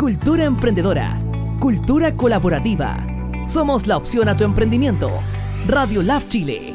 cultura 0.00 0.44
emprendedora, 0.44 1.20
cultura 1.60 2.16
colaborativa. 2.16 2.96
Somos 3.46 3.86
la 3.86 3.98
opción 3.98 4.30
a 4.30 4.36
tu 4.36 4.44
emprendimiento. 4.44 5.10
Radio 5.66 6.00
Lab 6.02 6.26
Chile. 6.26 6.72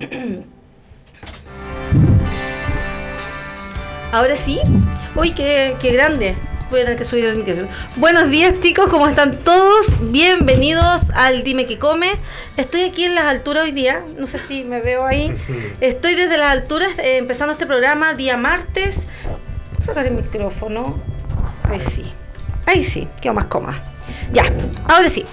Ahora 4.12 4.34
sí. 4.34 4.58
Uy, 5.14 5.32
qué, 5.32 5.76
qué 5.78 5.92
grande. 5.92 6.38
Voy 6.70 6.80
a 6.80 6.84
tener 6.84 6.96
que 6.96 7.04
subir 7.04 7.26
el 7.26 7.36
micrófono. 7.36 7.68
Buenos 7.96 8.30
días 8.30 8.60
chicos, 8.60 8.86
¿cómo 8.88 9.06
están 9.06 9.36
todos? 9.36 10.10
Bienvenidos 10.10 11.10
al 11.10 11.42
Dime 11.42 11.66
que 11.66 11.78
Come. 11.78 12.12
Estoy 12.56 12.84
aquí 12.84 13.04
en 13.04 13.14
las 13.14 13.24
alturas 13.24 13.64
hoy 13.64 13.72
día, 13.72 14.02
no 14.18 14.26
sé 14.26 14.38
si 14.38 14.64
me 14.64 14.80
veo 14.80 15.04
ahí. 15.04 15.34
Estoy 15.82 16.14
desde 16.14 16.38
las 16.38 16.50
alturas 16.50 16.98
eh, 16.98 17.18
empezando 17.18 17.52
este 17.52 17.66
programa 17.66 18.14
día 18.14 18.38
martes. 18.38 19.06
Voy 19.74 19.82
a 19.82 19.84
sacar 19.84 20.06
el 20.06 20.14
micrófono. 20.14 21.07
Ahí 21.68 21.80
sí. 21.80 22.02
Ahí 22.66 22.82
sí, 22.82 23.08
quedo 23.20 23.34
más 23.34 23.46
cómoda. 23.46 23.82
Ya, 24.32 24.44
ahora 24.88 25.08
sí. 25.08 25.24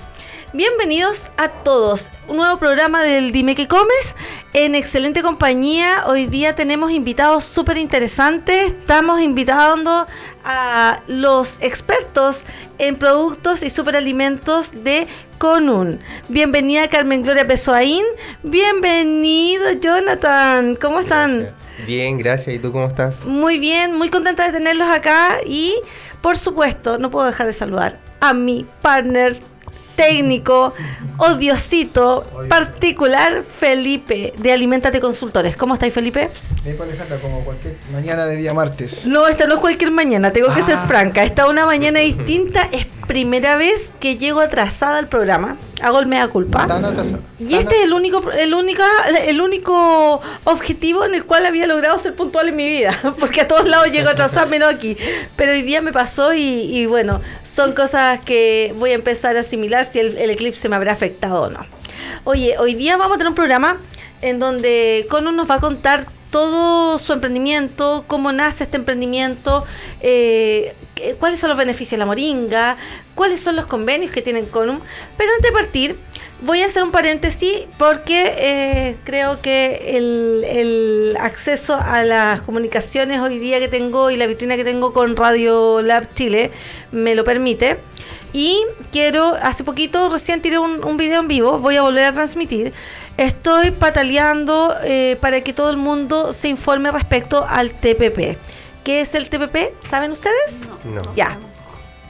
Bienvenidos 0.52 1.31
a 1.38 1.49
todos. 1.49 2.11
Un 2.27 2.38
nuevo 2.38 2.59
programa 2.59 3.03
del 3.03 3.31
Dime 3.31 3.55
que 3.55 3.67
comes 3.67 4.16
en 4.53 4.75
excelente 4.75 5.21
compañía. 5.21 6.03
Hoy 6.08 6.27
día 6.27 6.55
tenemos 6.55 6.91
invitados 6.91 7.44
súper 7.44 7.77
interesantes. 7.77 8.71
Estamos 8.71 9.21
invitando 9.21 10.05
a 10.45 11.02
los 11.08 11.61
expertos 11.61 12.45
en 12.77 12.95
productos 12.97 13.63
y 13.63 13.70
superalimentos 13.70 14.72
de 14.83 15.08
Conun. 15.38 15.99
Bienvenida 16.30 16.88
Carmen 16.89 17.23
Gloria 17.23 17.44
Besoaín. 17.44 18.05
Bienvenido 18.44 19.72
Jonathan. 19.73 20.75
¿Cómo 20.75 20.99
están? 20.99 21.53
Bien, 21.85 22.17
gracias. 22.17 22.55
¿Y 22.55 22.59
tú 22.59 22.71
cómo 22.71 22.88
estás? 22.88 23.25
Muy 23.25 23.59
bien, 23.59 23.97
muy 23.97 24.09
contenta 24.09 24.45
de 24.45 24.52
tenerlos 24.52 24.89
acá 24.89 25.38
y 25.45 25.75
por 26.21 26.38
supuesto 26.38 26.97
no 26.97 27.11
puedo 27.11 27.25
dejar 27.25 27.47
de 27.47 27.53
saludar 27.53 27.99
a 28.20 28.33
mi 28.33 28.66
partner 28.81 29.39
técnico, 29.95 30.73
odiosito, 31.17 32.25
particular, 32.49 33.43
Felipe, 33.43 34.33
de 34.38 34.51
Alimentate 34.51 34.99
Consultores. 34.99 35.55
¿Cómo 35.55 35.73
estáis, 35.73 35.93
Felipe? 35.93 36.29
Bien, 36.63 36.77
Alejandra, 36.81 37.17
como 37.19 37.43
cualquier 37.45 37.75
mañana 37.91 38.25
de 38.25 38.38
día 38.38 38.53
martes. 38.53 39.05
No, 39.05 39.27
esta 39.27 39.45
no 39.47 39.55
es 39.55 39.59
cualquier 39.59 39.91
mañana, 39.91 40.31
tengo 40.33 40.53
que 40.53 40.61
ser 40.63 40.75
Ah. 40.75 40.85
franca. 40.88 41.23
Esta 41.23 41.43
es 41.43 41.49
una 41.49 41.66
mañana 41.66 41.99
distinta, 41.99 42.67
es 42.71 42.88
primera 43.07 43.55
vez 43.55 43.93
que 43.99 44.17
llego 44.17 44.39
atrasada 44.41 44.97
al 44.97 45.07
programa. 45.07 45.57
Hago 45.81 45.99
el 45.99 46.07
mea 46.07 46.27
culpa. 46.29 46.66
Tan 46.66 46.83
atrasada. 46.83 47.19
Y 47.39 47.53
este 47.53 47.75
es 47.75 47.83
el 47.83 47.93
único, 47.93 48.31
el 48.31 48.53
única, 48.55 48.83
el 49.27 49.41
único 49.41 50.21
objetivo 50.45 51.05
en 51.05 51.13
el 51.13 51.25
cual 51.25 51.45
había 51.45 51.67
logrado 51.67 51.99
ser 51.99 52.16
puntual 52.16 52.49
en 52.49 52.55
mi 52.55 52.66
vida, 52.66 52.97
porque 53.19 53.41
a 53.41 53.47
todos 53.47 53.67
lados 53.67 53.91
llego 53.91 54.09
atrasada 54.09 54.47
menos 54.47 54.73
aquí. 54.73 54.97
Pero 55.35 55.51
hoy 55.51 55.61
día 55.61 55.81
me 55.81 55.91
pasó 55.93 56.33
y, 56.33 56.39
y 56.41 56.88
bueno, 56.88 57.21
son 57.43 57.73
cosas 57.73 58.21
que 58.21 58.73
voy 58.79 58.89
a 58.91 58.95
empezar 58.95 59.38
a 59.38 59.41
asimilar 59.41 59.84
si 59.86 60.00
el, 60.00 60.17
el 60.17 60.30
eclipse 60.30 60.69
me 60.69 60.75
habrá 60.75 60.94
afectado 60.94 61.44
o 61.44 61.50
no. 61.50 61.66
Oye, 62.23 62.55
hoy 62.59 62.73
día 62.75 62.97
vamos 62.97 63.16
a 63.16 63.17
tener 63.17 63.30
un 63.30 63.36
programa 63.36 63.81
en 64.22 64.39
donde 64.39 65.05
Cono 65.09 65.31
nos 65.31 65.50
va 65.50 65.55
a 65.55 65.59
contar 65.59 66.08
todo 66.36 66.97
su 66.97 67.14
emprendimiento, 67.14 68.03
cómo 68.08 68.33
nace 68.33 68.66
este 68.66 68.75
emprendimiento, 68.75 69.63
eh, 70.02 70.75
cuáles 71.17 71.39
son 71.39 71.50
los 71.50 71.58
beneficios 71.58 71.91
de 71.91 71.97
la 72.00 72.06
moringa, 72.06 72.75
cuáles 73.13 73.39
son 73.39 73.56
los 73.56 73.67
convenios 73.67 74.11
que 74.11 74.22
tienen 74.22 74.45
Conum. 74.45 74.81
Pero 75.17 75.31
antes 75.38 75.50
de 75.50 75.58
partir, 75.58 76.00
voy 76.41 76.61
a 76.61 76.66
hacer 76.66 76.83
un 76.83 76.91
paréntesis 76.91 77.67
porque 77.78 78.36
eh, 78.38 78.97
creo 79.06 79.41
que 79.41 79.95
el 79.95 81.16
acceso 81.22 81.75
a 81.75 82.03
las 82.03 82.41
comunicaciones 82.41 83.22
hoy 83.22 83.39
día 83.39 83.59
que 83.59 83.69
tengo 83.69 84.11
y 84.11 84.17
la 84.17 84.28
vitrina 84.28 84.58
que 84.58 84.66
tengo 84.66 84.91
con 84.91 85.16
Radio 85.16 85.81
Lab 85.81 86.13
Chile 86.16 86.52
me 86.91 87.16
lo 87.16 87.23
permite. 87.23 87.80
Y 88.38 88.66
quiero, 88.91 89.33
hace 89.41 89.64
poquito 89.64 90.09
recién 90.09 90.41
tiré 90.41 90.59
un, 90.59 90.83
un 90.83 90.97
video 90.97 91.22
en 91.22 91.30
vivo, 91.30 91.58
voy 91.59 91.78
a 91.78 91.83
volver 91.83 92.03
a 92.03 92.11
transmitir. 92.11 92.73
Estoy 93.16 93.72
pataleando 93.72 94.75
eh, 94.84 95.18
para 95.22 95.40
que 95.40 95.53
todo 95.53 95.69
el 95.72 95.78
mundo 95.78 96.34
se 96.34 96.50
informe 96.50 96.91
respecto 96.91 97.46
al 97.47 97.73
TPP. 97.73 98.38
¿Qué 98.84 99.00
es 99.00 99.16
el 99.16 99.29
TPP? 99.29 99.88
¿Saben 99.90 100.12
ustedes? 100.12 100.51
No. 100.84 101.16
Ya. 101.16 101.40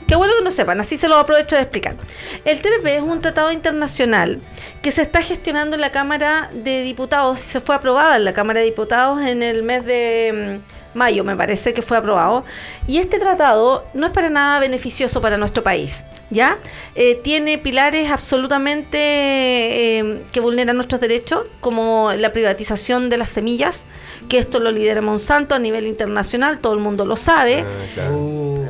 Qué 0.08 0.16
bueno 0.16 0.34
que 0.36 0.44
no 0.44 0.50
sepan, 0.50 0.80
así 0.82 0.98
se 0.98 1.08
lo 1.08 1.18
aprovecho 1.18 1.58
de 1.58 1.62
explicar. 1.62 1.96
El 2.44 2.60
TPP 2.60 2.88
es 2.88 3.04
un 3.04 3.22
tratado 3.22 3.52
internacional 3.52 4.42
que 4.82 4.92
se 4.92 5.04
está 5.04 5.22
gestionando 5.22 5.76
en 5.76 5.82
la 5.82 5.92
Cámara 5.92 6.50
de 6.52 6.82
Diputados, 6.82 7.40
se 7.40 7.60
fue 7.60 7.76
aprobada 7.76 8.16
en 8.16 8.26
la 8.26 8.34
Cámara 8.34 8.62
de 8.62 8.66
Diputados 8.66 9.22
en 9.22 9.44
el 9.44 9.62
mes 9.62 9.86
de 9.86 10.62
mm, 10.64 10.98
mayo, 10.98 11.24
me 11.24 11.36
parece 11.36 11.74
que 11.74 11.82
fue 11.82 11.98
aprobado. 11.98 12.46
Y 12.88 12.98
este 12.98 13.20
tratado 13.20 13.86
no 13.94 14.08
es 14.08 14.12
para 14.12 14.30
nada 14.30 14.60
beneficioso 14.60 15.22
para 15.22 15.38
nuestro 15.38 15.64
país, 15.64 16.04
¿ya? 16.30 16.58
Eh, 16.96 17.16
tiene 17.16 17.58
pilares 17.58 18.12
absolutamente 18.12 18.98
eh, 18.98 20.24
que 20.32 20.40
vulneran 20.40 20.76
nuestros 20.76 21.02
derechos, 21.02 21.46
como 21.62 22.12
la 22.18 22.32
privatización 22.34 23.10
de 23.10 23.18
las 23.18 23.30
semillas, 23.30 23.86
que 24.30 24.40
esto 24.40 24.60
lo 24.60 24.72
lidera 24.72 25.02
Monsanto 25.02 25.56
a 25.56 25.60
nivel 25.60 25.88
internacional, 25.88 26.60
todo 26.60 26.74
el 26.74 26.80
mundo 26.80 27.06
lo 27.06 27.16
sabe. 27.16 27.62
Ah, 27.62 27.94
claro. 27.94 28.14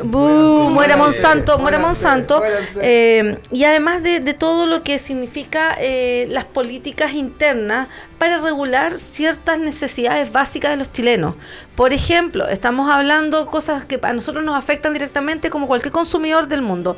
¡Bú! 0.04 0.56
muera 0.76 0.98
Monsanto, 0.98 1.58
muera 1.58 1.80
Monsanto. 1.80 2.42
Eh, 2.82 3.38
y 3.52 3.64
además 3.64 4.04
de, 4.04 4.20
de 4.20 4.34
todo 4.34 4.66
lo 4.66 4.84
que 4.84 5.00
significa 5.00 5.76
eh, 5.80 6.28
las 6.30 6.46
políticas 6.46 7.14
internas 7.14 7.88
para 8.18 8.40
regular 8.40 8.98
ciertas 8.98 9.58
necesidades 9.60 10.32
básicas 10.32 10.72
de 10.72 10.78
los 10.78 10.92
chilenos. 10.92 11.36
Por 11.76 11.92
ejemplo, 11.94 12.48
estamos 12.48 12.90
hablando 12.90 13.46
cosas 13.48 13.84
que 13.84 14.00
a 14.02 14.14
nosotros 14.14 14.44
nos 14.46 14.56
afectan 14.58 14.94
directamente 14.94 15.50
como 15.50 15.68
cualquier 15.68 15.92
consumidor 15.92 16.48
del 16.48 16.62
mundo. 16.62 16.96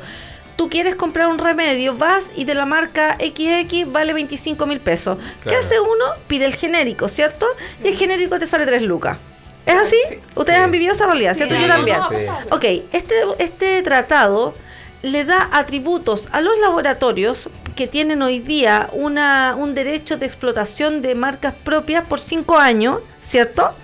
Tú 0.56 0.68
quieres 0.68 0.94
comprar 0.96 1.28
un 1.28 1.38
remedio, 1.38 1.96
vas 1.96 2.32
y 2.36 2.44
de 2.44 2.54
la 2.54 2.64
marca 2.66 3.16
XX 3.20 3.90
vale 3.90 4.12
25 4.12 4.66
mil 4.66 4.80
pesos. 4.80 5.18
¿Qué 5.46 5.54
hace 5.54 5.80
uno? 5.80 6.04
Pide 6.26 6.46
el 6.46 6.54
genérico, 6.54 7.08
¿cierto? 7.08 7.46
Y 7.82 7.88
el 7.88 7.96
genérico 7.96 8.38
te 8.38 8.46
sale 8.46 8.66
3 8.66 8.82
lucas. 8.82 9.18
¿Es 9.66 9.74
así? 9.74 9.96
Ustedes 10.34 10.58
Sí. 10.58 10.64
han 10.64 10.70
vivido 10.70 10.92
esa 10.92 11.06
realidad, 11.06 11.34
¿cierto? 11.34 11.54
Sí, 11.54 11.60
Yo 11.62 11.68
también. 11.68 11.98
sí. 12.10 12.16
Ok, 12.50 12.64
este, 12.92 13.14
este 13.38 13.82
tratado 13.82 14.54
le 15.02 15.24
da 15.24 15.48
atributos 15.52 16.28
a 16.32 16.40
los 16.40 16.58
laboratorios 16.58 17.50
que 17.76 17.86
tienen 17.86 18.22
hoy 18.22 18.40
día 18.40 18.88
una, 18.92 19.54
un 19.56 19.74
derecho 19.74 20.16
de 20.16 20.26
explotación 20.26 21.02
de 21.02 21.14
marcas 21.14 21.54
propias 21.64 22.04
por 22.06 22.18
5 22.18 22.58
años, 22.58 22.98
¿cierto? 23.20 23.74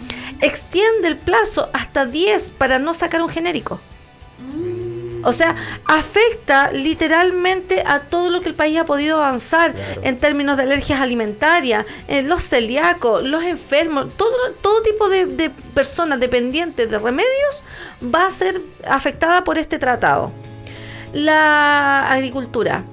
Extiende 0.41 1.09
el 1.09 1.17
plazo 1.17 1.71
hasta 1.73 2.07
10 2.07 2.51
para 2.53 2.79
no 2.79 2.95
sacar 2.95 3.23
un 3.23 3.29
genérico. 3.29 3.81
O 5.27 5.33
sea, 5.33 5.55
afecta 5.87 6.71
literalmente 6.71 7.83
a 7.87 8.01
todo 8.01 8.29
lo 8.29 8.43
que 8.43 8.51
el 8.51 8.55
país 8.55 8.79
ha 8.79 8.85
podido 8.85 9.17
avanzar 9.25 9.73
Claro. 9.73 10.01
en 10.05 10.19
términos 10.19 10.59
de 10.59 10.65
alergias 10.65 11.01
alimentarias, 11.01 11.87
eh, 12.09 12.23
los 12.23 12.43
celíacos, 12.43 13.25
los 13.25 13.43
enfermos, 13.43 14.15
todo, 14.19 14.35
todo 14.61 14.83
tipo 14.83 15.09
de, 15.09 15.25
de 15.25 15.49
personas 15.49 16.21
dependientes 16.21 16.91
de 16.91 16.99
remedios 16.99 17.65
va 18.03 18.27
a 18.27 18.31
ser 18.31 18.61
afectada 18.87 19.45
por 19.45 19.57
este 19.57 19.79
tratado. 19.79 20.31
La 21.15 22.03
agricultura. 22.13 22.85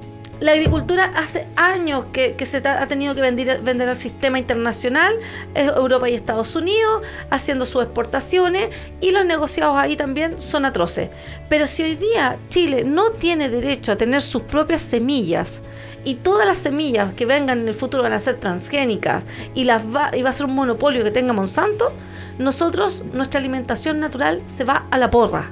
La 0.42 0.54
agricultura 0.54 1.12
hace 1.16 1.48
años 1.56 2.06
que, 2.12 2.36
se 2.48 2.58
ha 2.68 2.88
tenido 2.88 3.14
que 3.14 3.22
vender, 3.22 3.62
vender 3.62 3.88
al 3.88 3.96
sistema 3.96 4.40
internacional, 4.40 5.14
Europa 5.54 6.10
y 6.10 6.16
Estados 6.16 6.56
Unidos, 6.56 7.04
haciendo 7.30 7.68
sus 7.68 7.84
exportaciones 7.84 8.70
y 9.02 9.12
los 9.12 9.24
negociados 9.24 9.78
ahí 9.78 9.96
también 9.96 10.42
son 10.42 10.66
atroces. 10.66 11.12
Pero 11.48 11.68
si 11.68 11.84
hoy 11.84 11.96
día 11.96 12.40
Chile 12.50 12.84
no 12.84 13.12
tiene 13.12 13.50
derecho 13.50 13.92
a 13.92 13.98
tener 13.98 14.24
sus 14.24 14.42
propias 14.42 14.82
semillas 14.82 15.62
y 16.04 16.16
todas 16.16 16.48
las 16.48 16.58
semillas 16.58 17.14
que 17.14 17.28
vengan 17.28 17.60
en 17.60 17.68
el 17.68 17.76
futuro 17.76 18.02
van 18.02 18.14
a 18.14 18.20
ser 18.20 18.34
transgénicas 18.40 19.24
y, 19.54 19.66
las 19.66 19.84
va, 19.84 20.10
y 20.12 20.24
va 20.24 20.32
a 20.32 20.34
ser 20.34 20.48
un 20.48 20.56
monopolio 20.56 21.04
que 21.04 21.12
tenga 21.12 21.34
Monsanto, 21.34 21.94
nosotros, 22.40 23.04
nuestra 23.14 23.40
alimentación 23.40 24.00
natural 24.00 24.42
se 24.46 24.64
va 24.64 24.88
a 24.90 24.98
la 24.98 25.12
porra. 25.12 25.52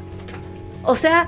O 0.82 0.96
sea, 0.96 1.28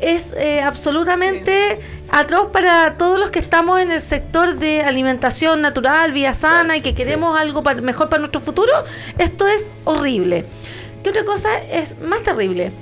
es 0.00 0.32
eh, 0.32 0.62
absolutamente 0.62 1.80
atroz 2.10 2.48
para 2.48 2.94
todos 2.96 3.18
los 3.18 3.30
que 3.30 3.38
estamos 3.38 3.80
en 3.80 3.92
el 3.92 4.00
sector 4.00 4.56
de 4.56 4.82
alimentación 4.82 5.60
natural, 5.60 6.12
vida 6.12 6.34
sana 6.34 6.76
y 6.76 6.80
que 6.80 6.94
queremos 6.94 7.38
algo 7.38 7.62
mejor 7.62 8.08
para 8.08 8.20
nuestro 8.20 8.40
futuro. 8.40 8.72
Esto 9.18 9.46
es 9.46 9.70
horrible. 9.84 10.44
¿Qué 11.02 11.10
otra 11.10 11.24
cosa 11.24 11.48
es 11.70 11.98
más 12.00 12.22
terrible? 12.22 12.72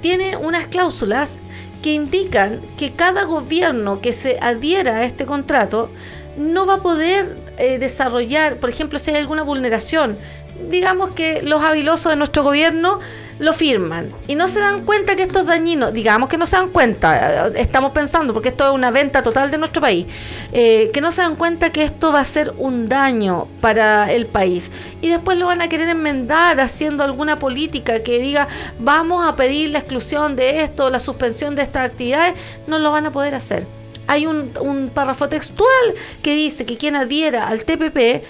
Tiene 0.00 0.36
unas 0.36 0.66
cláusulas 0.66 1.40
que 1.82 1.92
indican 1.92 2.60
que 2.78 2.92
cada 2.92 3.24
gobierno 3.24 4.00
que 4.00 4.12
se 4.12 4.38
adhiera 4.40 4.96
a 4.96 5.04
este 5.04 5.26
contrato 5.26 5.90
no 6.36 6.66
va 6.66 6.74
a 6.74 6.82
poder 6.82 7.36
eh, 7.58 7.78
desarrollar, 7.78 8.56
por 8.56 8.70
ejemplo, 8.70 8.98
si 8.98 9.10
hay 9.10 9.18
alguna 9.18 9.42
vulneración, 9.42 10.18
digamos 10.68 11.10
que 11.10 11.42
los 11.42 11.62
habilosos 11.62 12.10
de 12.10 12.16
nuestro 12.16 12.42
gobierno 12.42 13.00
lo 13.38 13.52
firman 13.52 14.12
y 14.28 14.34
no 14.36 14.46
se 14.48 14.60
dan 14.60 14.84
cuenta 14.84 15.16
que 15.16 15.24
esto 15.24 15.40
es 15.40 15.46
dañino, 15.46 15.90
digamos 15.90 16.28
que 16.28 16.38
no 16.38 16.46
se 16.46 16.56
dan 16.56 16.68
cuenta, 16.68 17.48
estamos 17.56 17.90
pensando, 17.90 18.32
porque 18.32 18.50
esto 18.50 18.68
es 18.68 18.74
una 18.74 18.90
venta 18.90 19.22
total 19.22 19.50
de 19.50 19.58
nuestro 19.58 19.82
país, 19.82 20.06
eh, 20.52 20.90
que 20.92 21.00
no 21.00 21.10
se 21.10 21.22
dan 21.22 21.36
cuenta 21.36 21.70
que 21.70 21.82
esto 21.82 22.12
va 22.12 22.20
a 22.20 22.24
ser 22.24 22.54
un 22.58 22.88
daño 22.88 23.48
para 23.60 24.12
el 24.12 24.26
país 24.26 24.70
y 25.00 25.08
después 25.08 25.36
lo 25.38 25.46
van 25.46 25.62
a 25.62 25.68
querer 25.68 25.88
enmendar 25.88 26.60
haciendo 26.60 27.02
alguna 27.02 27.38
política 27.38 28.02
que 28.02 28.20
diga 28.20 28.46
vamos 28.78 29.26
a 29.26 29.34
pedir 29.36 29.70
la 29.70 29.80
exclusión 29.80 30.36
de 30.36 30.62
esto, 30.62 30.90
la 30.90 31.00
suspensión 31.00 31.54
de 31.54 31.62
estas 31.62 31.86
actividades, 31.86 32.34
no 32.66 32.78
lo 32.78 32.92
van 32.92 33.06
a 33.06 33.12
poder 33.12 33.34
hacer. 33.34 33.66
Hay 34.06 34.26
un, 34.26 34.52
un 34.60 34.90
párrafo 34.90 35.30
textual 35.30 35.94
que 36.22 36.34
dice 36.34 36.66
que 36.66 36.76
quien 36.76 36.94
adhiera 36.94 37.48
al 37.48 37.64
TPP 37.64 38.22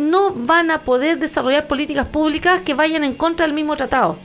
no 0.00 0.32
van 0.32 0.70
a 0.70 0.82
poder 0.82 1.18
desarrollar 1.18 1.66
políticas 1.66 2.08
públicas 2.08 2.60
que 2.64 2.74
vayan 2.74 3.04
en 3.04 3.14
contra 3.14 3.46
del 3.46 3.54
mismo 3.54 3.76
tratado. 3.76 4.16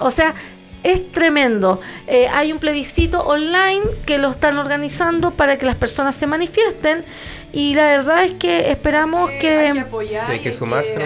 O 0.00 0.10
sea, 0.10 0.34
es 0.82 1.12
tremendo. 1.12 1.80
Eh, 2.06 2.28
hay 2.32 2.52
un 2.52 2.58
plebiscito 2.58 3.20
online 3.20 3.82
que 4.06 4.18
lo 4.18 4.30
están 4.30 4.58
organizando 4.58 5.32
para 5.32 5.58
que 5.58 5.66
las 5.66 5.76
personas 5.76 6.14
se 6.14 6.26
manifiesten 6.26 7.04
y 7.52 7.74
la 7.74 7.84
verdad 7.84 8.24
es 8.24 8.32
que 8.34 8.70
esperamos 8.70 9.30
que... 9.40 9.58
Hay 9.58 9.72
que 9.72 9.80
apoyar. 9.80 10.30
hay, 10.30 10.40
que 10.40 10.52
sumarse, 10.52 10.96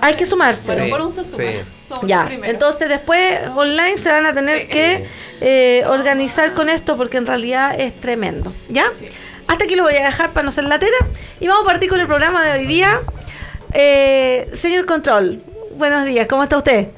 hay, 0.00 0.14
que 0.14 0.26
sumarse. 0.26 0.88
por 0.90 1.00
un 1.00 1.12
se 1.12 1.64
Ya, 2.02 2.28
entonces 2.44 2.88
después 2.88 3.40
online 3.54 3.96
se 3.96 4.10
van 4.10 4.26
a 4.26 4.32
tener 4.32 4.66
que 4.66 5.06
eh, 5.40 5.84
organizar 5.86 6.54
con 6.54 6.68
esto 6.68 6.96
porque 6.96 7.16
en 7.16 7.26
realidad 7.26 7.74
es 7.78 7.98
tremendo. 7.98 8.52
¿Ya? 8.68 8.84
Hasta 9.48 9.64
aquí 9.64 9.76
lo 9.76 9.84
voy 9.84 9.94
a 9.94 10.04
dejar 10.04 10.32
para 10.32 10.44
no 10.44 10.50
ser 10.50 10.64
latera 10.64 10.96
y 11.40 11.46
vamos 11.46 11.64
a 11.64 11.66
partir 11.66 11.88
con 11.88 12.00
el 12.00 12.06
programa 12.06 12.44
de 12.44 12.60
hoy 12.60 12.66
día. 12.66 13.00
Eh, 13.72 14.48
señor 14.52 14.86
Control, 14.86 15.42
buenos 15.76 16.04
días, 16.04 16.26
¿cómo 16.26 16.42
está 16.42 16.58
usted? 16.58 16.88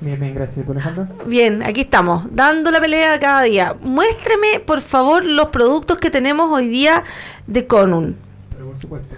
Bien, 0.00 0.18
bien, 0.18 0.34
gracias. 0.34 0.64
¿Tú, 0.64 0.72
Alejandro? 0.72 1.06
Bien, 1.26 1.62
aquí 1.62 1.82
estamos, 1.82 2.24
dando 2.30 2.70
la 2.70 2.80
pelea 2.80 3.20
cada 3.20 3.42
día. 3.42 3.76
Muéstreme, 3.80 4.60
por 4.64 4.80
favor, 4.80 5.24
los 5.24 5.48
productos 5.48 5.98
que 5.98 6.10
tenemos 6.10 6.50
hoy 6.52 6.68
día 6.68 7.04
de 7.46 7.66
Conun. 7.66 8.16
Pero 8.50 8.70
por 8.70 8.80
supuesto. 8.80 9.14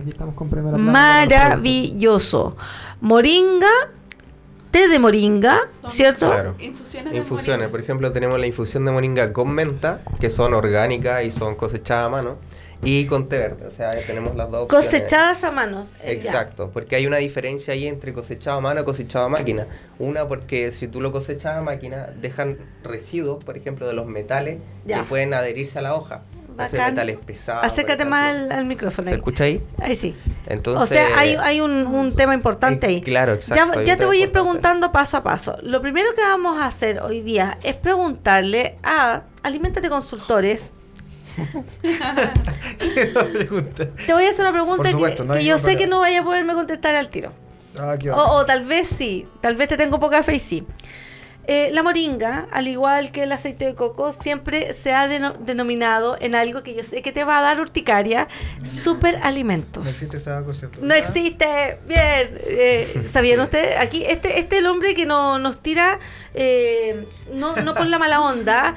Aquí 0.00 0.08
estamos 0.08 0.34
con 0.34 0.50
primera 0.50 0.76
Maravilloso. 0.76 2.56
Moringa, 3.00 3.70
té 4.72 4.88
de 4.88 4.98
moringa, 4.98 5.60
¿cierto? 5.86 6.26
Claro. 6.26 6.56
Infusiones, 6.58 7.14
infusiones. 7.14 7.68
Por 7.68 7.80
ejemplo, 7.80 8.10
tenemos 8.10 8.40
la 8.40 8.46
infusión 8.46 8.84
de 8.84 8.92
moringa 8.92 9.32
con 9.32 9.50
menta, 9.50 10.02
que 10.18 10.28
son 10.28 10.54
orgánicas 10.54 11.22
y 11.24 11.30
son 11.30 11.54
cosechadas 11.54 12.06
a 12.06 12.08
mano. 12.08 12.36
Y 12.82 13.04
con 13.06 13.28
té 13.28 13.38
verde, 13.38 13.66
o 13.66 13.70
sea, 13.70 13.90
tenemos 14.06 14.34
las 14.36 14.50
dos 14.50 14.66
Cosechadas 14.68 15.44
a 15.44 15.50
manos. 15.50 16.02
Eh, 16.04 16.12
Exacto, 16.12 16.70
porque 16.72 16.96
hay 16.96 17.06
una 17.06 17.18
diferencia 17.18 17.74
ahí 17.74 17.86
entre 17.86 18.14
cosechado 18.14 18.56
a 18.56 18.60
mano 18.60 18.80
y 18.80 18.84
cosechado 18.84 19.26
a 19.26 19.28
máquina. 19.28 19.66
Una, 19.98 20.26
porque 20.26 20.70
si 20.70 20.88
tú 20.88 21.02
lo 21.02 21.12
cosechas 21.12 21.56
a 21.56 21.62
máquina, 21.62 22.08
dejan 22.20 22.58
residuos, 22.82 23.44
por 23.44 23.58
ejemplo, 23.58 23.86
de 23.86 23.92
los 23.92 24.06
metales 24.06 24.58
que 24.86 25.02
pueden 25.02 25.34
adherirse 25.34 25.78
a 25.78 25.82
la 25.82 25.94
hoja. 25.94 26.22
metales 26.56 27.18
pesados. 27.18 27.66
Acércate 27.66 28.06
más 28.06 28.50
al, 28.50 28.64
micrófono. 28.64 29.08
¿Se 29.10 29.14
escucha 29.14 29.44
ahí? 29.44 29.62
Ahí 29.78 29.94
sí. 29.94 30.16
Entonces, 30.46 30.82
o 30.82 30.86
sea, 30.86 31.18
hay, 31.18 31.36
hay 31.36 31.60
un, 31.60 31.86
un, 31.86 32.14
tema 32.16 32.34
importante 32.34 32.86
ahí. 32.86 33.02
Claro, 33.02 33.34
exacto. 33.34 33.78
Ya, 33.80 33.84
ya 33.84 33.96
te 33.98 34.06
voy 34.06 34.20
a 34.20 34.22
ir 34.22 34.32
preguntando 34.32 34.90
paso 34.90 35.18
a 35.18 35.22
paso. 35.22 35.56
Lo 35.62 35.82
primero 35.82 36.14
que 36.14 36.22
vamos 36.22 36.56
a 36.56 36.66
hacer 36.66 37.00
hoy 37.00 37.20
día 37.20 37.58
es 37.62 37.76
preguntarle 37.76 38.76
a 38.82 39.24
Alimentate 39.42 39.90
Consultores 39.90 40.72
Te 44.06 44.12
voy 44.12 44.24
a 44.26 44.30
hacer 44.30 44.44
una 44.44 44.52
pregunta 44.52 44.90
que, 45.34 45.44
yo 45.44 45.58
sé 45.58 45.76
que 45.76 45.86
no 45.86 46.00
vaya 46.00 46.20
a 46.20 46.24
poderme 46.24 46.54
contestar 46.54 46.94
al 46.94 47.10
tiro. 47.10 47.32
Ah, 47.78 47.96
o, 48.14 48.44
tal 48.44 48.64
vez 48.64 48.88
sí, 48.88 49.26
tal 49.40 49.56
vez 49.56 49.68
te 49.68 49.76
tengo 49.76 50.00
poca 50.00 50.22
fe 50.22 50.36
y 50.36 50.40
sí. 50.40 50.66
Eh, 51.46 51.70
la 51.72 51.82
moringa, 51.82 52.46
al 52.52 52.68
igual 52.68 53.10
que 53.10 53.24
el 53.24 53.32
aceite 53.32 53.64
de 53.64 53.74
coco, 53.74 54.12
siempre 54.12 54.72
se 54.72 54.92
ha 54.92 55.08
denominado 55.08 56.16
en 56.20 56.36
algo 56.36 56.62
que 56.62 56.74
yo 56.74 56.84
sé 56.84 57.02
que 57.02 57.10
te 57.10 57.24
va 57.24 57.38
a 57.38 57.42
dar 57.42 57.60
urticaria, 57.60 58.28
superalimentos. 58.62 59.82
No 59.82 59.90
existe 59.90 60.18
ese 60.18 60.30
concepto. 60.44 60.80
No 60.80 60.94
existe. 60.94 61.78
Bien. 61.88 62.38
Eh, 62.46 63.08
¿Sabían 63.10 63.40
ustedes? 63.40 63.76
Aquí, 63.78 64.04
este, 64.04 64.38
este 64.38 64.56
es 64.56 64.60
el 64.60 64.68
hombre 64.68 64.94
que 64.94 65.06
no, 65.06 65.40
nos 65.40 65.60
tira, 65.60 65.98
eh, 66.34 67.08
no, 67.32 67.56
no 67.56 67.74
por 67.74 67.86
la 67.86 67.98
mala 67.98 68.20
onda, 68.20 68.76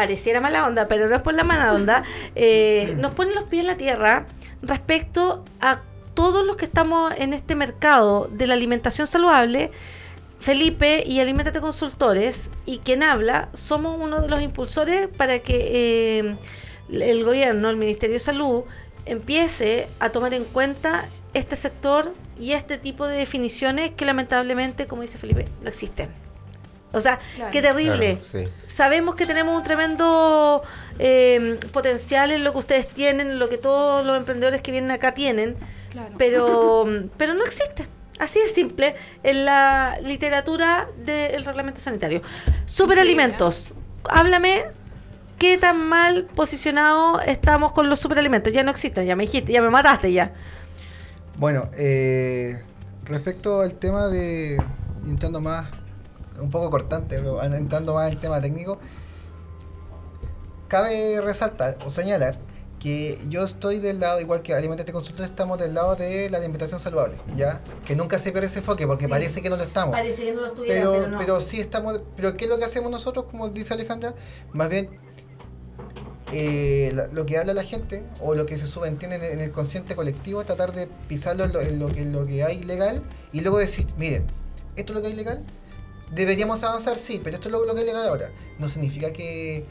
pareciera 0.00 0.40
mala 0.40 0.66
onda, 0.66 0.88
pero 0.88 1.10
no 1.10 1.14
es 1.14 1.20
por 1.20 1.34
la 1.34 1.44
mala 1.44 1.74
onda, 1.74 2.04
eh, 2.34 2.94
nos 2.96 3.12
pone 3.12 3.34
los 3.34 3.44
pies 3.44 3.60
en 3.60 3.66
la 3.66 3.76
tierra 3.76 4.26
respecto 4.62 5.44
a 5.60 5.82
todos 6.14 6.42
los 6.46 6.56
que 6.56 6.64
estamos 6.64 7.12
en 7.18 7.34
este 7.34 7.54
mercado 7.54 8.26
de 8.32 8.46
la 8.46 8.54
alimentación 8.54 9.06
saludable. 9.06 9.70
Felipe 10.38 11.04
y 11.06 11.20
Alimentate 11.20 11.60
Consultores 11.60 12.50
y 12.64 12.78
quien 12.78 13.02
habla, 13.02 13.50
somos 13.52 13.98
uno 14.00 14.22
de 14.22 14.28
los 14.28 14.40
impulsores 14.40 15.06
para 15.06 15.40
que 15.40 16.20
eh, 16.20 16.36
el 16.90 17.22
gobierno, 17.22 17.68
el 17.68 17.76
Ministerio 17.76 18.14
de 18.14 18.20
Salud, 18.20 18.62
empiece 19.04 19.86
a 19.98 20.08
tomar 20.08 20.32
en 20.32 20.44
cuenta 20.44 21.10
este 21.34 21.56
sector 21.56 22.14
y 22.38 22.52
este 22.52 22.78
tipo 22.78 23.06
de 23.06 23.18
definiciones 23.18 23.90
que 23.90 24.06
lamentablemente, 24.06 24.86
como 24.86 25.02
dice 25.02 25.18
Felipe, 25.18 25.46
no 25.60 25.68
existen. 25.68 26.08
O 26.92 27.00
sea, 27.00 27.18
qué 27.52 27.62
terrible. 27.62 28.18
Sabemos 28.66 29.14
que 29.14 29.26
tenemos 29.26 29.54
un 29.54 29.62
tremendo 29.62 30.62
eh, 30.98 31.58
potencial 31.72 32.30
en 32.30 32.44
lo 32.44 32.52
que 32.52 32.58
ustedes 32.58 32.88
tienen, 32.88 33.30
en 33.30 33.38
lo 33.38 33.48
que 33.48 33.58
todos 33.58 34.04
los 34.04 34.16
emprendedores 34.16 34.60
que 34.60 34.72
vienen 34.72 34.90
acá 34.90 35.14
tienen, 35.14 35.56
pero, 36.18 36.84
pero 37.16 37.34
no 37.34 37.44
existe. 37.44 37.86
Así 38.18 38.38
es 38.38 38.52
simple 38.52 38.96
en 39.22 39.46
la 39.46 39.98
literatura 40.02 40.88
del 41.04 41.44
reglamento 41.44 41.80
sanitario. 41.80 42.20
Superalimentos. 42.66 43.74
Háblame 44.10 44.64
qué 45.38 45.56
tan 45.56 45.88
mal 45.88 46.24
posicionado 46.24 47.20
estamos 47.20 47.72
con 47.72 47.88
los 47.88 47.98
superalimentos. 47.98 48.52
Ya 48.52 48.62
no 48.62 48.70
existen, 48.70 49.06
ya 49.06 49.16
me 49.16 49.24
dijiste, 49.24 49.52
ya 49.52 49.62
me 49.62 49.70
mataste 49.70 50.12
ya. 50.12 50.34
Bueno, 51.38 51.70
eh, 51.78 52.62
respecto 53.04 53.62
al 53.62 53.76
tema 53.76 54.08
de 54.08 54.62
entrando 55.06 55.40
más 55.40 55.70
un 56.40 56.50
poco 56.50 56.70
cortante, 56.70 57.20
entrando 57.42 57.94
más 57.94 58.08
en 58.08 58.14
el 58.14 58.20
tema 58.20 58.40
técnico, 58.40 58.78
cabe 60.68 61.20
resaltar 61.20 61.78
o 61.84 61.90
señalar 61.90 62.38
que 62.80 63.20
yo 63.28 63.44
estoy 63.44 63.78
del 63.78 64.00
lado, 64.00 64.20
igual 64.20 64.40
que 64.40 64.54
Alimentate 64.54 64.90
Consultor, 64.90 65.26
estamos 65.26 65.58
del 65.58 65.74
lado 65.74 65.96
de 65.96 66.30
la 66.30 66.38
alimentación 66.38 66.80
saludable, 66.80 67.18
¿ya? 67.36 67.60
Que 67.84 67.94
nunca 67.94 68.18
se 68.18 68.32
pierde 68.32 68.46
ese 68.46 68.60
enfoque, 68.60 68.86
porque 68.86 69.06
parece 69.06 69.42
que 69.42 69.50
no 69.50 69.56
lo 69.56 69.62
estamos. 69.62 69.92
Parece 69.92 70.24
que 70.24 70.32
no 70.32 70.40
lo 70.40 70.54
pero, 70.54 70.92
pero, 70.92 71.18
pero, 71.18 71.40
sí 71.42 71.60
estamos, 71.60 72.00
pero 72.16 72.36
¿qué 72.36 72.46
es 72.46 72.50
lo 72.50 72.58
que 72.58 72.64
hacemos 72.64 72.90
nosotros, 72.90 73.26
como 73.30 73.50
dice 73.50 73.74
Alejandra? 73.74 74.14
Más 74.54 74.70
bien, 74.70 74.88
eh, 76.32 76.96
lo 77.12 77.26
que 77.26 77.36
habla 77.36 77.52
la 77.52 77.64
gente, 77.64 78.02
o 78.18 78.34
lo 78.34 78.46
que 78.46 78.56
se 78.56 78.66
subentiende 78.66 79.16
en, 79.16 79.24
en 79.24 79.40
el 79.40 79.52
consciente 79.52 79.94
colectivo, 79.94 80.44
tratar 80.44 80.72
de 80.72 80.88
pisarlo 81.06 81.44
en 81.44 81.52
lo, 81.52 81.60
en 81.60 81.78
lo, 81.78 81.90
en 81.90 82.12
lo 82.12 82.24
que 82.24 82.44
hay 82.44 82.62
legal, 82.62 83.02
y 83.30 83.42
luego 83.42 83.58
decir, 83.58 83.86
miren, 83.98 84.24
esto 84.76 84.92
es 84.92 84.96
lo 84.96 85.02
que 85.02 85.08
hay 85.08 85.14
legal, 85.14 85.42
deberíamos 86.10 86.62
avanzar, 86.62 86.98
sí, 86.98 87.20
pero 87.22 87.36
esto 87.36 87.48
es 87.48 87.52
lo, 87.52 87.74
que 87.74 87.80
es 87.80 87.86
legal 87.86 88.08
ahora. 88.08 88.30
No 88.58 88.68
significa 88.68 89.12
que, 89.12 89.64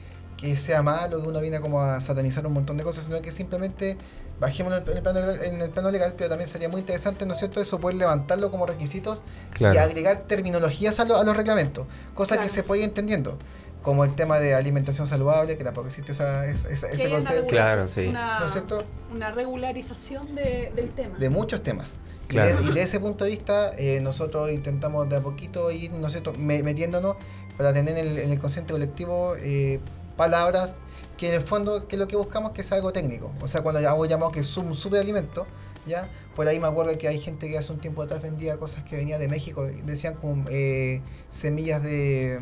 sea 0.56 0.82
malo, 0.82 1.22
que 1.22 1.28
uno 1.28 1.42
viene 1.42 1.60
como 1.60 1.82
a 1.82 2.00
satanizar 2.02 2.46
un 2.48 2.54
montón 2.54 2.78
de 2.78 2.84
cosas, 2.84 3.06
sino 3.06 3.22
que 3.22 3.32
simplemente 3.32 3.98
bajemos 4.40 4.72
en 4.72 4.98
el, 4.98 5.04
plano, 5.04 5.32
en 5.32 5.62
el 5.62 5.70
plano 5.70 5.92
legal, 5.92 6.14
pero 6.18 6.30
también 6.30 6.48
sería 6.48 6.70
muy 6.70 6.80
interesante, 6.80 7.26
¿no 7.26 7.34
es 7.34 7.40
cierto?, 7.40 7.60
eso 7.60 7.80
poder 7.80 7.98
levantarlo 7.98 8.50
como 8.52 8.66
requisitos 8.66 9.26
y 9.60 9.66
agregar 9.66 10.24
terminologías 10.28 11.00
a, 11.02 11.04
a 11.04 11.24
los 11.24 11.36
reglamentos, 11.36 11.88
cosas 12.14 12.38
que 12.38 12.48
se 12.48 12.64
puede 12.64 12.84
ir 12.84 12.88
entendiendo 12.88 13.38
como 13.84 14.04
el 14.04 14.14
tema 14.16 14.40
de 14.40 14.54
alimentación 14.54 15.08
saludable, 15.08 15.58
que 15.58 15.64
tampoco 15.64 15.88
existe 15.88 16.12
esa, 16.12 16.46
ese 16.46 17.10
concepto. 17.10 17.48
Claro, 17.48 17.88
sí. 17.88 18.08
Una, 18.08 18.40
¿No 18.40 18.46
es 18.46 18.52
cierto? 18.52 18.84
Una 19.12 19.32
regularización 19.32 20.36
del 20.36 20.92
tema. 20.96 21.18
De 21.18 21.30
muchos 21.30 21.64
temas. 21.64 21.96
Y, 22.30 22.36
de, 22.36 22.82
ese 22.82 23.00
punto 23.00 23.26
de 23.26 23.32
vista, 23.32 23.72
eh, 23.78 24.00
nosotros 24.02 24.52
intentamos 24.52 25.10
de 25.10 25.16
a 25.16 25.22
poquito 25.22 25.72
ir, 25.72 25.92
¿no 25.92 26.10
sé, 26.10 26.22
metiéndonos 26.38 27.16
para 27.58 27.74
tener 27.74 27.98
en 27.98 28.08
el, 28.08 28.18
en 28.20 28.30
el 28.30 28.40
consciente 28.40 28.72
colectivo 28.72 29.36
eh, 29.38 29.80
palabras 30.16 30.76
que 31.18 31.28
en 31.28 31.34
el 31.34 31.42
fondo 31.42 31.88
que 31.88 31.98
lo 31.98 32.08
que 32.08 32.16
buscamos 32.16 32.52
que 32.52 32.62
sea 32.64 32.78
algo 32.78 32.94
técnico. 32.94 33.32
O 33.42 33.48
sea, 33.48 33.62
cuando 33.62 33.88
hago 33.88 34.06
llamado 34.06 34.32
que 34.32 34.42
es 34.42 34.58
un 34.58 34.76
superalimento, 34.76 35.48
¿ya? 35.88 36.10
Por 36.36 36.48
ahí 36.48 36.60
me 36.60 36.68
acuerdo 36.68 36.98
que 36.98 37.08
hay 37.08 37.20
gente 37.20 37.50
que 37.50 37.58
hace 37.58 37.74
un 37.74 37.80
tiempo 37.80 38.02
atrás 38.04 38.22
vendía 38.22 38.58
cosas 38.58 38.84
que 38.84 38.96
venían 38.96 39.20
de 39.20 39.28
México, 39.28 39.68
decían 39.84 40.16
como 40.16 40.46
eh, 40.50 41.02
semillas 41.30 41.82
de 41.84 42.40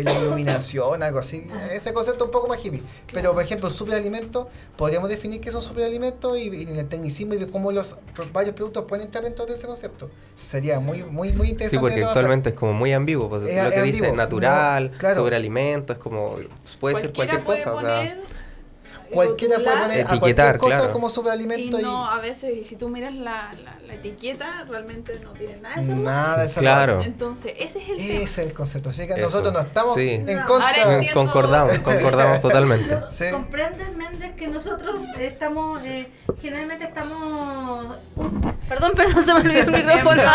iluminación, 0.00 1.02
algo 1.02 1.18
así. 1.18 1.46
Ese 1.70 1.92
concepto 1.92 2.24
un 2.24 2.30
poco 2.30 2.48
más 2.48 2.64
hippie. 2.64 2.82
Pero, 3.12 3.32
por 3.34 3.42
ejemplo, 3.42 3.70
superalimento, 3.70 4.48
podríamos 4.76 5.08
definir 5.08 5.40
qué 5.40 5.52
son 5.52 5.62
superalimentos 5.62 6.38
y, 6.38 6.48
y 6.48 6.62
en 6.62 6.78
el 6.78 6.88
tecnicismo 6.88 7.34
y 7.34 7.38
de 7.38 7.48
cómo 7.48 7.70
los 7.72 7.96
varios 8.32 8.54
productos 8.54 8.84
pueden 8.86 9.06
entrar 9.06 9.24
dentro 9.24 9.46
de 9.46 9.54
ese 9.54 9.66
concepto. 9.66 10.10
Sería 10.34 10.80
muy, 10.80 11.02
muy, 11.04 11.32
muy 11.32 11.48
interesante. 11.48 11.68
Sí, 11.68 11.78
porque 11.78 12.04
actualmente 12.04 12.50
es 12.50 12.54
como 12.54 12.72
muy 12.72 12.92
ambiguo. 12.92 13.28
Pues, 13.28 13.42
lo 13.42 13.70
que 13.70 13.82
dice 13.82 14.12
natural, 14.12 14.92
superalimento, 15.14 15.92
es 15.92 15.98
como. 15.98 16.36
Puede 16.80 16.96
ser 16.96 17.12
cualquier 17.12 17.44
cosa. 17.44 17.74
Cualquiera 19.14 19.56
puede 19.56 19.76
poner 19.76 19.98
a 19.98 20.00
Etiquetar, 20.00 20.18
cualquier 20.18 20.58
cosa 20.58 20.76
claro. 20.78 20.92
como 20.92 21.08
Y 21.08 21.10
superalimento 21.10 21.78
y, 21.80 21.82
no, 21.82 22.06
a 22.10 22.18
veces, 22.20 22.66
si 22.66 22.76
tú 22.76 22.88
miras 22.88 23.14
la, 23.14 23.50
la, 23.64 23.78
la 23.86 23.94
etiqueta, 23.94 24.64
realmente 24.68 25.18
no 25.22 25.32
tiene 25.32 25.56
nada 25.60 25.76
de 25.76 25.82
saludable. 25.82 26.04
nada 26.04 26.38
de 26.40 26.46
esa 26.46 26.60
Claro. 26.60 27.02
Entonces, 27.02 27.52
ese 27.58 27.80
es 27.82 27.88
el 27.90 27.96
Ese 27.96 28.08
tema. 28.12 28.24
es 28.24 28.38
el 28.38 28.52
concepto. 28.54 28.88
Así 28.90 29.06
que 29.06 29.12
Eso. 29.14 29.22
nosotros 29.22 29.52
no 29.52 29.60
estamos 29.60 29.94
Sí. 29.94 30.08
en 30.10 30.36
No, 30.36 30.46
contra. 30.46 30.94
entiendo. 30.94 31.20
Concordamos, 31.20 31.78
concordamos 31.84 32.40
totalmente. 32.40 32.98
Sí. 33.10 33.24
¿Comprendes, 33.30 33.96
Méndez, 33.96 34.32
que 34.36 34.48
nosotros 34.48 34.96
estamos, 35.18 35.86
eh, 35.86 36.08
generalmente 36.40 36.84
estamos... 36.84 37.96
Perdón, 38.68 38.92
perdón, 38.96 39.22
se 39.22 39.34
me 39.34 39.40
olvidó 39.40 39.60
el 39.62 39.70
micrófono. 39.84 40.22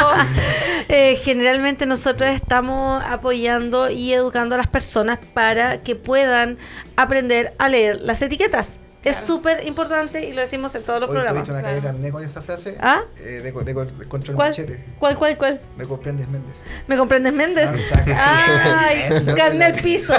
Eh, 0.89 1.17
generalmente 1.17 1.85
nosotros 1.85 2.29
estamos 2.29 3.03
apoyando 3.03 3.89
y 3.89 4.13
educando 4.13 4.55
a 4.55 4.57
las 4.57 4.67
personas 4.67 5.19
para 5.33 5.81
que 5.81 5.97
puedan 5.97 6.57
aprender 6.95 7.53
a 7.59 7.67
leer 7.67 7.99
las 8.01 8.21
etiquetas. 8.21 8.66
Es 9.09 9.17
Claro. 9.17 9.27
súper 9.27 9.67
importante 9.67 10.25
y 10.25 10.33
lo 10.33 10.41
decimos 10.41 10.73
en 10.75 10.83
todos 10.83 10.99
los 10.99 11.09
Hoy 11.09 11.15
programas. 11.15 11.43
tuviste 11.43 11.51
una 11.53 11.61
Claro. 11.61 11.75
calle 11.81 11.87
carné 11.93 12.11
con 12.11 12.23
esa 12.23 12.41
frase. 12.41 12.77
¿Ah? 12.79 13.01
Eh, 13.19 13.41
de, 13.43 13.51
de, 13.51 13.51
de 13.51 13.73
contra 14.07 14.31
el 14.31 14.35
¿Cuál? 14.35 14.49
machete. 14.49 14.83
¿Cuál, 14.99 15.17
cuál, 15.17 15.37
cuál? 15.37 15.61
Me 15.77 15.85
comprendes, 15.85 16.27
Méndez. 16.27 16.57
¿Me 16.87 16.97
comprendes, 16.97 17.33
Méndez? 17.33 17.69
Ah. 18.15 18.85
Ay, 18.89 19.25
carnet 19.35 19.81
piso. 19.81 20.13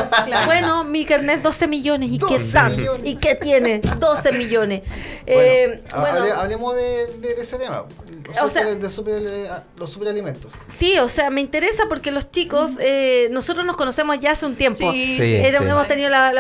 Bueno, 0.47 0.85
mi 0.85 1.05
carnet 1.05 1.43
12 1.43 1.67
millones. 1.67 2.11
¿Y 2.11 2.19
qué 2.19 2.25
12 2.39 2.53
tal? 2.53 2.77
millones. 2.77 3.07
¿Y 3.07 3.17
qué 3.17 3.35
tiene? 3.35 3.81
12 3.99 4.33
millones. 4.33 4.83
Bueno, 4.83 5.03
Eh, 5.27 5.83
ha- 5.93 6.01
bueno, 6.01 6.19
hable- 6.21 6.33
hablemos 6.33 6.75
de, 6.77 7.07
de- 7.21 7.35
de 7.35 7.43
ese 7.43 7.59
tema. 7.59 7.85
O 8.43 8.49
sea- 8.49 8.65
de, 8.65 8.77
de 8.77 8.91
super- 8.91 9.23
eh, 9.25 9.49
los 9.77 9.91
superalimentos. 9.91 10.51
sí, 10.67 10.99
o 10.99 11.09
sea, 11.09 11.31
me 11.31 11.41
interesa 11.41 11.85
porque 11.89 12.11
los 12.11 12.31
chicos, 12.31 12.73
eh, 12.81 13.29
nosotros 13.31 13.65
nos 13.65 13.77
conocemos 13.77 14.19
ya 14.21 14.33
hace 14.33 14.45
un 14.47 14.55
tiempo. 14.57 14.93
Sí, 14.93 15.17
Sí. 15.17 15.35
Era- 15.35 15.59
Hemos 15.59 15.87
tenido 15.87 16.09
la, 16.11 16.33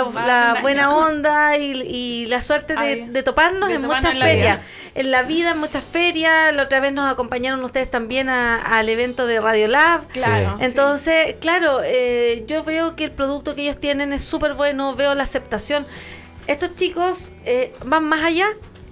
buena 0.63 0.95
onda 0.97 1.57
y, 1.57 1.73
y 1.83 2.27
la 2.27 2.38
suerte 2.41 2.75
de, 2.75 3.07
de 3.09 3.23
toparnos 3.23 3.69
de 3.69 3.77
en 3.77 3.83
toparnos 3.83 4.05
muchas 4.05 4.13
en 4.15 4.19
la 4.21 4.27
ferias. 4.27 4.57
vida. 4.59 4.67
En 4.95 5.11
la 5.11 5.23
vida, 5.23 5.51
en 5.53 5.59
muchas 5.59 5.85
ferias. 5.85 6.55
La 6.55 6.65
otra 6.65 6.81
vez 6.81 6.93
nos 6.93 7.11
acompañaron 7.11 7.63
ustedes 7.65 7.91
también 7.91 8.29
al 8.29 8.89
evento 8.89 9.27
de 9.27 9.41
Radio 9.41 9.69
Lab. 9.69 10.07
Claro. 10.09 10.57
sí. 10.59 10.65
Entonces, 10.65 11.37
claro, 11.41 11.81
eh, 11.85 12.45
yo 12.47 12.65
veo 12.65 12.97
que 12.97 13.05
el 13.05 13.13
producto 13.13 13.55
que 13.55 13.63
ellos 13.63 13.79
tienen 13.79 14.13
es 14.13 14.23
súper 14.23 14.55
bueno, 14.55 14.95
veo 14.95 15.15
la 15.15 15.23
aceptación. 15.23 15.87
Estos 16.47 16.75
chicos 16.75 17.31
eh, 17.45 17.75
van 17.85 18.05
más 18.05 18.25
allá. 18.25 18.47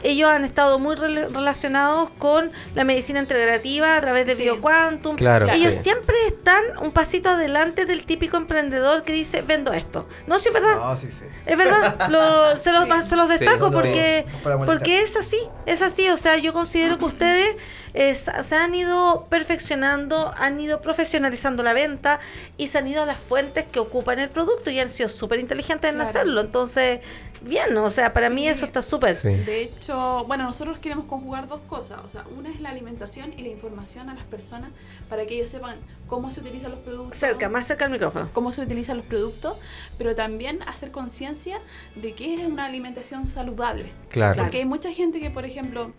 Ellos 0.08 0.30
han 0.30 0.44
estado 0.44 0.78
muy 0.78 0.94
rela- 0.94 1.28
relacionados 1.34 2.10
con 2.18 2.52
la 2.74 2.84
medicina 2.84 3.18
integrativa 3.18 3.96
a 3.96 4.00
través 4.00 4.24
de 4.26 4.36
Sí. 4.36 4.42
BioQuantum. 4.44 5.16
Claro, 5.16 5.48
Ellos 5.50 5.74
sí. 5.74 5.82
siempre 5.82 6.14
están 6.28 6.62
un 6.80 6.92
pasito 6.92 7.30
adelante 7.30 7.86
del 7.86 8.06
típico 8.06 8.36
emprendedor 8.36 9.02
que 9.02 9.12
dice, 9.12 9.42
vendo 9.42 9.72
esto. 9.72 10.06
No, 10.26 10.38
sí 10.38 10.48
es 10.48 10.54
verdad. 10.54 10.76
No, 10.76 10.96
sí, 10.96 11.10
sí. 11.10 11.24
Es 11.44 11.56
verdad, 11.58 12.08
lo- 12.10 12.54
se, 12.56 12.72
los, 12.72 12.84
Sí. 12.84 12.90
se 13.06 13.16
los 13.16 13.28
destaco 13.28 13.70
porque, 13.72 14.24
porque 14.64 15.00
es 15.02 15.16
así, 15.16 15.38
es 15.66 15.82
así. 15.82 16.08
O 16.10 16.16
sea, 16.16 16.36
yo 16.36 16.52
considero 16.52 16.98
que 16.98 17.04
ustedes 17.16 17.56
se 17.96 18.56
han 18.56 18.74
ido 18.74 19.26
perfeccionando, 19.30 20.32
han 20.36 20.60
ido 20.60 20.80
profesionalizando 20.82 21.62
la 21.62 21.72
venta 21.72 22.20
y 22.58 22.66
se 22.68 22.78
han 22.78 22.86
ido 22.86 23.02
a 23.02 23.06
las 23.06 23.18
fuentes 23.18 23.64
que 23.64 23.78
ocupan 23.80 24.18
el 24.18 24.28
producto 24.28 24.70
y 24.70 24.78
han 24.80 24.90
sido 24.90 25.08
súper 25.08 25.40
inteligentes 25.40 25.88
en 25.88 25.96
Claro. 25.96 26.08
hacerlo. 26.10 26.40
Entonces, 26.42 27.00
bien, 27.40 27.74
o 27.76 27.88
sea, 27.90 28.12
para 28.12 28.28
mí 28.28 28.42
Sí. 28.42 28.48
eso 28.48 28.66
está 28.66 28.82
súper. 28.82 29.14
Sí. 29.16 29.28
De 29.28 29.62
hecho, 29.62 30.24
bueno, 30.26 30.44
nosotros 30.44 30.78
queremos 30.78 31.06
conjugar 31.06 31.48
dos 31.48 31.60
cosas. 31.68 32.00
O 32.04 32.08
sea, 32.10 32.24
una 32.36 32.50
es 32.50 32.60
la 32.60 32.68
alimentación 32.70 33.32
y 33.36 33.42
la 33.42 33.48
información 33.48 34.10
a 34.10 34.14
las 34.14 34.24
personas 34.24 34.70
para 35.08 35.24
que 35.26 35.36
ellos 35.36 35.48
sepan 35.48 35.76
cómo 36.06 36.30
se 36.30 36.40
utilizan 36.40 36.72
los 36.72 36.80
productos. 36.80 37.16
Cerca, 37.16 37.48
más 37.48 37.66
cerca 37.66 37.86
al 37.86 37.90
micrófono. 37.92 38.28
cómo 38.34 38.52
se 38.52 38.60
utilizan 38.60 38.98
los 38.98 39.06
productos, 39.06 39.56
pero 39.96 40.14
también 40.14 40.62
hacer 40.64 40.90
conciencia 40.90 41.60
de 41.94 42.12
que 42.14 42.34
es 42.34 42.46
una 42.46 42.66
alimentación 42.66 43.26
saludable. 43.26 43.90
Claro. 44.10 44.42
Porque 44.42 44.58
hay 44.58 44.64
mucha 44.66 44.92
gente 44.92 45.18
que, 45.18 45.30
por 45.30 45.44
ejemplo, 45.46 45.92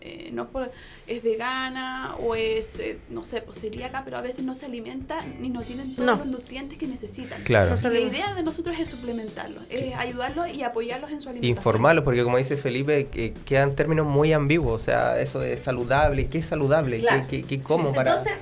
eh, 0.00 0.30
no 0.32 0.48
por- 0.48 0.70
es 1.06 1.22
vegana 1.22 2.14
o 2.20 2.34
es, 2.34 2.78
eh, 2.78 2.98
no 3.10 3.24
sé, 3.24 3.42
pues 3.42 3.60
celíaca, 3.60 4.02
pero 4.04 4.16
a 4.18 4.22
veces 4.22 4.44
no 4.44 4.54
se 4.56 4.66
alimenta 4.66 5.22
ni 5.40 5.50
no 5.50 5.62
tienen 5.62 5.94
todos 5.94 6.06
No. 6.06 6.16
los 6.16 6.26
nutrientes 6.26 6.78
que 6.78 6.86
necesitan. 6.86 7.42
Claro. 7.44 7.74
No 7.82 7.90
la 7.90 8.00
idea 8.00 8.34
de 8.34 8.42
nosotros 8.42 8.78
es 8.78 8.88
suplementarlos, 8.88 9.64
es 9.68 9.94
ayudarlos 9.94 10.48
y 10.54 10.62
apoyarlos 10.62 11.10
en 11.10 11.20
su 11.20 11.28
alimentación. 11.28 11.56
Informarlos, 11.58 12.04
porque 12.04 12.22
como 12.22 12.36
dice 12.38 12.56
Felipe, 12.56 13.06
que 13.06 13.32
quedan 13.44 13.74
términos 13.76 14.06
muy 14.06 14.32
ambiguos. 14.32 14.80
O 14.80 14.84
sea, 14.84 15.20
eso 15.20 15.40
de 15.40 15.56
saludable, 15.56 16.28
¿qué 16.28 16.38
es 16.38 16.46
saludable? 16.46 16.96
¿Qué, 16.98 17.02
Claro. 17.02 17.26
qué, 17.28 17.42
qué 17.42 17.60
como 17.60 17.92
para...? 17.92 18.10
Entonces, 18.12 18.34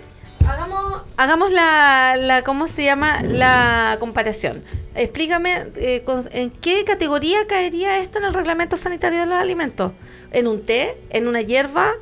hagamos, 0.48 1.02
hagamos 1.16 1.52
la, 1.52 2.16
la, 2.18 2.42
¿cómo 2.42 2.68
se 2.68 2.84
llama? 2.84 3.22
La 3.22 3.96
comparación. 4.00 4.62
Explícame, 4.94 5.66
eh, 5.76 6.02
con- 6.04 6.24
¿en 6.32 6.50
qué 6.50 6.84
categoría 6.84 7.46
caería 7.46 7.98
esto 7.98 8.18
en 8.18 8.24
el 8.24 8.34
reglamento 8.34 8.76
sanitario 8.76 9.20
de 9.20 9.26
los 9.26 9.38
alimentos? 9.38 9.92
¿En 10.32 10.46
un 10.48 10.64
té? 10.64 10.96
¿En 11.10 11.26
una 11.28 11.40
hierba? 11.42 11.92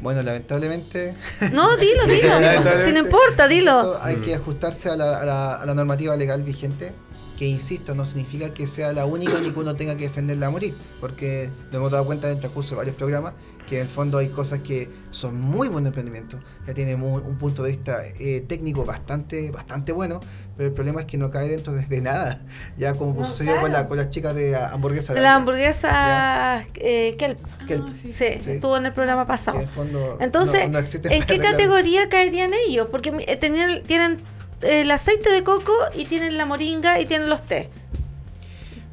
Bueno, 0.00 0.22
lamentablemente. 0.22 1.14
No, 1.52 1.76
dilo, 1.76 2.04
dilo. 2.06 2.38
si 2.84 2.92
no 2.92 3.00
importa, 3.00 3.48
dilo. 3.48 3.98
Hay 4.02 4.16
que 4.16 4.34
ajustarse 4.34 4.88
a 4.90 4.96
la, 4.96 5.18
a 5.18 5.24
la- 5.24 5.54
a 5.56 5.66
la 5.66 5.74
normativa 5.74 6.14
legal 6.16 6.42
vigente, 6.42 6.92
que 7.38 7.46
insisto, 7.46 7.94
no 7.94 8.04
significa 8.04 8.52
que 8.52 8.66
sea 8.66 8.92
la 8.92 9.06
única 9.06 9.38
ni 9.40 9.52
que 9.52 9.58
uno 9.60 9.76
tenga 9.76 9.96
que 9.96 10.04
defenderla 10.04 10.46
a 10.46 10.50
morir, 10.50 10.74
porque 11.00 11.50
nos 11.66 11.74
hemos 11.76 11.92
dado 11.92 12.04
cuenta 12.04 12.26
en 12.26 12.34
el 12.34 12.40
transcurso 12.40 12.70
de 12.70 12.76
varios 12.78 12.96
programas 12.96 13.34
que 13.68 13.76
en 13.76 13.82
el 13.82 13.88
fondo 13.88 14.16
hay 14.18 14.28
cosas 14.30 14.60
que 14.60 14.90
son 15.10 15.38
muy 15.40 15.68
buen 15.68 15.86
emprendimiento, 15.86 16.40
ya 16.66 16.72
tiene 16.74 16.96
mu- 16.96 17.18
un 17.18 17.36
punto 17.38 17.62
de 17.62 17.68
vista 17.70 18.00
eh, 18.18 18.42
técnico 18.48 18.84
bastante, 18.84 19.50
bastante 19.52 19.92
bueno, 19.92 20.20
pero 20.56 20.68
el 20.70 20.74
problema 20.74 21.02
es 21.02 21.06
que 21.06 21.18
no 21.18 21.30
cae 21.30 21.48
dentro 21.48 21.74
de, 21.74 21.84
de 21.86 22.00
nada, 22.00 22.40
ya 22.78 22.94
como 22.94 23.20
No, 23.20 23.26
sucedió 23.26 23.52
con, 23.60 23.66
claro. 23.68 23.82
la, 23.84 23.88
con 23.88 23.96
las 23.98 24.10
chicas 24.10 24.34
de 24.34 24.56
ah, 24.56 24.70
hamburguesa. 24.72 25.12
De 25.12 25.20
de 25.20 25.22
la 25.22 25.28
Alta, 25.34 25.38
hamburguesa 25.38 26.66
eh, 26.74 27.14
Kelp. 27.18 27.38
Ah, 27.60 27.64
que 27.66 27.74
el- 27.74 27.94
sí. 27.94 28.12
Sí, 28.12 28.24
Sí. 28.42 28.50
estuvo 28.52 28.76
en 28.76 28.86
el 28.86 28.92
programa 28.92 29.22
que 29.22 29.32
en 29.32 29.36
pasado. 29.36 29.60
el 29.60 29.68
fondo 29.68 30.16
Entonces, 30.20 30.68
no- 30.70 30.80
no 30.80 30.86
¿en 31.10 31.22
qué 31.26 31.38
categoría 31.38 32.08
caerían 32.08 32.50
ellos? 32.66 32.88
Porque 32.90 33.12
eh, 33.28 33.36
tenían- 33.36 33.82
tienen 33.84 34.18
el 34.62 34.90
aceite 34.90 35.30
de 35.30 35.42
coco 35.42 35.72
y 35.94 36.04
tienen 36.06 36.36
la 36.36 36.46
moringa 36.46 37.00
y 37.00 37.06
tienen 37.06 37.28
los 37.28 37.42
té. 37.42 37.68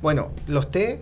Bueno, 0.01 0.29
los 0.47 0.69
té 0.69 0.99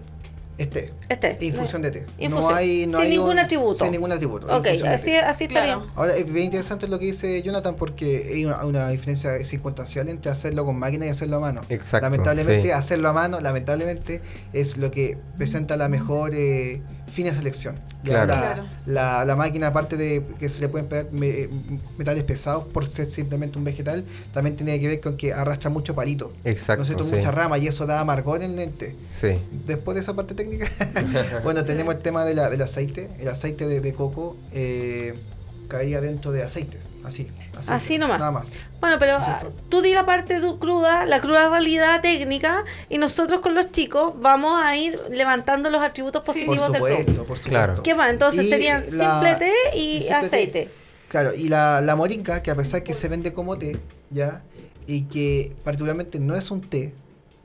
es 0.57 0.69
té. 0.69 0.93
Este. 1.09 1.37
Infusión 1.41 1.81
de 1.81 1.91
té. 1.91 2.05
Infusión. 2.19 2.51
No 2.51 2.55
hay, 2.57 2.85
no 2.85 2.91
Sin 2.99 3.01
hay 3.01 3.09
ningún 3.09 3.31
un- 3.31 3.39
atributo. 3.39 3.73
Sin 3.73 3.91
ningún 3.91 4.11
atributo. 4.11 4.45
Ok, 4.55 4.67
así, 4.87 5.05
té. 5.11 5.19
así 5.19 5.43
está 5.45 5.63
Claro. 5.63 5.79
bien. 5.81 5.91
Ahora, 5.95 6.15
es 6.15 6.31
bien 6.31 6.45
interesante 6.45 6.87
lo 6.87 6.99
que 6.99 7.05
dice 7.07 7.41
Jonathan 7.41 7.75
porque 7.75 8.29
hay 8.33 8.45
una, 8.45 8.63
una 8.63 8.89
diferencia 8.89 9.43
circunstancial 9.43 10.09
entre 10.09 10.31
hacerlo 10.31 10.63
con 10.65 10.77
máquina 10.77 11.05
y 11.07 11.09
hacerlo 11.09 11.37
a 11.37 11.39
mano. 11.39 11.61
Exacto, 11.69 12.05
Lamentablemente, 12.05 12.63
sí. 12.67 12.71
hacerlo 12.71 13.09
a 13.09 13.13
mano, 13.13 13.41
lamentablemente, 13.41 14.21
es 14.53 14.77
lo 14.77 14.91
que 14.91 15.17
presenta 15.37 15.75
la 15.75 15.89
mejor 15.89 16.31
eh, 16.35 16.81
fina 17.11 17.33
selección. 17.33 17.75
Ya 18.03 18.25
Claro. 18.25 18.27
La, 18.27 18.39
Claro. 18.53 18.63
la- 18.85 19.25
la 19.25 19.35
máquina, 19.35 19.67
aparte 19.67 19.97
de 19.97 20.23
que 20.39 20.49
se 20.49 20.61
le 20.61 20.67
pueden 20.69 20.87
pegar 20.87 21.07
me- 21.11 21.47
metales 21.97 22.23
pesados 22.23 22.65
por 22.65 22.87
ser 22.87 23.09
simplemente 23.09 23.57
un 23.57 23.63
vegetal, 23.63 24.03
también 24.33 24.55
tiene 24.55 24.79
que 24.79 24.87
ver 24.87 24.99
con 25.01 25.15
que 25.17 25.33
arrastra 25.33 25.69
mucho 25.69 25.93
palito. 25.95 26.33
Exacto, 26.43 26.81
¿No 26.81 26.85
cierto? 26.85 27.03
sí. 27.03 27.15
Mucha 27.15 27.31
rama 27.31 27.57
y 27.57 27.67
eso 27.67 27.85
da 27.85 27.99
amargor 27.99 28.41
en 28.43 28.51
el 28.51 28.55
lente. 28.57 28.95
Sí. 29.11 29.39
Después 29.67 29.95
de 29.95 30.01
esa 30.01 30.13
parte 30.13 30.33
técnica, 30.35 30.67
bueno, 31.43 31.63
tenemos 31.63 31.95
el 31.95 32.01
tema 32.01 32.25
de 32.25 32.33
la- 32.35 32.49
del 32.49 32.61
aceite. 32.61 33.09
El 33.19 33.27
aceite 33.27 33.67
de, 33.67 33.79
de 33.81 33.93
coco 33.93 34.37
eh, 34.51 35.13
caía 35.67 36.01
dentro 36.01 36.31
de 36.31 36.43
aceites, 36.43 36.89
así. 37.03 37.27
aceite, 37.57 37.73
Así 37.73 37.97
nomás. 37.97 38.19
Nada 38.19 38.31
más. 38.31 38.51
Bueno, 38.81 38.97
pero 38.99 39.19
¿No 39.19 39.25
ah, 39.25 39.39
tú 39.69 39.81
di 39.81 39.93
la 39.93 40.05
parte 40.05 40.39
cruda, 40.59 41.05
la 41.05 41.21
cruda 41.21 41.49
realidad 41.49 42.01
técnica, 42.01 42.63
y 42.89 42.97
nosotros 42.97 43.39
con 43.39 43.55
los 43.55 43.71
chicos 43.71 44.13
vamos 44.17 44.61
a 44.61 44.75
ir 44.75 44.99
levantando 45.09 45.69
los 45.69 45.83
atributos 45.83 46.21
Sí. 46.23 46.45
Por 46.45 46.57
positivos 46.57 46.71
del 46.71 46.81
producto. 46.81 46.97
supuesto, 47.01 47.25
por 47.25 47.37
supuesto. 47.37 47.49
Claro. 47.49 47.73
¿Qué 47.83 47.95
más? 47.95 48.09
Entonces 48.09 48.45
Y 48.45 48.49
serían 48.49 48.85
la- 48.91 49.11
simple 49.21 49.35
té 49.35 49.53
y, 49.75 49.79
y 49.79 50.01
simple 50.01 50.19
té. 50.19 50.25
aceite. 50.25 50.69
Claro, 51.07 51.33
y 51.35 51.47
la, 51.47 51.79
la 51.81 51.95
moringa, 51.95 52.41
que 52.41 52.51
a 52.51 52.55
pesar 52.55 52.83
que 52.83 52.93
se 52.93 53.07
vende 53.07 53.33
como 53.33 53.57
té, 53.57 53.77
¿ya? 54.09 54.41
Y 54.87 55.03
que 55.03 55.55
particularmente 55.63 56.19
no 56.19 56.35
es 56.35 56.49
un 56.51 56.61
té, 56.61 56.93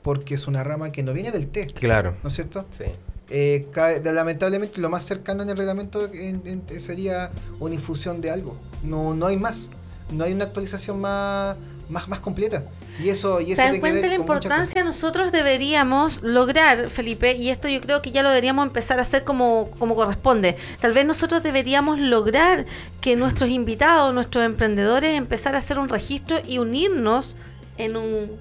porque 0.01 0.33
es 0.35 0.47
una 0.47 0.63
rama 0.63 0.91
que 0.91 1.03
no 1.03 1.13
viene 1.13 1.31
del 1.31 1.47
té, 1.47 1.67
Claro. 1.67 2.15
¿no 2.23 2.29
es 2.29 2.35
cierto? 2.35 2.65
Sí. 2.75 2.85
Eh, 3.29 3.67
cae- 3.71 4.01
lamentablemente 4.03 4.81
lo 4.81 4.89
más 4.89 5.05
cercano 5.05 5.43
en 5.43 5.49
el 5.49 5.57
reglamento 5.57 6.05
en- 6.11 6.41
en- 6.45 6.81
sería 6.81 7.31
una 7.59 7.75
infusión 7.75 8.21
de 8.21 8.31
algo. 8.31 8.57
No, 8.83 9.13
no 9.13 9.27
hay 9.27 9.37
más. 9.37 9.69
No 10.11 10.23
hay 10.23 10.33
una 10.33 10.45
actualización 10.45 10.99
más, 10.99 11.55
más, 11.89 12.07
más 12.07 12.19
completa. 12.19 12.63
Y 13.01 13.09
eso, 13.09 13.39
y 13.39 13.51
eso 13.53 13.61
¿Se 13.61 13.67
dan 13.67 13.79
cuenta 13.79 14.07
la 14.07 14.15
importancia? 14.15 14.83
Nosotros 14.83 15.31
deberíamos 15.31 16.21
lograr, 16.23 16.89
Felipe, 16.89 17.33
y 17.35 17.49
esto 17.49 17.69
yo 17.69 17.79
creo 17.79 18.01
que 18.01 18.11
ya 18.11 18.23
lo 18.23 18.29
deberíamos 18.29 18.65
empezar 18.67 18.99
a 18.99 19.03
hacer 19.03 19.23
como, 19.23 19.69
como 19.79 19.95
corresponde. 19.95 20.57
Tal 20.81 20.91
vez 20.93 21.05
nosotros 21.05 21.41
deberíamos 21.43 21.99
lograr 21.99 22.65
que 22.99 23.15
nuestros 23.15 23.49
invitados, 23.51 24.13
nuestros 24.13 24.43
emprendedores, 24.43 25.15
empezar 25.17 25.55
a 25.55 25.59
hacer 25.59 25.79
un 25.79 25.87
registro 25.87 26.37
y 26.45 26.57
unirnos 26.57 27.35
en 27.77 27.95
un 27.95 28.31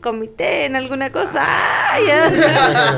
comité, 0.00 0.64
en 0.64 0.76
alguna 0.76 1.10
cosa. 1.12 1.46
¡Ay! 1.92 2.04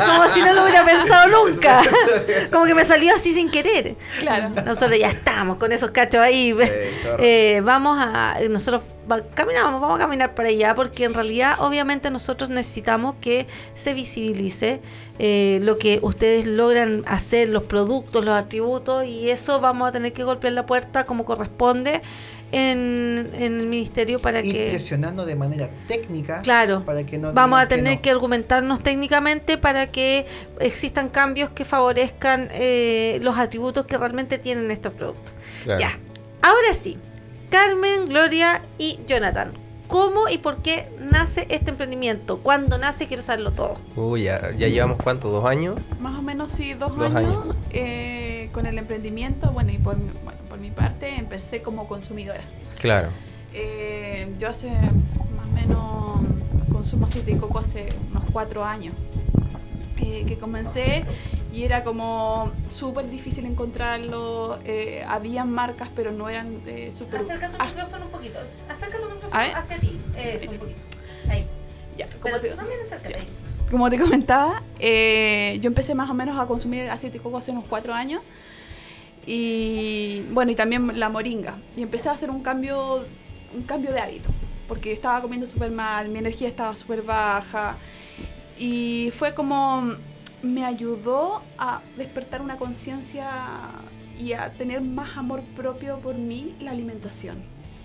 Como 0.07 0.29
si 0.29 0.41
no 0.41 0.53
lo 0.53 0.63
hubiera 0.63 0.85
pensado 0.85 1.47
nunca. 1.47 1.83
Como 2.53 2.65
que 2.65 2.75
me 2.75 2.85
salió 2.85 3.15
así 3.15 3.35
sin 3.35 3.51
querer. 3.51 3.97
Claro. 4.21 4.51
Nosotros 4.65 4.99
ya 4.99 5.11
estamos 5.11 5.57
con 5.57 5.73
esos 5.73 5.91
cachos 5.91 6.21
ahí. 6.21 6.55
Eh, 7.19 7.61
vamos 7.65 7.99
a. 8.01 8.37
Nosotros 8.49 8.85
caminamos, 9.35 9.81
vamos 9.81 9.99
a 9.99 10.01
caminar 10.01 10.35
para 10.35 10.49
allá 10.49 10.75
porque 10.75 11.05
en 11.05 11.15
realidad, 11.15 11.57
obviamente, 11.59 12.11
nosotros 12.11 12.51
necesitamos 12.51 13.17
que 13.21 13.47
se 13.75 13.95
visibilice 13.95 14.81
eh, 15.19 15.59
lo 15.63 15.79
que 15.79 15.99
ustedes 16.03 16.47
logran 16.47 17.03
hacer, 17.07 17.49
los 17.49 17.65
productos, 17.65 18.25
los 18.25 18.35
atributos, 18.35 19.05
y 19.05 19.31
eso 19.31 19.61
vamos 19.61 19.89
a 19.89 19.93
tener 19.93 20.13
que 20.13 20.25
golpear 20.25 20.53
la 20.53 20.67
puerta 20.67 21.05
como 21.05 21.25
corresponde 21.25 22.03
en, 22.53 23.31
el 23.35 23.67
ministerio 23.67 24.19
para 24.21 24.43
que... 24.43 24.69
Presionando 24.69 25.27
de 25.27 25.35
manera 25.35 25.71
técnica. 25.89 26.43
Claro. 26.43 26.85
Para 26.85 27.05
que 27.05 27.19
no 27.19 27.33
vamos 27.33 27.61
a 27.61 27.67
tener 27.67 28.01
que, 28.01 28.11
argumentarnos 28.11 28.83
técnicamente 28.83 29.59
para 29.59 29.91
que 29.91 30.27
existan 30.61 31.09
cambios 31.09 31.51
que 31.51 31.65
favorezcan 31.65 32.49
eh, 32.53 33.19
los 33.23 33.39
atributos 33.39 33.87
que 33.87 33.97
realmente 33.97 34.39
tienen 34.39 34.71
estos 34.71 34.93
productos. 34.93 35.33
Ya. 35.67 35.99
Ahora 36.43 36.75
sí, 36.75 36.99
Carmen, 37.51 38.05
Gloria 38.07 38.63
y 38.79 38.99
Jonathan. 39.07 39.62
¿Cómo 39.93 40.31
y 40.31 40.39
por 40.39 40.63
qué 40.63 40.89
nace 40.99 41.47
este 41.51 41.69
emprendimiento? 41.69 42.39
¿Cuándo 42.39 42.79
nace? 42.79 43.07
Quiero 43.09 43.23
saberlo 43.23 43.51
todo. 43.51 43.75
Uy, 43.95 44.23
ya, 44.23 44.53
llevamos 44.53 44.97
cuánto, 45.03 45.29
dos 45.29 45.45
años. 45.45 45.79
Más 46.01 46.19
o 46.19 46.23
menos 46.23 46.51
sí, 46.51 46.73
dos, 46.73 46.99
años, 47.15 47.55
eh, 47.69 48.49
con 48.53 48.65
el 48.65 48.79
emprendimiento. 48.79 49.53
Bueno, 49.53 49.71
y 49.71 49.77
por, 49.77 49.99
por 50.49 50.59
mi 50.59 50.71
parte 50.71 51.15
empecé 51.15 51.61
como 51.61 51.89
consumidora. 51.89 52.41
Claro. 52.79 53.09
Eh, 53.53 54.35
yo 54.39 54.49
hace 54.49 54.71
más 54.71 55.47
o 55.47 55.53
menos 55.53 56.73
consumo 56.73 57.05
aceite 57.05 57.35
de 57.35 57.37
coco 57.37 57.59
hace 57.59 57.91
unos 58.13 58.25
cuatro 58.33 58.65
años. 58.65 58.95
Eh, 59.99 60.25
que 60.27 60.39
comencé 60.39 61.05
y 61.53 61.65
era 61.65 61.85
como 61.85 62.51
súper 62.69 63.11
difícil 63.11 63.45
encontrarlo. 63.45 64.59
Eh, 64.65 65.05
habían 65.07 65.53
marcas, 65.53 65.91
pero 65.95 66.11
no 66.11 66.31
eran 66.31 66.63
eh, 66.67 66.91
súper. 66.97 67.21
Acerca 67.21 67.51
tu 67.51 67.59
ah. 67.61 67.67
micrófono 67.67 68.07
un 68.07 68.11
poquito. 68.11 68.39
Acerca 68.71 68.99
tu 68.99 69.11
micrófono 69.11 69.43
hacia 69.55 69.79
ti. 69.79 70.01
Eso, 70.17 70.51
un 70.51 70.59
poquito. 70.59 70.81
Ahí. 71.29 71.47
Ya, 71.99 72.09
como 72.21 72.41
te, 72.41 72.55
Como 73.71 73.91
te 73.91 73.99
comentaba, 73.99 74.63
eh, 74.79 75.59
yo 75.61 75.69
empecé 75.69 75.95
más 75.95 76.09
o 76.09 76.15
menos 76.15 76.39
a 76.39 76.47
consumir 76.47 76.89
aceite 76.89 77.19
de 77.19 77.23
coco 77.23 77.37
hace 77.37 77.51
unos 77.51 77.65
cuatro 77.69 77.93
años. 77.93 78.23
Y 79.27 80.23
bueno, 80.31 80.53
y 80.53 80.55
también 80.55 80.99
la 80.99 81.11
moringa. 81.11 81.59
Y 81.77 81.83
empecé 81.83 82.09
a 82.09 82.13
hacer 82.13 82.31
un 82.31 82.43
cambio, 82.43 83.05
un 83.55 83.63
cambio 83.65 83.93
de 83.93 84.01
hábito. 84.01 84.31
Porque 84.67 84.91
estaba 84.91 85.21
comiendo 85.21 85.47
súper 85.47 85.71
mal, 85.71 86.09
mi 86.09 86.19
energía 86.19 86.49
estaba 86.49 86.75
súper 86.77 87.03
baja. 87.03 87.77
Y 88.59 89.11
fue 89.15 89.35
como 89.35 89.97
me 90.43 90.65
ayudó 90.65 91.43
a 91.59 91.83
despertar 91.97 92.43
una 92.43 92.57
conciencia 92.57 93.31
y 94.19 94.33
a 94.33 94.53
tener 94.53 94.81
más 94.81 95.17
amor 95.17 95.43
propio 95.57 95.99
por 95.99 96.17
mí 96.17 96.55
la 96.61 96.73
alimentación. 96.73 97.43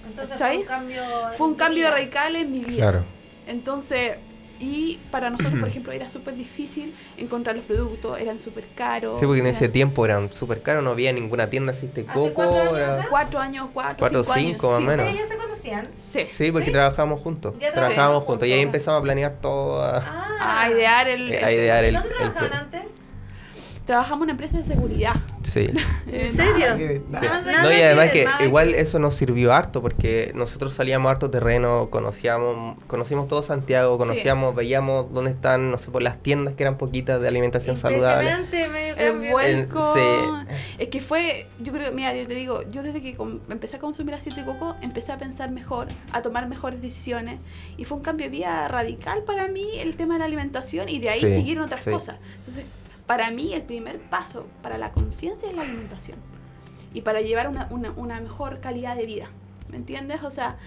Entonces 0.07 0.37
fue 0.37 0.57
un 0.57 0.63
cambio, 0.63 1.03
fue 1.33 1.47
un 1.47 1.55
cambio 1.55 1.91
radical 1.91 2.35
en 2.35 2.51
mi 2.51 2.63
vida. 2.63 2.77
Claro. 2.77 3.03
Entonces, 3.45 4.17
y 4.59 4.99
para 5.11 5.29
nosotros, 5.29 5.59
por 5.59 5.67
ejemplo, 5.67 5.91
era 5.91 6.09
súper 6.09 6.35
difícil 6.35 6.93
encontrar 7.17 7.55
los 7.55 7.65
productos, 7.65 8.19
eran 8.19 8.39
súper 8.39 8.67
caros. 8.75 9.19
Sí, 9.19 9.25
porque 9.25 9.41
en 9.41 9.47
ese 9.47 9.69
tiempo 9.69 10.05
eran 10.05 10.31
súper 10.33 10.61
caros, 10.61 10.83
no 10.83 10.91
había 10.91 11.13
ninguna 11.13 11.49
tienda 11.49 11.71
así 11.71 11.87
de 11.87 12.05
coco. 12.05 12.33
Cuatro 12.33 12.75
años, 12.75 13.05
cuatro 13.09 13.39
años, 13.39 13.69
cuatro, 13.73 13.95
cuatro 13.99 14.23
cinco, 14.23 14.39
cinco 14.39 14.69
más 14.69 14.77
o 14.77 14.81
menos. 14.81 15.05
¿Ustedes 15.05 15.27
ya 15.27 15.35
se 15.35 15.41
conocían? 15.41 15.87
Sí. 15.95 16.27
Sí, 16.31 16.51
porque 16.51 16.71
trabajábamos 16.71 17.21
juntos. 17.21 17.55
Trabajábamos 17.73 18.23
juntos 18.23 18.47
y 18.47 18.53
ahí 18.53 18.61
empezamos 18.61 18.99
a 18.99 19.03
planear 19.03 19.37
todo. 19.41 19.83
A, 19.83 19.97
ah. 19.97 20.61
a 20.63 20.71
idear 20.71 21.07
el. 21.07 21.31
A 21.43 21.51
idear 21.51 21.83
el, 21.83 21.93
¿Dónde 21.95 22.09
trabajaban 22.09 22.53
antes? 22.53 23.06
Trabajamos 23.87 24.19
en 24.19 24.23
una 24.23 24.31
empresa 24.33 24.57
de 24.57 24.65
seguridad. 24.65 25.15
Sí. 25.43 25.69
¿En 26.07 26.33
serio? 26.33 26.99
no, 27.09 27.71
y 27.71 27.81
además 27.81 28.11
que 28.11 28.27
igual 28.41 28.75
eso 28.75 28.99
nos 28.99 29.15
sirvió 29.15 29.53
harto 29.53 29.81
porque 29.81 30.31
nosotros 30.35 30.73
salíamos 30.73 31.07
a 31.07 31.11
harto 31.11 31.31
terreno, 31.31 31.89
conocíamos, 31.89 32.77
conocimos 32.85 33.29
todo 33.29 33.41
Santiago, 33.41 33.97
conocíamos, 33.97 34.53
veíamos 34.53 35.11
dónde 35.13 35.31
están, 35.31 35.71
no 35.71 35.77
sé, 35.77 35.89
por 35.89 36.03
las 36.03 36.21
tiendas 36.21 36.53
que 36.53 36.63
eran 36.63 36.77
poquitas 36.77 37.21
de 37.21 37.29
alimentación 37.29 37.77
saludable. 37.77 38.29
medio 38.51 38.95
cambio. 38.97 39.39
El 39.39 39.69
sí. 39.71 40.53
Es 40.77 40.89
que 40.89 41.01
fue, 41.01 41.47
yo 41.59 41.71
creo, 41.71 41.93
mira, 41.93 42.13
yo 42.13 42.27
te 42.27 42.35
digo, 42.35 42.63
yo 42.69 42.83
desde 42.83 43.01
que 43.01 43.15
empecé 43.49 43.77
a 43.77 43.79
consumir 43.79 44.13
aceite 44.13 44.41
de 44.41 44.45
coco, 44.45 44.75
empecé 44.81 45.13
a 45.13 45.17
pensar 45.17 45.49
mejor, 45.51 45.87
a 46.11 46.21
tomar 46.21 46.49
mejores 46.49 46.81
decisiones 46.81 47.39
y 47.77 47.85
fue 47.85 47.97
un 47.97 48.03
cambio 48.03 48.25
de 48.25 48.31
vida 48.31 48.67
radical 48.67 49.23
para 49.23 49.47
mí 49.47 49.79
el 49.79 49.95
tema 49.95 50.15
de 50.15 50.19
la 50.19 50.25
alimentación 50.25 50.89
y 50.89 50.99
de 50.99 51.09
ahí 51.09 51.21
siguieron 51.21 51.63
otras 51.63 51.85
cosas. 51.85 52.17
Entonces, 52.39 52.65
para 53.07 53.31
mí 53.31 53.53
el 53.53 53.63
primer 53.63 53.99
paso 53.99 54.45
para 54.61 54.77
la 54.77 54.91
conciencia 54.91 55.49
es 55.49 55.55
la 55.55 55.63
alimentación 55.63 56.19
y 56.93 57.01
para 57.01 57.21
llevar 57.21 57.47
una, 57.47 57.67
una, 57.95 58.19
mejor 58.21 58.59
calidad 58.59 58.95
de 58.95 59.05
vida. 59.05 59.29
¿Me 59.69 59.77
entiendes? 59.77 60.23
O 60.23 60.31
sea, 60.31 60.57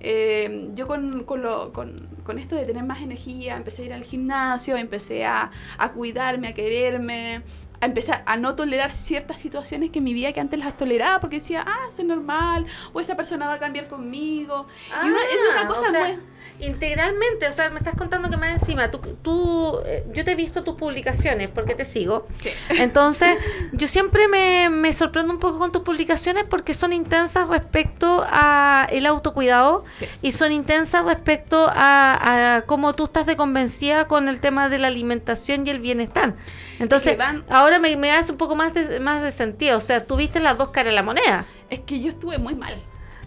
eh, 0.00 0.70
yo 0.74 0.86
con, 0.88 1.24
con, 1.24 1.42
lo, 1.42 1.72
con, 1.72 1.94
con, 2.24 2.38
esto 2.38 2.56
de 2.56 2.64
tener 2.64 2.82
más 2.84 3.02
energía, 3.02 3.56
empecé 3.56 3.82
a 3.82 3.84
ir 3.86 3.92
al 3.92 4.02
gimnasio, 4.02 4.76
empecé 4.76 5.24
a, 5.24 5.50
a 5.78 5.92
cuidarme, 5.92 6.48
a 6.48 6.54
quererme, 6.54 7.42
a 7.80 7.86
empezar 7.86 8.22
a 8.26 8.36
no 8.36 8.54
tolerar 8.54 8.92
ciertas 8.92 9.38
situaciones 9.38 9.90
que 9.90 9.98
en 9.98 10.04
mi 10.04 10.14
vida 10.14 10.32
que 10.32 10.40
antes 10.40 10.58
las 10.58 10.76
toleraba 10.76 11.20
porque 11.20 11.36
decía, 11.36 11.64
ah, 11.66 11.86
es 11.88 12.04
normal, 12.04 12.66
o 12.92 13.00
esa 13.00 13.16
persona 13.16 13.46
va 13.46 13.54
a 13.54 13.58
cambiar 13.58 13.88
conmigo. 13.88 14.66
y 15.04 15.08
una, 15.08 15.18
es 15.22 15.36
una 15.52 15.62
ah, 15.62 15.68
cosa 15.68 15.90
muy 15.90 16.18
integralmente, 16.60 17.46
o 17.46 17.52
sea, 17.52 17.70
me 17.70 17.78
estás 17.78 17.94
contando 17.94 18.30
que 18.30 18.36
más 18.36 18.50
encima, 18.50 18.90
tú, 18.90 18.98
tú 19.22 19.80
eh, 19.86 20.04
yo 20.12 20.24
te 20.24 20.32
he 20.32 20.34
visto 20.34 20.64
tus 20.64 20.74
publicaciones 20.74 21.48
porque 21.48 21.74
te 21.74 21.84
sigo. 21.84 22.26
Entonces, 22.70 23.38
yo 23.72 23.86
siempre 23.86 24.26
me, 24.28 24.68
me, 24.68 24.92
sorprendo 24.92 25.32
un 25.32 25.38
poco 25.38 25.58
con 25.58 25.70
tus 25.70 25.82
publicaciones 25.82 26.44
porque 26.44 26.74
son 26.74 26.92
intensas 26.92 27.48
respecto 27.48 28.26
a 28.28 28.88
el 28.90 29.06
autocuidado 29.06 29.84
y 30.20 30.32
son 30.32 30.50
intensas 30.52 31.04
respecto 31.04 31.68
a, 31.70 32.56
a 32.56 32.62
cómo 32.62 32.94
tú 32.94 33.04
estás 33.04 33.26
de 33.26 33.36
convencida 33.36 34.06
con 34.06 34.28
el 34.28 34.40
tema 34.40 34.68
de 34.68 34.78
la 34.78 34.88
alimentación 34.88 35.66
y 35.66 35.70
el 35.70 35.80
bienestar. 35.80 36.34
Entonces, 36.78 37.18
ahora 37.48 37.78
me, 37.78 37.96
me 37.96 38.12
hace 38.12 38.32
un 38.32 38.38
poco 38.38 38.54
más 38.54 38.72
de, 38.74 39.00
más 39.00 39.22
de 39.22 39.32
sentido, 39.32 39.78
o 39.78 39.80
sea, 39.80 40.04
tuviste 40.04 40.40
las 40.40 40.56
dos 40.56 40.68
caras 40.68 40.92
de 40.92 40.94
la 40.94 41.02
moneda. 41.02 41.44
Es 41.70 41.80
que 41.80 42.00
yo 42.00 42.08
estuve 42.08 42.38
muy 42.38 42.54
mal. 42.54 42.74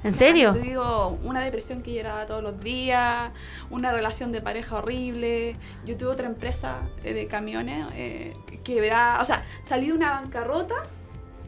¿En 0.04 0.14
serio? 0.14 0.54
Te 0.54 0.62
digo, 0.62 1.20
una 1.24 1.42
depresión 1.42 1.84
que 1.84 1.94
lloraba 1.94 2.26
todos 2.26 2.42
los 2.42 2.60
días, 2.60 3.32
una 3.70 3.92
relación 3.92 4.32
de 4.32 4.42
pareja 4.42 4.78
horrible. 4.78 5.56
Yo 5.86 5.96
tuve 5.96 6.10
otra 6.10 6.26
empresa 6.26 6.80
eh, 7.04 7.14
de 7.14 7.28
camiones 7.28 7.88
eh, 7.94 8.36
que 8.64 8.82
verá, 8.82 9.20
o 9.22 9.26
sea, 9.26 9.44
salí 9.68 9.88
de 9.88 9.94
una 9.94 10.12
bancarrota, 10.12 10.76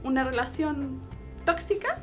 una 0.04 0.24
relación 0.24 1.02
tóxica 1.46 1.98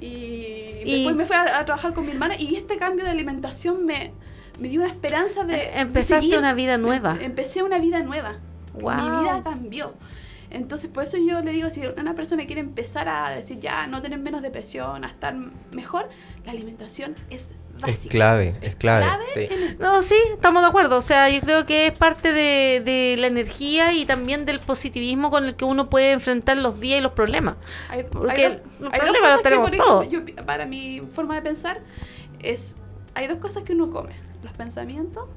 y, 0.00 0.84
después 0.84 1.14
me 1.14 1.24
fui 1.24 1.36
a, 1.36 1.64
trabajar 1.64 1.94
con 1.94 2.06
mi 2.06 2.12
hermana 2.12 2.34
y 2.36 2.56
este 2.56 2.76
cambio 2.76 3.04
de 3.04 3.10
alimentación 3.10 3.84
me, 3.84 4.12
me 4.58 4.68
dio 4.68 4.80
una 4.80 4.90
esperanza 4.90 5.44
de... 5.44 5.78
Empezaste 5.78 6.38
una 6.38 6.54
vida 6.54 6.76
nueva. 6.76 7.16
Em, 7.20 7.26
empecé 7.26 7.62
una 7.62 7.78
vida 7.78 8.00
nueva. 8.00 8.36
Mi 8.78 9.20
vida 9.20 9.42
cambió. 9.44 9.94
Entonces, 10.50 10.90
por 10.90 11.04
eso 11.04 11.18
yo 11.18 11.42
le 11.42 11.52
digo, 11.52 11.68
si 11.68 11.82
una 11.86 12.14
persona 12.14 12.46
quiere 12.46 12.62
empezar 12.62 13.08
a 13.08 13.30
decir 13.30 13.60
ya, 13.60 13.86
no 13.86 14.00
tener 14.00 14.18
menos 14.18 14.40
depresión, 14.40 15.04
a 15.04 15.08
estar 15.08 15.34
mejor, 15.72 16.08
la 16.46 16.52
alimentación 16.52 17.16
es 17.28 17.50
básica. 17.74 17.92
Es 17.92 18.06
clave, 18.06 18.56
es 18.62 18.74
clave. 18.76 19.06
No, 19.78 20.00
sí, 20.00 20.16
estamos 20.32 20.62
de 20.62 20.68
acuerdo. 20.68 20.96
O 20.96 21.02
sea, 21.02 21.28
yo 21.28 21.40
creo 21.42 21.66
que 21.66 21.88
es 21.88 21.92
parte 21.92 22.32
de, 22.32 23.16
la 23.18 23.26
energía 23.26 23.92
y 23.92 24.06
también 24.06 24.46
del 24.46 24.60
positivismo 24.60 25.30
con 25.30 25.44
el 25.44 25.54
que 25.54 25.66
uno 25.66 25.90
puede 25.90 26.12
enfrentar 26.12 26.56
los 26.56 26.80
días 26.80 27.00
y 27.00 27.02
los 27.02 27.12
problemas. 27.12 27.56
Porque 28.10 28.60
los 28.80 28.90
problemas 28.90 29.34
los 29.34 29.42
tenemos 29.42 29.70
todos. 29.72 30.06
para 30.46 30.64
mi 30.64 31.02
forma 31.12 31.34
de 31.34 31.42
pensar, 31.42 31.80
es 32.40 32.76
hay 33.14 33.26
dos 33.26 33.38
cosas 33.38 33.64
que 33.64 33.74
uno 33.74 33.90
come. 33.90 34.14
Los 34.42 34.52
pensamientos 34.52 35.28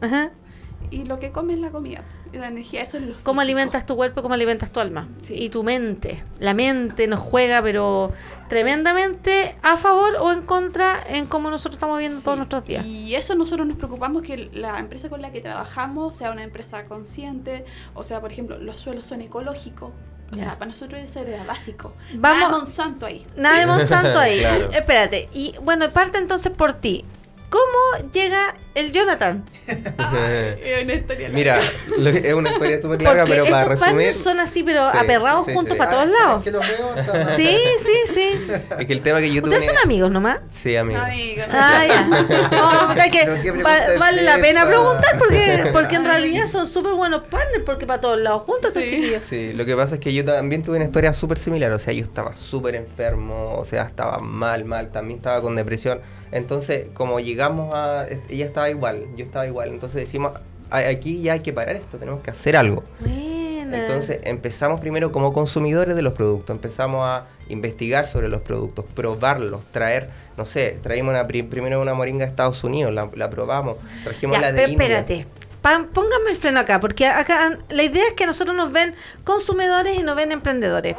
y 0.91 1.05
lo 1.05 1.19
que 1.19 1.31
come 1.31 1.53
es 1.53 1.59
la 1.59 1.71
comida 1.71 2.03
la 2.39 2.47
energía, 2.47 2.81
eso 2.81 2.97
es 2.97 3.03
lo 3.03 3.15
¿Cómo 3.23 3.41
alimentas 3.41 3.85
tu 3.85 3.95
cuerpo, 3.95 4.21
cómo 4.21 4.33
alimentas 4.33 4.71
tu 4.71 4.79
alma? 4.79 5.07
Y 5.29 5.49
tu 5.49 5.63
mente. 5.63 6.23
La 6.39 6.53
mente 6.53 7.07
nos 7.07 7.19
juega, 7.19 7.61
pero 7.61 8.13
tremendamente 8.47 9.55
a 9.63 9.77
favor 9.77 10.15
o 10.19 10.31
en 10.31 10.41
contra 10.43 10.95
en 11.07 11.25
cómo 11.25 11.49
nosotros 11.49 11.75
estamos 11.75 11.99
viendo 11.99 12.21
todos 12.21 12.37
nuestros 12.37 12.65
días. 12.65 12.85
Y 12.85 13.15
eso 13.15 13.35
nosotros 13.35 13.67
nos 13.67 13.77
preocupamos 13.77 14.21
que 14.21 14.49
la 14.53 14.79
empresa 14.79 15.09
con 15.09 15.21
la 15.21 15.31
que 15.31 15.41
trabajamos 15.41 16.15
sea 16.15 16.31
una 16.31 16.43
empresa 16.43 16.85
consciente, 16.85 17.65
o 17.93 18.03
sea, 18.03 18.21
por 18.21 18.31
ejemplo, 18.31 18.57
los 18.57 18.79
suelos 18.79 19.05
son 19.05 19.21
ecológicos. 19.21 19.91
O 20.33 20.37
sea, 20.37 20.57
para 20.57 20.71
nosotros 20.71 21.01
eso 21.01 21.19
era 21.19 21.43
básico. 21.43 21.93
Vamos, 22.15 22.39
nada 22.39 22.47
de 22.47 22.57
Monsanto 22.57 23.05
ahí. 23.05 23.27
Nada 23.35 23.59
de 23.59 23.65
Monsanto 23.67 24.17
ahí. 24.17 24.41
Espérate. 24.71 25.27
Y 25.33 25.53
bueno, 25.61 25.89
parte 25.89 26.19
entonces 26.19 26.53
por 26.53 26.71
ti. 26.71 27.03
¿Cómo 27.51 28.09
llega 28.13 28.55
el 28.75 28.91
Jonathan? 28.93 29.43
Es 29.67 30.83
una 30.83 30.93
historia 30.93 31.27
larga. 31.29 31.33
Mira, 31.33 31.59
lo 31.97 32.11
que- 32.11 32.27
es 32.29 32.33
una 32.33 32.51
historia 32.51 32.81
súper 32.81 33.01
larga, 33.01 33.23
Porque 33.25 33.41
pero 33.41 33.51
para 33.51 33.61
estos 33.63 33.79
resumir. 33.81 34.05
partners 34.07 34.17
son 34.23 34.39
así, 34.39 34.63
pero 34.63 34.89
Sí, 34.91 34.97
aperrados 34.97 35.45
sí, 35.45 35.51
sí, 35.51 35.55
juntos 35.57 35.73
sí. 35.73 35.77
para 35.77 35.91
todos 35.91 36.07
lados. 36.07 36.43
que 36.43 36.51
los 36.51 36.65
veo, 36.67 36.95
está- 36.95 37.35
Sí, 37.35 37.57
sí, 37.79 38.13
sí. 38.13 38.41
Es 38.79 38.87
que 38.87 38.93
el 38.93 39.01
tema 39.01 39.19
que 39.19 39.31
yo 39.33 39.41
tuve. 39.41 39.55
Ustedes 39.57 39.65
son 39.69 39.77
amigos 39.83 40.11
nomás. 40.11 40.39
Sí, 40.49 40.75
amigo. 40.77 40.99
Amigo, 40.99 41.43
no. 41.47 41.53
Ah, 41.53 41.85
ya. 41.87 42.01
No, 42.07 43.11
que 43.11 43.51
va- 43.63 43.97
vale 43.99 44.21
la 44.23 44.37
pena 44.37 44.65
preguntar 44.65 45.17
porque, 45.19 45.69
porque 45.73 45.95
en 45.97 46.05
realidad 46.05 46.47
son 46.47 46.65
súper 46.67 46.93
buenos 46.93 47.27
partners 47.27 47.63
porque 47.65 47.85
para 47.85 47.99
todos 48.01 48.19
lados 48.19 48.43
juntos 48.43 48.73
estos 48.75 48.89
chiquillos. 48.89 49.23
Sí, 49.29 49.51
lo 49.53 49.65
que 49.65 49.75
pasa 49.75 49.95
es 49.95 50.01
que 50.01 50.13
yo 50.13 50.23
también 50.25 50.63
tuve 50.63 50.77
una 50.77 50.85
historia 50.85 51.13
súper 51.13 51.37
similar, 51.37 51.71
o 51.73 51.79
sea, 51.79 51.93
yo 51.93 52.03
estaba 52.03 52.35
súper 52.35 52.75
enfermo, 52.75 53.55
o 53.57 53.65
sea, 53.65 53.83
estaba 53.83 54.19
mal, 54.19 54.63
mal, 54.65 54.91
también 54.91 55.17
estaba 55.19 55.41
con 55.41 55.55
depresión. 55.55 55.99
Entonces, 56.31 56.85
como 56.93 57.19
llegamos 57.41 57.73
a... 57.73 58.05
Ella 58.29 58.45
estaba 58.45 58.69
igual, 58.69 59.05
yo 59.15 59.25
estaba 59.25 59.47
igual, 59.47 59.69
entonces 59.69 59.99
decimos, 60.01 60.33
"A- 60.69 60.77
aquí 60.77 61.21
ya 61.21 61.33
hay 61.33 61.39
que 61.41 61.51
parar 61.53 61.75
esto, 61.75 61.97
tenemos 61.97 62.21
que 62.21 62.31
hacer 62.31 62.55
algo. 62.55 62.83
Buena. 62.99 63.79
Entonces 63.79 64.19
empezamos 64.23 64.79
primero 64.81 65.11
como 65.11 65.31
consumidores 65.33 65.95
de 65.95 66.01
los 66.01 66.13
productos, 66.13 66.53
empezamos 66.53 67.01
a 67.05 67.25
investigar 67.49 68.05
sobre 68.05 68.27
los 68.29 68.41
productos, 68.41 68.85
probarlos, 68.93 69.63
traer, 69.71 70.09
no 70.37 70.45
sé, 70.45 70.77
traímos 70.83 71.11
una, 71.11 71.25
pri- 71.27 71.43
primero 71.43 71.81
una 71.81 71.93
moringa 71.93 72.25
de 72.25 72.29
Estados 72.29 72.63
Unidos, 72.63 72.93
la, 72.93 73.09
la 73.15 73.29
probamos, 73.29 73.77
trajimos 74.03 74.35
Ya, 74.37 74.41
la 74.41 74.51
de 74.51 74.59
pero 74.61 74.71
India. 74.73 74.99
espérate. 74.99 75.25
Póngame 75.61 76.31
el 76.31 76.35
freno 76.37 76.59
acá, 76.59 76.79
porque 76.79 77.05
acá 77.05 77.59
la 77.69 77.83
idea 77.83 78.07
es 78.07 78.13
que 78.13 78.25
nosotros 78.25 78.55
nos 78.57 78.71
ven 78.71 78.95
consumidores 79.23 79.97
y 79.97 80.01
nos 80.01 80.15
ven 80.15 80.31
emprendedores. 80.31 80.95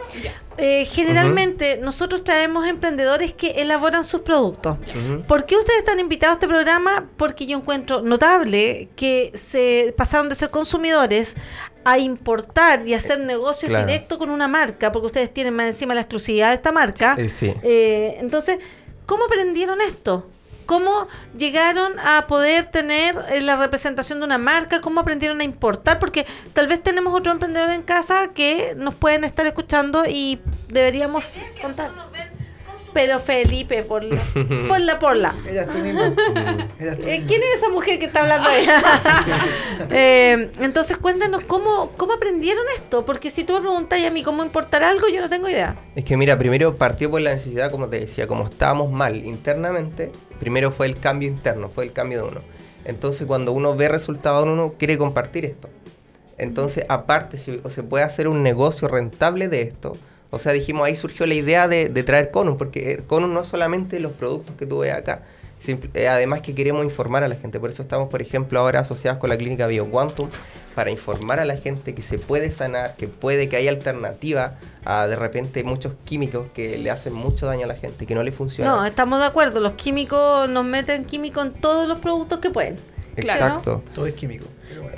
Eh, 0.56 0.84
generalmente 0.84 1.78
nosotros 1.82 2.22
traemos 2.22 2.66
emprendedores 2.66 3.32
que 3.32 3.50
elaboran 3.62 4.04
sus 4.04 4.20
productos. 4.20 4.76
¿Por 5.26 5.46
qué 5.46 5.56
ustedes 5.56 5.80
están 5.80 5.98
invitados 5.98 6.34
a 6.34 6.36
este 6.36 6.46
programa? 6.48 7.08
Porque 7.16 7.46
yo 7.46 7.58
encuentro 7.58 8.02
notable 8.02 8.88
que 8.94 9.32
se 9.34 9.92
pasaron 9.96 10.28
de 10.28 10.36
ser 10.36 10.50
consumidores 10.50 11.36
a 11.84 11.98
importar 11.98 12.86
y 12.86 12.94
hacer 12.94 13.18
negocios 13.18 13.68
Claro. 13.68 13.86
directos 13.86 14.16
con 14.18 14.30
una 14.30 14.46
marca, 14.46 14.92
porque 14.92 15.06
ustedes 15.06 15.34
tienen 15.34 15.54
más 15.54 15.66
encima 15.66 15.94
la 15.94 16.02
exclusividad 16.02 16.50
de 16.50 16.54
esta 16.54 16.70
marca. 16.70 17.16
Eh, 17.18 17.28
sí. 17.28 17.52
Eh, 17.64 18.16
entonces, 18.20 18.58
¿cómo 19.06 19.24
aprendieron 19.24 19.80
esto? 19.80 20.28
¿Cómo 20.66 21.08
llegaron 21.36 21.98
a 21.98 22.26
poder 22.26 22.66
tener 22.66 23.16
eh, 23.30 23.40
la 23.40 23.56
representación 23.56 24.20
de 24.20 24.26
una 24.26 24.38
marca? 24.38 24.80
¿Cómo 24.80 25.00
aprendieron 25.00 25.40
a 25.40 25.44
importar? 25.44 25.98
Porque 25.98 26.26
tal 26.52 26.66
vez 26.66 26.82
tenemos 26.82 27.14
otro 27.14 27.32
emprendedor 27.32 27.70
en 27.70 27.82
casa 27.82 28.28
que 28.34 28.74
nos 28.76 28.94
pueden 28.94 29.24
estar 29.24 29.46
escuchando 29.46 30.04
y 30.06 30.40
deberíamos 30.68 31.38
contar. 31.60 31.90
Pero 32.92 33.18
Felipe, 33.20 33.82
por 33.82 34.04
la, 34.04 34.20
por 34.68 34.80
la, 34.80 34.98
por 35.00 35.16
la. 35.16 35.34
Ella 35.48 35.62
es 35.62 35.68
tú 35.68 35.78
misma. 35.78 36.14
Ella 36.78 36.92
es 36.92 36.98
tú 36.98 37.06
misma. 37.06 37.26
¿Quién 37.26 37.42
es 37.42 37.58
esa 37.58 37.68
mujer 37.70 37.98
que 37.98 38.06
está 38.06 38.20
hablando 38.20 38.48
ahí? 38.48 38.66
Eh, 39.94 40.50
entonces 40.60 40.96
cuéntanos 40.96 41.42
cómo, 41.42 41.90
cómo 41.96 42.14
aprendieron 42.14 42.64
esto, 42.76 43.04
porque 43.04 43.30
si 43.30 43.44
tú 43.44 43.54
me 43.54 43.60
preguntas 43.60 44.02
a 44.02 44.10
mí 44.10 44.22
cómo 44.22 44.42
importar 44.42 44.82
algo, 44.84 45.08
yo 45.08 45.20
no 45.20 45.28
tengo 45.28 45.48
idea. 45.48 45.76
Es 45.94 46.04
que 46.04 46.16
mira, 46.16 46.38
primero 46.38 46.76
partió 46.76 47.10
por 47.10 47.20
la 47.20 47.34
necesidad, 47.34 47.70
como 47.70 47.88
te 47.88 48.00
decía, 48.00 48.26
como 48.26 48.44
estábamos 48.44 48.90
mal 48.90 49.16
internamente, 49.26 50.10
primero 50.38 50.70
fue 50.70 50.86
el 50.86 50.98
cambio 50.98 51.28
interno, 51.28 51.68
fue 51.68 51.84
el 51.84 51.92
cambio 51.92 52.22
de 52.22 52.28
uno. 52.28 52.40
Entonces 52.84 53.26
cuando 53.26 53.52
uno 53.52 53.76
ve 53.76 53.88
resultados 53.88 54.44
en 54.44 54.50
uno, 54.50 54.74
quiere 54.78 54.96
compartir 54.96 55.44
esto. 55.44 55.68
Entonces, 56.38 56.84
aparte, 56.88 57.38
si 57.38 57.60
o 57.62 57.70
se 57.70 57.82
puede 57.82 58.04
hacer 58.04 58.28
un 58.28 58.42
negocio 58.42 58.88
rentable 58.88 59.48
de 59.48 59.62
esto, 59.62 59.96
o 60.34 60.38
sea, 60.40 60.52
dijimos, 60.52 60.84
ahí 60.86 60.96
surgió 60.96 61.26
la 61.26 61.34
idea 61.34 61.68
de, 61.68 61.88
de 61.88 62.02
traer 62.02 62.30
Conum, 62.32 62.56
porque 62.56 62.92
eh, 62.94 63.00
Conum 63.06 63.32
no 63.32 63.42
es 63.42 63.46
solamente 63.48 64.00
los 64.00 64.12
productos 64.12 64.56
que 64.56 64.66
tú 64.66 64.78
ves 64.78 64.92
acá, 64.92 65.22
simple- 65.60 65.90
eh, 65.94 66.08
además 66.08 66.40
que 66.40 66.54
queremos 66.54 66.84
informar 66.84 67.22
a 67.22 67.28
la 67.28 67.36
gente, 67.36 67.60
por 67.60 67.70
eso 67.70 67.82
estamos, 67.82 68.08
por 68.08 68.20
ejemplo, 68.20 68.58
ahora 68.58 68.80
asociados 68.80 69.18
con 69.20 69.30
la 69.30 69.36
clínica 69.36 69.66
BioQuantum, 69.68 70.28
para 70.74 70.90
informar 70.90 71.38
a 71.38 71.44
la 71.44 71.56
gente 71.58 71.94
que 71.94 72.00
se 72.00 72.16
puede 72.18 72.50
sanar, 72.50 72.96
que 72.96 73.06
puede, 73.06 73.48
que 73.50 73.56
hay 73.56 73.68
alternativa 73.68 74.54
a 74.86 75.06
de 75.06 75.16
repente 75.16 75.62
muchos 75.64 75.92
químicos 76.04 76.46
que 76.54 76.78
le 76.78 76.90
hacen 76.90 77.12
mucho 77.12 77.44
daño 77.46 77.64
a 77.64 77.68
la 77.68 77.76
gente, 77.76 78.06
que 78.06 78.14
no 78.14 78.22
le 78.22 78.32
funcionan. 78.32 78.74
No, 78.76 78.84
estamos 78.86 79.20
de 79.20 79.26
acuerdo. 79.26 79.60
Los 79.60 79.74
químicos 79.74 80.48
nos 80.48 80.64
meten 80.64 81.04
químicos 81.04 81.44
en 81.44 81.52
todos 81.52 81.86
los 81.86 81.98
productos 82.00 82.38
que 82.38 82.48
pueden. 82.48 82.76
claro. 83.16 83.44
Exacto. 83.46 83.82
Todo 83.94 84.06
es 84.06 84.14
químico. 84.14 84.46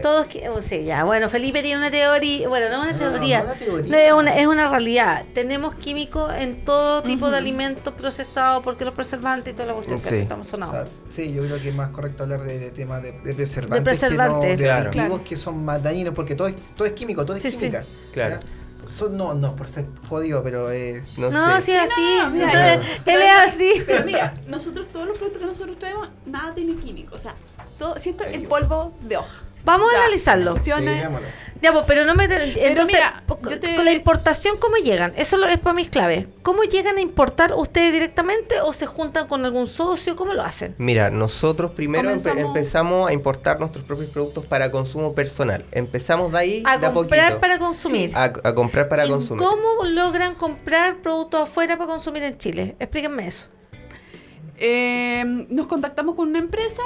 Todos, 0.02 0.26
qui- 0.28 0.46
oh, 0.48 0.60
sí, 0.62 0.84
ya. 0.84 1.04
Bueno, 1.04 1.28
Felipe 1.28 1.62
tiene 1.62 1.78
una 1.78 1.90
teoría. 1.90 2.48
Bueno, 2.48 2.68
no 2.70 2.82
una 2.82 2.92
No, 2.92 2.98
teoría. 2.98 3.38
no, 3.40 3.44
no 3.46 3.50
una 3.52 3.58
teoría. 3.60 4.06
Es 4.08 4.12
una, 4.12 4.36
es 4.38 4.46
una 4.46 4.68
realidad. 4.68 5.24
Tenemos 5.34 5.74
químicos 5.74 6.32
en 6.36 6.64
todo 6.64 7.02
tipo 7.02 7.26
de 7.26 7.32
Ujú. 7.32 7.38
alimentos 7.38 7.94
procesados 7.94 8.62
porque 8.62 8.84
los 8.84 8.94
preservantes 8.94 9.52
y 9.52 9.56
toda 9.56 9.66
la 9.68 9.74
cuestión 9.74 9.98
Sí. 9.98 10.08
que 10.10 10.20
estamos 10.22 10.46
O 10.48 10.50
sonando. 10.50 10.72
sea, 10.82 10.86
sí, 11.08 11.32
yo 11.32 11.42
creo 11.44 11.60
que 11.60 11.68
es 11.70 11.74
más 11.74 11.88
correcto 11.90 12.22
hablar 12.24 12.42
de, 12.42 12.58
de 12.58 12.70
temas 12.70 13.02
de, 13.02 13.12
de 13.12 13.34
preservantes, 13.34 13.82
preservantes. 13.84 14.40
que 14.40 14.46
no 14.46 14.56
de 14.56 14.56
Claro. 14.64 14.80
aditivos 14.90 15.08
Claro. 15.08 15.24
que 15.24 15.36
son 15.36 15.64
más 15.64 15.82
dañinos, 15.82 16.14
porque 16.14 16.34
todo 16.34 16.48
es, 16.48 16.54
todo 16.76 16.86
es 16.86 16.94
químico, 16.94 17.24
todo 17.24 17.36
es 17.36 17.42
Sí, 17.42 17.50
sí. 17.50 17.58
química. 17.60 17.84
Claro. 18.12 18.38
¿ya? 18.40 18.90
Son- 18.90 19.16
no, 19.16 19.32
no, 19.32 19.56
por 19.56 19.66
ser 19.66 19.86
jodido, 20.10 20.42
pero 20.42 20.70
eh, 20.70 21.02
No, 21.16 21.30
No, 21.30 21.54
sé. 21.54 21.60
si 21.62 21.72
es 21.72 21.90
así. 21.90 22.18
no, 22.20 22.30
mira, 22.30 22.50
pero- 23.04 23.16
él 23.18 23.22
es 23.22 23.32
así. 23.54 23.70
Pero 23.86 24.04
mira, 24.04 24.34
nosotros 24.46 24.88
todos 24.92 25.06
los 25.08 25.16
productos 25.16 25.40
que 25.40 25.46
nosotros 25.46 25.78
traemos, 25.78 26.08
nada 26.26 26.54
tiene 26.54 26.74
químico. 26.76 27.14
O 27.14 27.18
sea, 27.18 27.34
todo, 27.78 27.98
si 27.98 28.10
esto 28.10 28.24
es 28.24 28.46
polvo 28.46 28.92
de 29.00 29.16
hoja. 29.16 29.42
Vamos 29.64 29.92
a 29.92 29.98
analizarlo. 29.98 30.54
Digámoslo. 30.54 31.26
Ya, 31.62 31.72
pues, 31.72 31.84
pero 31.86 32.04
no 32.04 32.14
me. 32.14 32.24
Entonces, 32.24 32.94
mira, 33.00 33.24
te- 33.58 33.74
con 33.74 33.86
la 33.86 33.92
importación, 33.92 34.58
¿cómo 34.58 34.76
llegan? 34.76 35.14
Eso 35.16 35.38
lo- 35.38 35.46
es 35.46 35.58
para 35.58 35.72
mis 35.72 35.88
claves. 35.88 36.26
¿Cómo 36.42 36.62
llegan 36.64 36.98
a 36.98 37.00
importar 37.00 37.54
ustedes 37.54 37.90
directamente 37.90 38.60
o 38.60 38.74
se 38.74 38.84
juntan 38.84 39.26
con 39.28 39.46
algún 39.46 39.66
socio? 39.66 40.14
¿Cómo 40.14 40.34
lo 40.34 40.42
hacen? 40.42 40.74
Mira, 40.76 41.08
nosotros 41.08 41.70
primero 41.70 42.10
empe- 42.10 42.36
empezamos 42.38 43.08
a 43.08 43.14
importar 43.14 43.60
nuestros 43.60 43.82
propios 43.86 44.10
productos 44.10 44.44
para 44.44 44.70
consumo 44.70 45.14
personal. 45.14 45.64
Empezamos 45.72 46.32
de 46.32 46.38
ahí 46.38 46.62
A 46.66 46.76
de 46.76 46.86
a 46.86 46.92
comprar 46.92 47.22
poquito. 47.30 47.40
para 47.40 47.58
consumir. 47.58 48.10
a, 48.14 48.24
a 48.24 48.54
comprar 48.54 48.88
para 48.90 49.06
¿Y 49.06 49.08
consumir. 49.08 49.42
¿Cómo 49.42 49.84
logran 49.86 50.34
comprar 50.34 50.96
productos 50.98 51.44
afuera 51.44 51.78
para 51.78 51.88
consumir 51.88 52.24
en 52.24 52.36
Chile? 52.36 52.76
Explíquenme 52.78 53.26
eso. 53.26 53.48
Eh, 54.58 55.46
nos 55.48 55.66
contactamos 55.66 56.14
con 56.14 56.28
una 56.28 56.38
empresa, 56.40 56.82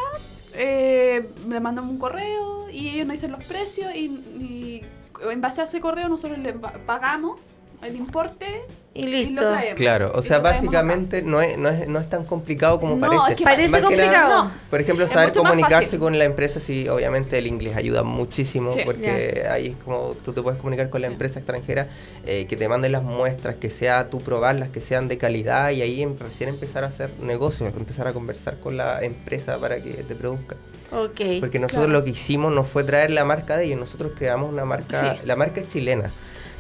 eh, 0.59 1.31
le 1.49 1.61
mandamos 1.61 1.91
un 1.91 1.99
correo 1.99 2.69
y 2.71 2.89
ellos 2.89 3.07
nos 3.07 3.15
dicen 3.15 3.33
los 3.33 3.45
precios 3.45 3.95
y, 3.95 4.07
y 4.07 4.85
en 5.31 5.41
base 5.41 5.61
a 5.61 5.65
ese 5.65 5.81
correo 5.81 6.09
nosotros 6.09 6.39
le 6.39 6.53
pa- 6.53 6.73
pagamos 6.87 7.41
el 7.83 7.97
importe 7.97 8.63
Y 8.95 9.03
y 9.03 9.07
listo. 9.07 9.41
lo 9.43 9.51
traemos. 9.53 9.75
Claro, 9.77 10.13
o 10.15 10.23
sea, 10.23 10.39
básicamente 10.41 11.23
no 11.23 11.41
es, 11.41 11.57
no, 11.57 11.69
es, 11.69 11.87
no 11.89 12.01
es 12.01 12.09
tan 12.11 12.25
complicado 12.25 12.81
como 12.81 12.97
No, 12.97 13.07
parece. 13.07 13.31
es 13.33 13.37
que 13.39 13.45
Parece 13.45 13.69
Más 13.69 13.81
que 13.83 13.97
nada, 13.97 14.11
complicado. 14.11 14.45
No. 14.45 14.51
por 14.71 14.81
ejemplo, 14.81 15.05
Es 15.05 15.11
saber 15.13 15.33
comunicarse 15.33 15.99
con 15.99 16.19
la 16.19 16.25
empresa, 16.25 16.59
sí, 16.61 16.89
obviamente 16.89 17.39
el 17.39 17.47
inglés 17.47 17.77
ayuda 17.77 18.03
muchísimo, 18.03 18.73
Sí. 18.73 18.81
porque 18.85 19.47
ahí 19.51 19.69
es 19.69 19.77
como 19.85 20.17
tú 20.25 20.33
te 20.33 20.43
puedes 20.43 20.59
comunicar 20.59 20.91
con 20.91 21.01
la 21.03 21.07
Sí. 21.09 21.13
empresa 21.13 21.39
extranjera, 21.39 21.87
eh, 22.27 22.47
que 22.49 22.57
te 22.57 22.69
manden 22.69 22.93
las 22.93 23.03
muestras, 23.05 23.57
que 23.57 23.71
sea 23.71 24.11
tú 24.11 24.21
probarlas, 24.21 24.69
que 24.71 24.81
sean 24.81 25.07
de 25.09 25.17
calidad, 25.19 25.71
y 25.71 25.83
ahí 25.83 26.03
em- 26.03 26.19
recién 26.19 26.49
empezar 26.49 26.83
a 26.85 26.89
hacer 26.89 27.11
negocios, 27.23 27.73
empezar 27.77 28.09
a 28.09 28.13
conversar 28.13 28.59
con 28.59 28.77
la 28.77 29.01
empresa 29.05 29.59
para 29.59 29.81
que 29.81 29.91
te 29.93 30.15
produzca. 30.17 30.57
Ok. 30.91 31.21
Porque 31.41 31.59
nosotros 31.59 31.87
Claro. 31.87 32.01
lo 32.01 32.05
que 32.05 32.11
hicimos 32.11 32.53
no 32.53 32.65
fue 32.65 32.83
traer 32.83 33.11
la 33.11 33.25
marca 33.25 33.57
de 33.59 33.67
ellos, 33.67 33.79
nosotros 33.79 34.13
creamos 34.17 34.51
una 34.51 34.65
marca, 34.65 35.15
Sí. 35.17 35.21
la 35.27 35.37
marca 35.37 35.61
es 35.61 35.69
chilena. 35.69 36.11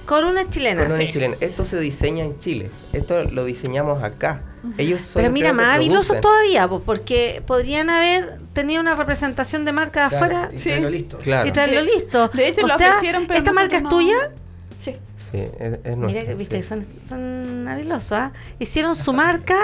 Con 0.08 0.24
una 0.24 0.48
chilena. 0.48 0.82
Con 0.82 0.92
una 0.92 0.96
sí. 1.04 1.10
chilena. 1.10 1.36
Esto 1.40 1.64
se 1.66 1.78
diseña 1.78 2.24
en 2.24 2.38
Chile, 2.38 2.70
esto 2.94 3.24
lo 3.24 3.44
diseñamos 3.44 4.02
acá. 4.02 4.40
Ellos 4.78 5.02
son 5.02 5.20
Pero 5.22 5.32
mira, 5.32 5.52
más 5.52 5.76
habilosos 5.76 6.20
todavía, 6.20 6.66
porque 6.66 7.42
podrían 7.46 7.90
haber 7.90 8.38
tenido 8.54 8.80
una 8.80 8.96
representación 8.96 9.64
de 9.66 9.72
marca 9.72 10.04
de 10.04 10.08
Claro, 10.08 10.24
afuera 10.24 10.50
y 10.52 10.58
Sí. 10.58 10.64
traerlo 10.70 10.90
listo. 10.90 11.18
Claro. 11.18 11.48
y 11.48 11.52
traerlo 11.52 11.80
De- 11.84 11.92
listo. 11.92 12.28
de 12.28 12.48
hecho, 12.48 12.62
o 12.64 12.68
lo 12.68 12.76
sea, 12.76 12.88
ofrecieron, 12.88 13.26
pero 13.26 13.38
¿esta 13.38 13.52
marca 13.52 13.76
es 13.76 13.88
tuya? 13.88 14.30
Sí. 14.78 14.96
Sí, 15.16 15.36
es, 15.36 15.50
es 15.60 15.78
Mira, 15.84 15.96
nuestra, 15.96 16.24
que, 16.26 16.34
viste, 16.34 16.62
sí. 16.62 16.68
son, 16.68 16.86
son 17.06 17.68
habilosos, 17.68 18.12
¿ah? 18.12 18.32
Hicieron 18.58 18.96
su 18.96 19.12
marca 19.12 19.56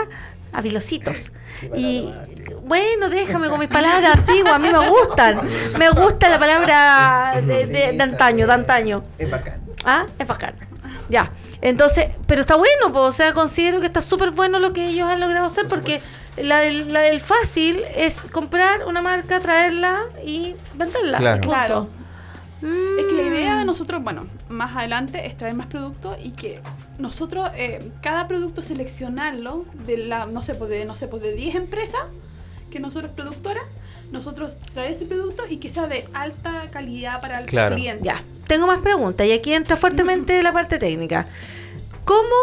habilositos. 0.53 1.33
Qué 1.61 1.71
Y 1.75 2.13
bueno, 2.67 3.09
déjame 3.09 3.49
con 3.49 3.59
mis 3.59 3.69
palabras 3.69 4.19
antiguas, 4.19 4.53
a 4.53 4.59
mí 4.59 4.69
me 4.71 4.89
gustan. 4.91 5.41
Me 5.79 5.89
gusta 5.91 6.29
la 6.29 6.39
palabra 6.39 7.41
de, 7.45 7.67
de- 7.67 8.03
antaño, 8.03 8.47
de 8.47 8.53
antaño. 8.53 9.03
Es 9.19 9.31
bacán. 9.31 9.64
Ah, 9.85 10.07
es 10.19 10.27
bacán. 10.27 10.55
Ya. 11.09 11.31
Entonces, 11.61 12.09
pero 12.27 12.41
está 12.41 12.57
bueno, 12.57 12.93
pues, 12.93 13.05
o 13.05 13.11
sea, 13.11 13.33
considero 13.33 13.81
que 13.81 13.87
está 13.87 14.01
súper 14.01 14.31
bueno 14.31 14.59
lo 14.59 14.73
que 14.73 14.89
ellos 14.89 15.09
han 15.09 15.21
logrado 15.21 15.47
hacer 15.47 15.67
porque 15.69 16.01
la 16.37 16.61
del, 16.61 16.93
la 16.93 17.01
del 17.01 17.21
fácil 17.21 17.81
es 17.95 18.27
comprar 18.33 18.87
una 18.87 19.03
marca, 19.03 19.41
traerla 19.41 20.05
y 20.25 20.57
venderla. 20.75 21.41
Claro. 21.41 21.89
Mm. 22.61 22.99
Es 22.99 23.07
que 23.07 23.15
la 23.15 23.23
idea 23.23 23.59
de 23.59 23.65
nosotros, 23.65 24.03
bueno, 24.03 24.27
más 24.49 24.75
adelante 24.77 25.27
es 25.27 25.37
traer 25.37 25.55
más 25.55 25.67
productos 25.67 26.17
y 26.23 26.31
que 26.31 26.61
nosotros, 26.99 27.51
eh, 27.57 27.91
cada 28.01 28.27
producto 28.27 28.63
seleccionarlo 28.63 29.67
de 29.87 29.99
la, 29.99 30.27
no 30.27 30.43
sé, 30.43 30.55
pues 30.55 30.71
de, 30.71 30.85
no 30.87 30.97
sé, 30.97 31.07
pues 31.07 31.23
de 31.23 31.35
10 31.35 31.57
empresas 31.57 32.01
que 32.71 32.81
nosotros 32.81 33.13
productoras, 33.15 33.65
nosotros 34.15 34.57
traer 34.73 34.93
ese 34.93 35.05
producto 35.05 35.43
y 35.49 35.59
que 35.59 35.69
sea 35.69 35.87
de 35.87 36.09
alta 36.15 36.71
calidad 36.71 37.21
para 37.21 37.41
el 37.41 37.47
Claro. 37.47 37.75
cliente. 37.77 38.05
Ya, 38.05 38.23
tengo 38.47 38.67
más 38.67 38.79
preguntas 38.81 39.27
y 39.27 39.33
aquí 39.33 39.53
entra 39.53 39.77
fuertemente 39.77 40.43
la 40.43 40.53
parte 40.53 40.79
técnica. 40.79 41.27
¿Cómo, 42.07 42.35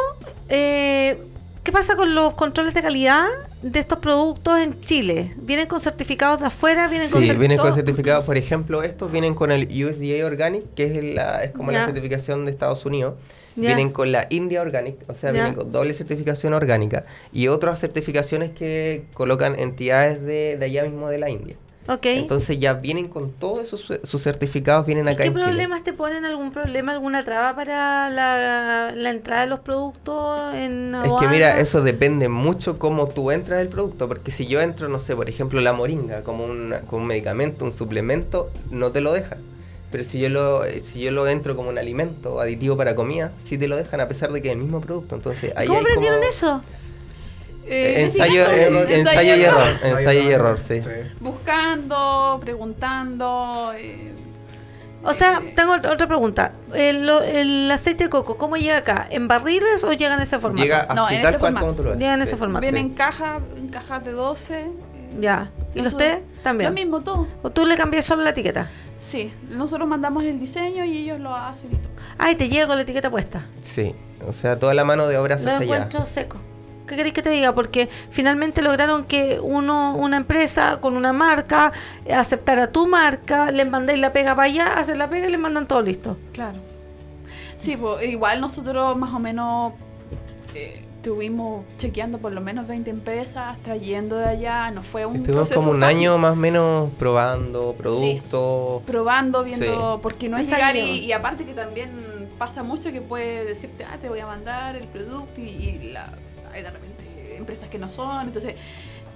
eh, 0.49 1.19
qué 1.63 1.71
pasa 1.71 1.95
con 1.95 2.15
los 2.15 2.34
controles 2.34 2.74
de 2.74 2.82
calidad 2.82 3.26
de 3.62 3.80
estos 3.80 4.00
productos 4.00 4.60
en 4.60 4.80
Chile? 4.82 5.34
¿Vienen 5.38 5.67
con 5.67 5.80
certificados 5.80 6.39
de 6.39 6.47
afuera? 6.47 6.88
¿Vienen 6.88 7.08
sí, 7.08 7.13
con 7.13 7.39
vienen 7.39 7.58
con 7.58 7.74
certificados. 7.74 8.26
Por 8.26 8.38
ejemplo, 8.38 8.84
estos 8.84 9.12
vienen 9.12 9.36
con 9.36 9.52
el 9.52 9.67
USDA 9.67 10.26
Organic, 10.26 10.74
que 10.74 10.86
es, 10.86 11.15
la, 11.15 11.43
es 11.43 11.52
como 11.52 11.71
la 11.71 11.86
certificación 11.86 12.45
de 12.45 12.52
Estados 12.52 12.86
Unidos. 12.86 13.15
Vienen 13.56 13.91
con 13.91 14.12
la 14.13 14.28
India 14.30 14.62
Organic, 14.62 14.95
o 15.10 15.13
sea, 15.13 15.30
Ya. 15.30 15.34
vienen 15.34 15.56
con 15.56 15.71
doble 15.71 15.93
certificación 15.93 16.54
orgánica. 16.54 17.04
Y 17.34 17.50
otras 17.50 17.80
certificaciones 17.80 18.52
que 18.52 19.04
colocan 19.13 19.60
entidades 19.60 20.21
de, 20.21 20.56
de 20.58 20.65
allá 20.65 20.84
mismo 20.84 21.10
de 21.10 21.17
la 21.17 21.30
India. 21.30 21.58
Ok. 21.87 22.05
Entonces 22.05 22.59
ya 22.59 22.73
vienen 22.73 23.07
con 23.07 23.31
todos 23.31 23.63
esos 23.63 23.85
sus 24.03 24.21
certificados, 24.23 24.85
vienen 24.85 25.07
¿Y 25.07 25.11
acá 25.11 25.23
qué 25.23 25.27
en 25.29 25.33
Chile. 25.33 25.45
problemas 25.45 25.83
te 25.83 25.93
ponen? 25.93 26.25
¿Algún 26.25 26.51
problema, 26.51 26.91
alguna 26.93 27.23
traba 27.25 27.55
para 27.55 28.09
la, 28.09 28.93
la 28.95 29.09
entrada 29.09 29.41
de 29.41 29.47
los 29.47 29.59
productos 29.61 30.53
en 30.55 30.93
Es 30.93 31.01
que 31.01 31.07
aduana? 31.07 31.31
mira, 31.31 31.59
eso 31.59 31.81
depende 31.81 32.29
mucho 32.29 32.77
cómo 32.77 33.07
tú 33.07 33.31
entras 33.31 33.61
el 33.61 33.67
producto, 33.69 34.07
porque 34.07 34.29
si 34.31 34.45
yo 34.45 34.61
entro, 34.61 34.87
no 34.89 34.99
sé, 34.99 35.15
por 35.15 35.27
ejemplo, 35.27 35.59
la 35.59 35.73
moringa 35.73 36.21
como, 36.23 36.45
una- 36.45 36.81
como 36.81 37.01
un 37.01 37.07
medicamento, 37.07 37.65
un 37.65 37.71
suplemento, 37.71 38.51
no 38.69 38.91
te 38.91 39.01
lo 39.01 39.11
dejan. 39.11 39.39
Pero 39.91 40.03
si 40.05 40.19
yo 40.19 40.29
lo 40.29 40.63
si 40.79 41.01
yo 41.01 41.11
lo 41.11 41.27
entro 41.27 41.55
como 41.57 41.69
un 41.69 41.77
alimento 41.77 42.39
aditivo 42.39 42.77
para 42.77 42.95
comida, 42.95 43.33
sí 43.43 43.57
te 43.57 43.67
lo 43.67 43.75
dejan 43.75 43.99
a 43.99 44.07
pesar 44.07 44.31
de 44.31 44.41
que 44.41 44.47
es 44.49 44.53
el 44.55 44.61
mismo 44.61 44.79
producto. 44.79 45.15
Entonces, 45.15 45.51
ahí 45.57 45.67
¿Cómo 45.67 45.79
hay 45.79 45.83
aprendieron 45.85 46.19
como 46.19 46.29
eso? 46.29 46.63
Eh, 47.73 48.01
ensayo, 48.03 48.41
investigando, 48.41 48.79
eh, 48.89 48.99
ensayo 48.99 49.36
y 49.36 49.41
error, 49.43 49.63
ensayo 49.84 50.21
y 50.23 50.31
error, 50.31 50.60
sí. 50.60 50.79
Buscando, 51.19 52.38
preguntando. 52.41 53.71
eh, 53.77 54.13
O 55.03 55.13
sea, 55.13 55.39
eh, 55.43 55.53
tengo 55.55 55.73
otra 55.73 56.05
pregunta. 56.07 56.51
El, 56.75 57.07
lo- 57.07 57.23
el 57.23 57.71
aceite 57.71 58.03
de 58.03 58.10
coco, 58.10 58.38
¿cómo 58.38 58.57
llega 58.57 58.77
acá? 58.77 59.07
¿En 59.10 59.27
barriles 59.27 59.84
o 59.84 59.93
llega 59.93 60.13
en 60.15 60.19
ese 60.21 60.38
formato? 60.38 60.62
Llega 60.63 60.88
No, 60.93 61.05
así 61.05 61.15
en 61.15 61.21
tal 61.21 61.31
este 61.34 61.39
cual 61.39 61.53
formato. 61.53 61.65
como 61.67 61.75
tú 61.77 61.84
lo 61.84 61.89
ves. 61.91 61.99
Llega 61.99 62.13
en 62.13 62.21
ese 62.21 62.31
Sí. 62.31 62.38
formato. 62.38 62.62
Viene 62.62 62.79
Sí. 62.79 62.86
en 62.86 62.93
caja, 62.93 63.39
en 63.57 63.67
cajas 63.69 64.03
de 64.05 64.12
12. 64.12 64.60
eh, 64.60 64.71
Ya. 65.19 65.49
¿Y 65.73 65.81
los 65.81 65.97
té? 65.97 66.23
También. 66.43 66.69
Lo 66.69 66.73
mismo, 66.75 67.01
todo. 67.01 67.27
¿O 67.41 67.49
tú 67.49 67.65
le 67.65 67.75
cambias 67.77 68.05
solo 68.05 68.23
la 68.23 68.29
etiqueta? 68.31 68.69
Sí, 68.97 69.34
nosotros 69.49 69.88
mandamos 69.88 70.23
el 70.23 70.39
diseño 70.39 70.86
y 70.86 70.97
ellos 70.99 71.19
lo 71.19 71.36
hacen 71.36 71.71
y 71.71 71.75
todo. 71.77 71.91
Ay, 72.19 72.36
te 72.36 72.47
llega 72.49 72.67
con 72.67 72.75
la 72.75 72.84
etiqueta 72.84 73.10
puesta. 73.10 73.45
Sí, 73.62 73.95
o 74.27 74.31
sea, 74.34 74.60
toda 74.60 74.73
la 74.75 74.84
mano 74.86 75.07
de 75.07 75.17
obra 75.17 75.38
se 75.39 75.45
Lo 75.45 75.51
hace 75.51 75.63
allá. 75.63 75.75
encuentro 75.77 76.05
seco. 76.05 76.38
¿Qué 76.91 76.97
queréis 76.97 77.13
que 77.13 77.21
te 77.21 77.30
diga? 77.30 77.56
Porque 77.56 77.88
finalmente 78.10 78.62
lograron 78.62 79.06
que 79.06 79.39
uno, 79.41 79.95
una 79.95 80.17
empresa 80.17 80.82
con 80.82 80.97
una 80.97 81.13
marca 81.13 81.71
eh, 82.06 82.13
aceptara 82.13 82.69
tu 82.69 82.86
marca, 82.86 83.49
les 83.49 83.65
mandéis 83.69 83.97
la 83.97 84.12
pega 84.12 84.36
para 84.36 84.49
allá, 84.49 84.65
hacen 84.77 84.97
la 84.99 85.10
pega 85.10 85.30
y 85.30 85.32
les 85.32 85.39
mandan 85.39 85.69
todo 85.69 85.82
listo. 85.82 86.17
Claro. 86.34 86.58
Sí, 87.56 87.77
pues 87.77 88.04
igual 88.10 88.41
nosotros 88.41 88.97
más 88.97 89.13
o 89.13 89.19
menos 89.19 89.71
eh, 90.54 90.84
estuvimos 90.97 91.63
chequeando 91.77 92.17
por 92.17 92.34
lo 92.34 92.41
menos 92.41 92.67
20 92.67 92.89
empresas, 92.89 93.58
trayendo 93.63 94.17
de 94.17 94.25
allá, 94.25 94.69
no 94.71 94.84
fue 94.84 95.06
un 95.06 95.15
Estuvimos 95.15 95.47
proceso 95.47 95.62
como 95.62 95.71
un 95.77 95.80
fácil. 95.82 95.97
año 95.97 96.17
más 96.17 96.34
o 96.34 96.36
menos 96.36 96.89
probando 96.99 97.73
productos. 97.77 98.84
probando, 98.84 99.45
viendo, 99.45 99.93
Sí. 99.95 99.99
porque 100.04 100.27
no 100.27 100.36
¿Qué 100.36 100.43
es 100.43 100.49
llegar 100.49 100.75
y, 100.75 101.10
aparte 101.13 101.45
que 101.45 101.54
también 101.54 102.27
pasa 102.38 102.63
mucho 102.63 102.91
que 102.91 102.99
puede 103.01 103.45
decirte, 103.45 103.86
ah, 103.86 103.95
te 104.01 104.10
voy 104.10 104.19
a 104.19 104.25
mandar 104.27 104.75
el 104.75 104.88
producto 104.89 105.39
y, 105.39 105.45
y 105.45 105.91
la, 105.93 106.10
hay 106.53 106.63
de 106.63 106.71
repente 106.71 107.35
empresas 107.37 107.69
que 107.69 107.77
no 107.79 107.89
son, 107.89 108.27
entonces 108.27 108.55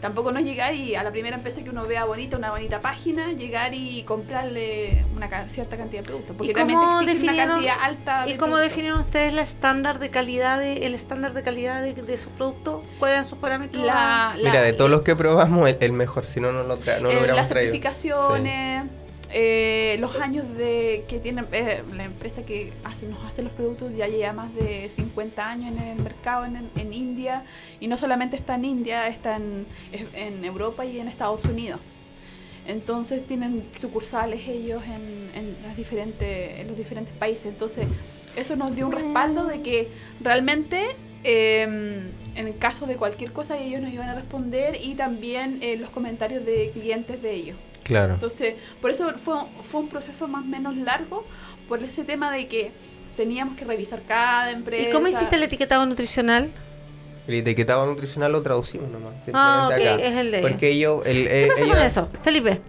tampoco 0.01 0.31
no 0.31 0.39
es 0.39 0.45
llegar 0.45 0.73
y 0.75 0.93
a 0.95 1.03
la 1.03 1.11
primera 1.11 1.35
empresa 1.37 1.63
que 1.63 1.69
uno 1.69 1.85
vea 1.87 2.05
bonita, 2.05 2.37
una 2.37 2.51
bonita 2.51 2.81
página, 2.81 3.31
llegar 3.33 3.73
y 3.73 4.03
comprarle 4.03 5.03
una 5.15 5.29
ca- 5.29 5.47
cierta 5.49 5.77
cantidad 5.77 6.01
de 6.03 6.07
productos, 6.07 6.35
porque 6.35 6.51
¿Y 6.51 6.55
también 6.55 6.79
exigen 7.01 7.29
una 7.29 7.45
cantidad 7.47 7.75
alta 7.81 8.25
de 8.25 8.31
¿Y 8.31 8.33
cómo 8.37 8.53
productos. 8.53 8.69
definieron 8.69 8.99
ustedes 8.99 9.33
la 9.33 9.41
estándar 9.41 9.99
de 9.99 10.09
calidad 10.09 10.59
de, 10.59 10.85
el 10.85 10.93
estándar 10.95 11.33
de 11.33 11.41
calidad 11.43 11.81
de, 11.81 11.93
de 11.93 12.17
su 12.17 12.29
producto? 12.31 12.83
¿Cuáles 12.99 13.13
eran 13.15 13.25
sus 13.25 13.37
parámetros? 13.39 13.83
La- 13.85 14.33
la- 14.37 14.49
Mira, 14.49 14.61
de 14.61 14.73
todos 14.73 14.91
los 14.91 15.01
que 15.01 15.15
probamos, 15.15 15.67
el, 15.69 15.77
el 15.79 15.91
mejor, 15.93 16.27
si 16.27 16.39
no, 16.39 16.51
no 16.51 16.63
lo, 16.63 16.77
tra 16.77 16.97
no 16.97 17.03
lo 17.05 17.11
Eh, 17.11 17.17
hubiéramos 17.17 17.37
las 17.41 17.49
traído. 17.49 17.71
certificaciones, 17.71 18.83
eh, 19.37 19.97
los 19.99 20.15
años 20.15 20.45
de 20.57 21.03
que 21.09 21.19
tienen 21.19 21.45
eh, 21.51 21.83
la 21.93 22.05
empresa 22.05 22.45
que 22.45 22.71
hace, 22.85 23.05
nos 23.05 23.21
hace 23.25 23.43
los 23.43 23.51
productos 23.51 23.93
ya 23.93 24.07
lleva 24.07 24.31
más 24.31 24.55
de 24.55 24.89
50 24.89 25.49
años 25.49 25.73
en 25.73 25.79
el 25.79 25.99
mercado 26.01 26.45
en, 26.45 26.69
en 26.73 26.93
India 26.93 27.43
y 27.81 27.87
no 27.89 27.97
solamente 27.97 28.37
está 28.37 28.55
en 28.55 28.63
India, 28.63 29.09
está 29.09 29.35
en, 29.35 29.65
en 29.91 30.45
Europa 30.45 30.85
y 30.85 31.01
en 31.01 31.09
Estados 31.09 31.43
Unidos. 31.43 31.81
Entonces 32.65 33.27
tienen 33.27 33.65
sucursales 33.75 34.47
ellos 34.47 34.81
en, 34.85 35.29
en 35.35 35.57
las 35.63 35.75
diferentes, 35.75 36.57
en 36.57 36.67
los 36.67 36.77
diferentes 36.77 37.13
países. 37.17 37.47
Entonces 37.47 37.87
eso 38.37 38.55
nos 38.55 38.73
dio 38.73 38.85
un 38.85 38.93
respaldo 38.93 39.47
de 39.47 39.61
que 39.61 39.89
realmente 40.21 40.95
eh, 41.25 41.63
en 42.35 42.47
el 42.47 42.57
caso 42.57 42.87
de 42.87 42.95
cualquier 42.95 43.33
cosa 43.33 43.57
ellos 43.57 43.81
nos 43.81 43.91
iban 43.91 44.07
a 44.07 44.15
responder 44.15 44.77
y 44.81 44.95
también 44.95 45.59
eh, 45.61 45.75
los 45.75 45.89
comentarios 45.89 46.45
de 46.45 46.71
clientes 46.73 47.21
de 47.21 47.33
ellos. 47.33 47.57
Claro. 47.85 48.15
Entonces, 48.15 48.55
por 48.81 48.89
eso 48.89 49.13
fue, 49.23 49.35
fue 49.61 49.79
un 49.81 49.89
proceso 49.89 50.27
más 50.27 50.43
o 50.43 50.47
menos 50.47 50.75
largo, 50.75 51.23
por 51.69 51.81
ese 51.83 52.03
tema 52.03 52.31
de 52.31 52.47
que 52.47 52.71
teníamos 53.15 53.55
que 53.55 53.63
revisar 53.63 54.01
cada 54.07 54.49
empresa. 54.51 54.89
¿Y 54.89 54.91
cómo 54.91 55.07
hiciste 55.07 55.35
el 55.35 55.43
etiquetado 55.43 55.85
nutricional? 55.85 56.51
El 57.27 57.35
etiquetado 57.35 57.85
nutricional 57.85 58.31
lo 58.31 58.41
traducimos 58.41 58.89
nomás. 58.89 59.13
Ah, 59.33 59.67
ok, 59.69 59.73
acá. 59.75 59.95
es 59.95 60.17
el 60.17 60.31
de 60.31 60.39
Porque 60.39 60.69
ellos. 60.71 61.01
El, 61.05 61.27
¿Qué 61.27 61.45
eh, 61.45 61.47
pasa 61.47 61.67
con 61.67 61.77
eso? 61.77 62.09
Felipe, 62.23 62.59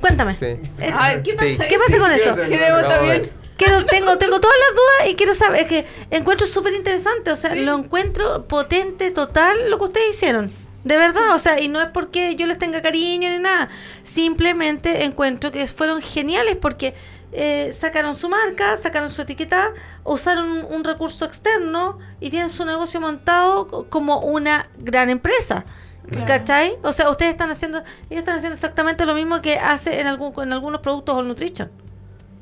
cuéntame. 0.00 0.34
Sí. 0.34 0.44
Eh, 0.46 0.92
A 0.94 1.08
ver, 1.08 1.22
¿qué 1.22 1.32
pasa? 1.32 1.48
Sí. 1.48 1.58
¿Qué 1.68 1.78
pasa 1.78 1.98
con 1.98 2.12
eso? 2.12 2.36
Queremos 2.48 2.82
también. 2.82 3.30
Quiero, 3.56 3.84
tengo, 3.84 4.16
tengo 4.16 4.40
todas 4.40 4.56
las 4.58 4.70
dudas 4.70 5.10
y 5.12 5.16
quiero 5.16 5.34
saber, 5.34 5.60
es 5.62 5.66
que 5.66 5.84
encuentro 6.10 6.46
súper 6.46 6.72
interesante, 6.72 7.30
o 7.30 7.36
sea, 7.36 7.52
Sí. 7.52 7.60
lo 7.60 7.76
encuentro 7.78 8.46
potente 8.46 9.10
total 9.10 9.68
lo 9.70 9.76
que 9.78 9.84
ustedes 9.84 10.10
hicieron. 10.16 10.50
De 10.84 10.96
verdad, 10.96 11.34
o 11.34 11.38
sea, 11.38 11.60
y 11.60 11.68
no 11.68 11.80
es 11.80 11.88
porque 11.88 12.34
yo 12.36 12.46
les 12.46 12.58
tenga 12.58 12.80
cariño 12.80 13.28
ni 13.28 13.38
nada, 13.38 13.68
simplemente 14.02 15.04
encuentro 15.04 15.50
que 15.52 15.66
fueron 15.66 16.00
geniales 16.00 16.56
porque 16.56 16.94
eh, 17.32 17.76
sacaron 17.78 18.14
su 18.16 18.28
marca, 18.28 18.76
sacaron 18.76 19.10
su 19.10 19.22
etiqueta, 19.22 19.72
usaron 20.04 20.48
un, 20.48 20.64
un 20.70 20.84
recurso 20.84 21.24
externo 21.24 21.98
y 22.18 22.30
tienen 22.30 22.50
su 22.50 22.64
negocio 22.64 23.00
montado 23.00 23.68
co- 23.68 23.88
como 23.88 24.20
una 24.20 24.68
gran 24.78 25.10
empresa. 25.10 25.64
Claro. 26.08 26.26
¿Cachai? 26.26 26.76
O 26.82 26.92
sea, 26.92 27.08
ustedes 27.10 27.32
están 27.32 27.50
haciendo, 27.50 27.78
ellos 28.08 28.20
están 28.20 28.36
haciendo 28.36 28.54
exactamente 28.54 29.04
lo 29.06 29.14
mismo 29.14 29.40
que 29.42 29.58
hace 29.58 30.00
en, 30.00 30.06
algún, 30.08 30.32
en 30.42 30.52
algunos 30.52 30.80
productos 30.80 31.14
All 31.14 31.28
Nutrition. 31.28 31.70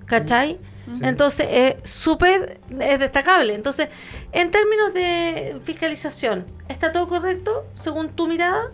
¿Cachai? 0.06 0.58
Ujú. 0.86 1.00
Entonces, 1.04 1.48
es 1.50 1.90
súper 1.90 2.60
es 2.80 2.98
destacable. 2.98 3.54
Entonces, 3.54 3.88
en 4.32 4.50
términos 4.50 4.94
de 4.94 5.60
fiscalización, 5.64 6.46
¿está 6.68 6.92
todo 6.92 7.08
correcto 7.08 7.66
según 7.74 8.08
tu 8.10 8.26
mirada? 8.28 8.70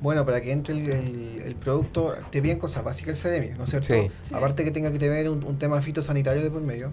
Bueno, 0.00 0.24
para 0.26 0.40
que 0.40 0.50
entre 0.52 0.74
el, 0.74 0.90
el- 0.90 1.42
el 1.46 1.54
producto, 1.54 2.14
te 2.30 2.42
piden 2.42 2.58
cosas 2.58 2.82
básicas 2.84 3.10
el 3.10 3.16
CEREMI, 3.32 3.56
¿no 3.56 3.64
es 3.64 3.70
cierto? 3.70 3.88
Sí. 3.94 4.10
Sí. 4.28 4.34
Aparte 4.34 4.64
que 4.64 4.70
tenga 4.72 4.90
que 4.92 4.98
tener 4.98 5.28
un, 5.30 5.44
un 5.44 5.58
tema 5.58 5.80
fitosanitario 5.80 6.42
de 6.42 6.50
por 6.50 6.60
medio, 6.62 6.92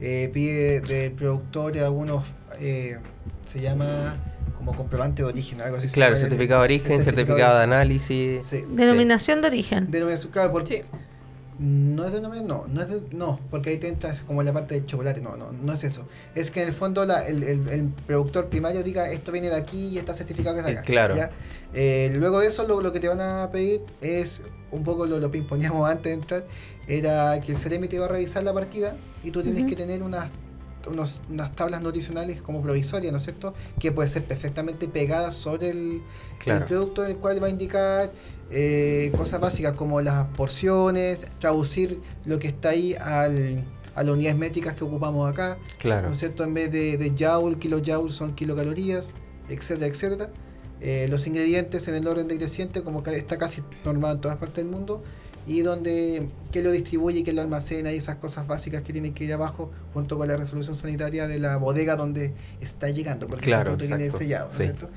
eh, 0.00 0.30
pide 0.32 0.80
del 0.80 1.12
productor 1.12 1.76
algunos, 1.78 2.24
eh, 2.60 2.98
se 3.44 3.60
llama 3.60 4.16
como 4.56 4.76
comprobante 4.76 5.22
de 5.22 5.28
origen, 5.28 5.60
algo 5.60 5.76
así. 5.78 5.88
se 5.88 5.94
Claro, 5.94 6.16
certificado 6.16 6.60
de 6.60 6.64
origen, 6.64 7.02
certificado, 7.02 7.56
de 7.58 7.64
análisis. 7.64 8.46
Sí. 8.46 8.64
Denominación 8.68 9.40
de 9.42 9.48
origen. 9.48 9.90
Denominación, 9.90 10.32
claro, 10.32 10.52
porque 10.52 10.82
Sí. 10.82 10.98
No 11.58 12.04
es 12.04 12.12
denominación, 12.12 12.48
no, 12.48 12.64
no 12.68 12.80
es 12.80 12.88
de- 12.88 13.02
no, 13.12 13.38
porque 13.50 13.70
ahí 13.70 13.78
te 13.78 13.88
entras 13.88 14.22
como 14.22 14.42
la 14.42 14.52
parte 14.52 14.74
del 14.74 14.86
chocolate, 14.86 15.20
no, 15.20 15.36
no, 15.36 15.52
no 15.52 15.72
es 15.72 15.84
eso. 15.84 16.06
Es 16.34 16.50
que 16.50 16.62
en 16.62 16.68
el 16.68 16.74
fondo 16.74 17.04
la- 17.04 17.26
el, 17.26 17.42
el- 17.42 17.68
el 17.68 17.84
productor 18.06 18.46
primario 18.48 18.82
diga 18.82 19.10
esto 19.10 19.30
viene 19.32 19.48
de 19.50 19.56
aquí 19.56 19.88
y 19.88 19.98
está 19.98 20.14
certificado 20.14 20.54
que 20.56 20.60
es 20.60 20.66
de 20.66 20.72
Eh, 20.72 20.74
acá. 20.78 20.82
claro. 20.84 21.16
¿ya? 21.16 21.30
Eh, 21.72 22.10
luego 22.14 22.40
de 22.40 22.48
eso 22.48 22.66
lo, 22.66 22.80
lo 22.80 22.92
que 22.92 23.00
te 23.00 23.08
van 23.08 23.20
a 23.20 23.50
pedir 23.52 23.82
es, 24.00 24.42
un 24.72 24.82
poco 24.84 25.06
lo, 25.06 25.18
lo 25.20 25.30
pimponíamos 25.30 25.88
antes 25.88 26.04
de 26.04 26.12
entrar, 26.12 26.44
era 26.88 27.40
que 27.40 27.52
el 27.52 27.58
Ceremi 27.58 27.88
te 27.88 27.98
va 27.98 28.06
a 28.06 28.08
revisar 28.08 28.42
la 28.42 28.52
partida 28.52 28.96
y 29.22 29.30
tú 29.30 29.42
tienes 29.42 29.64
que 29.64 29.76
tener 29.76 30.02
unas 30.02 30.30
unos- 30.86 31.22
unas 31.30 31.54
tablas 31.54 31.80
nutricionales 31.82 32.40
como 32.42 32.62
provisorias, 32.62 33.12
¿no 33.12 33.18
es 33.18 33.24
cierto? 33.24 33.54
Que 33.78 33.92
puede 33.92 34.08
ser 34.08 34.24
perfectamente 34.24 34.88
pegadas 34.88 35.34
sobre 35.34 35.70
el, 35.70 36.02
Claro. 36.38 36.60
el 36.60 36.66
producto 36.68 37.04
en 37.04 37.12
el 37.12 37.16
cual 37.18 37.42
va 37.42 37.46
a 37.46 37.50
indicar 37.50 38.12
eh, 38.50 39.10
cosas 39.16 39.40
básicas 39.40 39.72
como 39.74 40.00
las 40.00 40.26
porciones, 40.36 41.26
traducir 41.40 42.00
lo 42.26 42.38
que 42.38 42.48
está 42.48 42.68
ahí 42.70 42.94
al, 42.94 43.64
a 43.94 44.02
las 44.04 44.12
unidades 44.14 44.38
métricas 44.38 44.74
que 44.76 44.84
ocupamos 44.84 45.30
acá, 45.30 45.56
Claro. 45.78 46.08
¿no 46.08 46.12
es 46.12 46.18
cierto? 46.18 46.44
En 46.44 46.52
vez 46.54 46.70
de, 46.70 46.96
de 46.98 47.14
joule, 47.18 47.58
kilojoule 47.58 48.12
son 48.12 48.34
kilocalorías, 48.34 49.14
etcétera, 49.48 49.86
etcétera. 49.86 50.30
Eh, 50.80 51.06
los 51.08 51.26
ingredientes 51.26 51.88
en 51.88 51.94
el 51.94 52.06
orden 52.06 52.28
decreciente, 52.28 52.82
como 52.82 53.02
está 53.06 53.38
casi 53.38 53.62
normal 53.84 54.16
en 54.16 54.20
todas 54.20 54.36
partes 54.36 54.56
del 54.56 54.66
mundo, 54.66 55.02
y 55.46 55.60
donde 55.62 56.28
quién 56.52 56.64
lo 56.64 56.70
distribuye, 56.70 57.22
quién 57.22 57.36
lo 57.36 57.42
almacena 57.42 57.92
y 57.92 57.96
esas 57.96 58.16
cosas 58.18 58.46
básicas 58.46 58.82
que 58.82 58.92
tienen 58.92 59.12
que 59.14 59.24
ir 59.24 59.32
abajo, 59.34 59.70
junto 59.92 60.16
con 60.16 60.26
la 60.28 60.36
resolución 60.36 60.74
sanitaria 60.74 61.26
de 61.28 61.38
la 61.38 61.56
bodega 61.58 61.96
donde 61.96 62.32
está 62.60 62.88
llegando, 62.90 63.26
porque 63.28 63.46
Claro, 63.46 63.74
ese 63.74 63.76
producto 63.88 63.96
viene 63.98 64.10
sellado, 64.10 64.44
¿no 64.46 64.50
es 64.50 64.56
Sí. 64.56 64.62
cierto? 64.62 64.88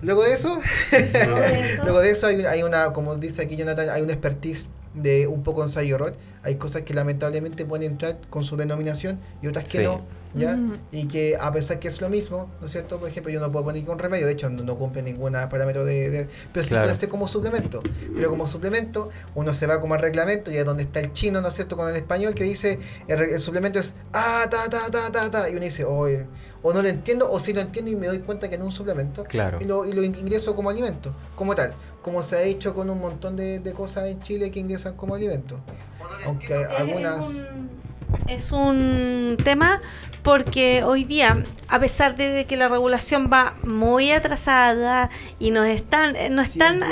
Luego 0.00 0.22
de 0.22 0.32
eso, 0.32 0.58
Luego 0.92 1.40
de 1.40 1.60
eso, 1.72 1.82
Luego 1.84 2.00
de 2.00 2.10
eso 2.10 2.26
hay, 2.28 2.44
hay 2.44 2.62
una, 2.62 2.92
como 2.92 3.16
dice 3.16 3.42
aquí 3.42 3.56
Jonathan, 3.56 3.88
hay 3.90 4.02
una 4.02 4.12
expertise 4.12 4.68
de 4.94 5.26
un 5.26 5.42
poco 5.42 5.62
ensayo 5.62 5.96
error. 5.96 6.16
Hay 6.42 6.54
cosas 6.56 6.82
que 6.82 6.94
lamentablemente 6.94 7.64
pueden 7.66 7.92
entrar 7.92 8.18
con 8.30 8.44
su 8.44 8.56
denominación 8.56 9.18
y 9.42 9.48
otras 9.48 9.64
que 9.64 9.78
Sí. 9.78 9.84
no, 9.84 10.00
¿ya? 10.34 10.58
Y 10.92 11.06
que 11.08 11.36
a 11.38 11.52
pesar 11.52 11.78
que 11.78 11.88
es 11.88 12.00
lo 12.00 12.08
mismo, 12.08 12.50
¿no 12.60 12.66
es 12.66 12.72
cierto? 12.72 12.98
Por 12.98 13.08
ejemplo, 13.08 13.32
yo 13.32 13.40
no 13.40 13.50
puedo 13.50 13.66
poner 13.66 13.84
con 13.84 13.98
remedio, 13.98 14.26
de 14.26 14.32
hecho 14.32 14.50
no, 14.50 14.76
cumple 14.76 15.02
ningún 15.02 15.32
parámetro 15.32 15.84
de, 15.84 16.28
pero 16.52 16.64
sí 16.64 16.74
puede 16.74 16.94
ser 16.94 17.08
como 17.08 17.28
suplemento. 17.28 17.82
Pero 18.14 18.30
como 18.30 18.46
suplemento, 18.46 19.10
uno 19.34 19.54
se 19.54 19.66
va 19.66 19.80
como 19.80 19.94
al 19.94 20.00
reglamento, 20.00 20.50
y 20.50 20.56
es 20.56 20.64
donde 20.64 20.84
está 20.84 21.00
el 21.00 21.12
chino, 21.12 21.40
¿no 21.40 21.48
es 21.48 21.54
cierto?, 21.54 21.76
con 21.76 21.88
el 21.88 21.96
español 21.96 22.34
que 22.34 22.44
dice 22.44 22.78
el, 23.06 23.40
suplemento 23.40 23.78
es 23.78 23.94
ah, 24.12 24.46
ta, 24.50 24.68
ta, 24.68 24.90
ta, 24.90 25.10
ta, 25.10 25.30
ta, 25.30 25.50
y 25.50 25.52
uno 25.52 25.62
dice, 25.62 25.84
oye, 25.84 26.26
o 26.62 26.72
no 26.72 26.82
lo 26.82 26.88
entiendo, 26.88 27.30
o 27.30 27.38
sí 27.38 27.52
lo 27.52 27.60
entiendo 27.60 27.90
y 27.90 27.96
me 27.96 28.08
doy 28.08 28.18
cuenta 28.20 28.48
que 28.48 28.58
no 28.58 28.64
es 28.64 28.70
un 28.70 28.76
suplemento. 28.76 29.24
Claro. 29.24 29.58
Y 29.60 29.64
lo, 29.64 29.86
y 29.86 29.92
lo 29.92 30.02
ingreso 30.02 30.56
como 30.56 30.70
alimento, 30.70 31.14
como 31.36 31.54
tal. 31.54 31.74
Como 32.02 32.22
se 32.22 32.36
ha 32.36 32.42
hecho 32.42 32.74
con 32.74 32.90
un 32.90 33.00
montón 33.00 33.36
de, 33.36 33.60
de 33.60 33.72
cosas 33.72 34.06
en 34.06 34.20
Chile 34.20 34.50
que 34.50 34.58
ingresan 34.58 34.94
como 34.96 35.14
alimento. 35.14 35.60
Aunque 36.24 36.54
algunas 36.54 37.46
es 38.26 38.52
un 38.52 39.36
tema 39.42 39.80
porque 40.22 40.82
hoy 40.84 41.04
día, 41.04 41.42
a 41.68 41.80
pesar 41.80 42.14
de 42.14 42.44
que 42.46 42.56
la 42.58 42.68
regulación 42.68 43.30
va 43.32 43.54
muy 43.62 44.10
atrasada 44.10 45.08
y 45.38 45.50
nos 45.50 45.66
están, 45.66 46.16
eh, 46.16 46.28
no 46.28 46.42
están 46.42 46.82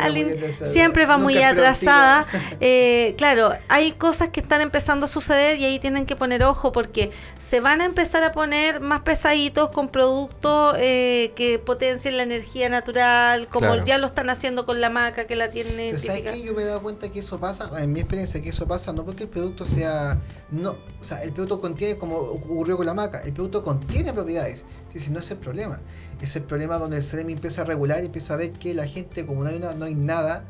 siempre, 0.73 1.05
va 1.05 1.19
muy 1.19 1.37
atrasada, 1.43 2.27
eh, 2.61 3.15
claro, 3.19 3.53
hay 3.69 3.93
cosas 3.93 4.31
que 4.31 4.41
están 4.41 4.63
empezando 4.63 5.05
a 5.05 5.09
suceder 5.09 5.59
y 5.59 5.67
ahí 5.67 5.79
tienen 5.79 6.07
que 6.07 6.17
poner 6.17 6.45
ojo 6.45 6.73
porque 6.73 7.11
se 7.37 7.61
van 7.61 7.83
a 7.83 7.85
empezar 7.85 8.23
a 8.23 8.33
poner 8.33 8.81
más 8.81 9.03
pesaditos 9.03 9.71
con 9.71 9.89
productos 9.89 10.77
eh, 10.79 11.33
que 11.37 11.59
potencien 11.59 12.17
la 12.17 12.23
energía 12.23 12.71
natural, 12.71 13.49
como 13.49 13.85
ya 13.85 13.99
lo 13.99 14.07
están 14.07 14.31
haciendo 14.31 14.65
con 14.65 14.81
la 14.81 14.89
maca 14.89 15.27
que 15.27 15.37
la 15.37 15.51
tiene. 15.51 15.99
¿Sabes 15.99 16.23
qué? 16.23 16.43
Yo 16.43 16.55
me 16.55 16.63
he 16.63 16.65
dado 16.67 16.81
cuenta 16.81 17.11
que 17.11 17.19
eso 17.19 17.39
pasa, 17.39 17.71
en 17.83 17.93
mi 17.93 18.01
experiencia, 18.01 18.41
que 18.41 18.49
eso 18.49 18.67
pasa 18.67 18.95
no 18.95 19.05
porque 19.05 19.25
el 19.25 19.29
producto 19.29 19.67
sea, 19.67 20.19
no, 20.51 20.79
sea, 21.07 21.23
el 21.23 21.33
producto 21.33 21.61
contiene 21.61 21.97
como 21.97 22.17
ocurrió 22.17 22.77
con 22.77 22.87
la 22.87 22.95
maca 22.95 23.21
el 23.21 23.33
producto 23.33 23.63
contiene 23.63 24.13
propiedades. 24.13 24.65
Sí, 24.95 25.11
no 25.11 25.21
es 25.21 25.31
el 25.31 25.39
problema. 25.39 25.81
Es 26.21 26.37
el 26.37 26.43
problema 26.43 26.79
donde 26.79 26.97
el 26.97 27.03
CEREMI 27.03 27.35
empieza 27.35 27.63
a 27.63 27.65
regular 27.65 28.03
y 28.03 28.07
empieza 28.07 28.35
a 28.35 28.37
ver 28.37 28.53
que 28.53 28.73
la 28.73 28.87
gente, 28.87 29.27
como 29.27 29.45
no 29.45 29.51
hay, 29.51 29.59
no 29.59 29.85
hay 29.85 29.95
nada, 29.95 30.45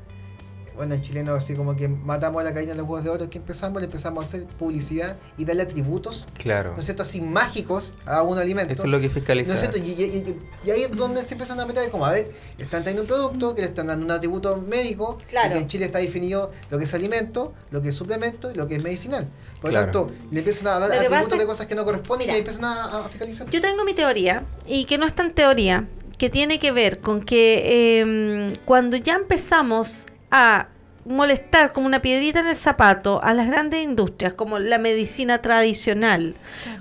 bueno, 0.77 0.95
en 0.95 1.03
chileno 1.03 1.35
así 1.35 1.55
como 1.55 1.75
que 1.75 1.89
matamos 1.89 2.41
a 2.41 2.45
la 2.45 2.55
caída 2.55 2.73
de 2.73 2.79
los 2.79 2.87
huevos 2.87 3.05
de 3.05 3.11
oro, 3.11 3.31
que 3.31 3.39
empezamos, 3.39 3.81
le 3.81 3.87
empezamos 3.87 4.25
a 4.25 4.27
hacer 4.27 4.47
publicidad 4.47 5.17
y 5.39 5.45
darle 5.45 5.63
atributos, 5.63 6.29
claro. 6.39 6.73
¿no 6.73 6.79
es 6.79 6.85
cierto?, 6.85 7.03
así 7.03 7.21
mágicos 7.21 7.95
a 8.05 8.23
un 8.23 8.39
alimento. 8.39 8.73
Eso 8.73 8.83
es 8.83 8.89
lo 8.89 9.01
que 9.01 9.11
fiscaliza. 9.11 9.49
¿No 9.49 9.55
es 9.55 9.61
cierto? 9.61 9.79
Y, 9.79 10.71
ahí 10.71 10.83
es 10.83 10.93
donde 10.93 11.25
se 11.25 11.35
empiezan 11.35 11.59
a 11.61 11.67
meter, 11.67 11.91
como, 11.91 12.07
a 12.07 12.13
ver, 12.13 12.31
están 12.59 12.83
trayendo 12.83 13.03
un 13.03 13.09
producto, 13.09 13.55
que 13.55 13.63
le 13.63 13.69
están 13.69 13.87
dando 13.87 14.05
un 14.05 14.11
atributo 14.13 14.57
médico, 14.57 15.19
claro. 15.29 15.55
que 15.55 15.59
en 15.61 15.69
Chile 15.69 15.87
está 15.87 15.99
definido 15.99 16.53
lo 16.71 16.79
que 16.79 16.85
es 16.85 16.95
alimento, 16.95 17.55
lo 17.71 17.83
que 17.83 17.89
es 17.89 17.95
suplemento 17.95 18.51
y 18.51 18.55
lo 18.55 18.69
que 18.69 18.77
es 18.77 18.83
medicinal. 18.83 19.29
Por 19.61 19.73
lo 19.73 19.81
tanto, 19.81 20.11
le 20.31 20.39
empiezan 20.39 20.69
a 20.69 20.79
dar 20.79 20.93
atributos 20.93 21.39
de 21.39 21.47
cosas 21.47 21.67
que 21.67 21.75
no 21.75 21.85
corresponden 21.85 22.29
y 22.29 22.33
ahí 22.33 22.39
empiezan 22.39 22.65
a, 22.65 23.09
fiscalizar. 23.09 23.49
Yo 23.51 23.61
tengo 23.61 23.85
mi 23.85 23.95
teoría, 23.95 24.45
y 24.67 24.85
que 24.85 24.99
no 24.99 25.07
es 25.07 25.15
tan 25.15 25.33
teoría, 25.33 25.89
que 26.19 26.31
tiene 26.31 26.59
que 26.59 26.73
ver 26.73 27.01
con 27.01 27.23
que 27.23 28.01
em, 28.01 28.57
cuando 28.65 28.97
ya 28.97 29.15
empezamos 29.15 30.07
a 30.31 30.69
molestar 31.07 31.73
como 31.73 31.87
una 31.87 32.03
piedrita 32.03 32.41
en 32.41 32.49
el 32.49 32.57
zapato 32.57 33.23
a 33.23 33.33
las 33.33 33.47
grandes 33.47 33.83
industrias 33.83 34.35
como 34.35 34.59
la 34.59 34.79
medicina 34.79 35.41
tradicional, 35.41 36.35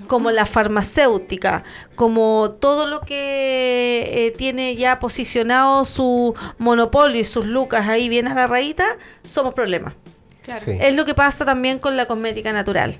como 0.08 0.32
la 0.32 0.46
farmacéutica, 0.46 1.62
como 1.94 2.56
todo 2.60 2.86
lo 2.86 3.00
que 3.00 4.08
eh, 4.12 4.34
tiene 4.36 4.74
ya 4.74 4.98
posicionado 4.98 5.84
su 5.84 6.34
monopolio 6.58 7.20
y 7.20 7.24
sus 7.24 7.46
lucas 7.46 7.88
ahí 7.88 8.08
bien 8.08 8.26
agarraditas, 8.26 8.88
somos 9.22 9.54
problemas. 9.54 9.94
Es 10.66 10.94
lo 10.94 11.04
que 11.04 11.14
pasa 11.14 11.44
también 11.44 11.78
con 11.78 11.96
la 11.96 12.06
cosmética 12.06 12.52
natural. 12.52 12.98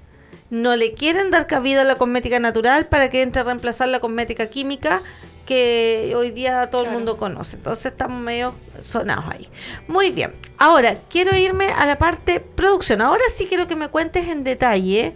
No 0.50 0.76
le 0.76 0.94
quieren 0.94 1.30
dar 1.30 1.46
cabida 1.46 1.82
a 1.82 1.84
la 1.84 1.96
cosmética 1.96 2.38
natural 2.38 2.86
para 2.86 3.08
que 3.08 3.22
entre 3.22 3.42
a 3.42 3.44
reemplazar 3.44 3.88
la 3.88 4.00
cosmética 4.00 4.46
química 4.46 5.02
que 5.46 6.12
hoy 6.16 6.30
día 6.30 6.68
todo 6.70 6.84
el 6.84 6.90
mundo 6.90 7.16
conoce. 7.16 7.56
Entonces 7.56 7.86
estamos 7.86 8.20
medio 8.20 8.54
sonados 8.80 9.24
ahí. 9.30 9.48
Muy 9.88 10.10
bien. 10.10 10.34
Ahora, 10.58 10.98
quiero 11.08 11.34
irme 11.34 11.70
a 11.72 11.86
la 11.86 11.96
parte 11.96 12.40
producción. 12.40 13.00
Ahora 13.00 13.22
sí 13.32 13.46
quiero 13.46 13.66
que 13.66 13.76
me 13.76 13.88
cuentes 13.88 14.28
en 14.28 14.44
detalle 14.44 15.14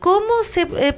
cómo 0.00 0.42
se, 0.42 0.62
eh, 0.78 0.96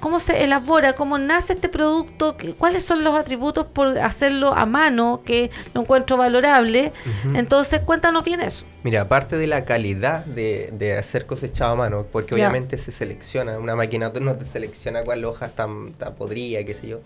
cómo 0.00 0.20
se 0.20 0.44
elabora, 0.44 0.94
cómo 0.94 1.16
nace 1.16 1.54
este 1.54 1.68
producto, 1.68 2.36
cuáles 2.58 2.84
son 2.84 3.04
los 3.04 3.14
atributos 3.16 3.66
por 3.66 3.96
hacerlo 3.98 4.52
a 4.52 4.66
mano, 4.66 5.22
que 5.24 5.50
lo 5.72 5.82
encuentro 5.82 6.16
valorable. 6.16 6.92
Entonces, 7.34 7.80
cuéntanos 7.80 8.24
bien 8.24 8.40
eso. 8.40 8.66
Mira, 8.82 9.02
aparte 9.02 9.36
de 9.36 9.46
la 9.46 9.64
calidad 9.64 10.24
de, 10.24 10.70
de 10.72 10.98
hacer 10.98 11.24
cosechado 11.24 11.72
a 11.72 11.76
mano, 11.76 12.04
porque 12.10 12.34
obviamente 12.34 12.76
se 12.78 12.90
selecciona, 12.90 13.58
una 13.58 13.76
máquina 13.76 14.12
no 14.20 14.34
te 14.34 14.44
selecciona 14.44 15.02
cuál 15.04 15.24
hoja 15.24 15.46
está, 15.46 15.68
está 15.86 16.14
podrida, 16.14 16.64
qué 16.64 16.74
sé 16.74 16.88
yo 16.88 17.00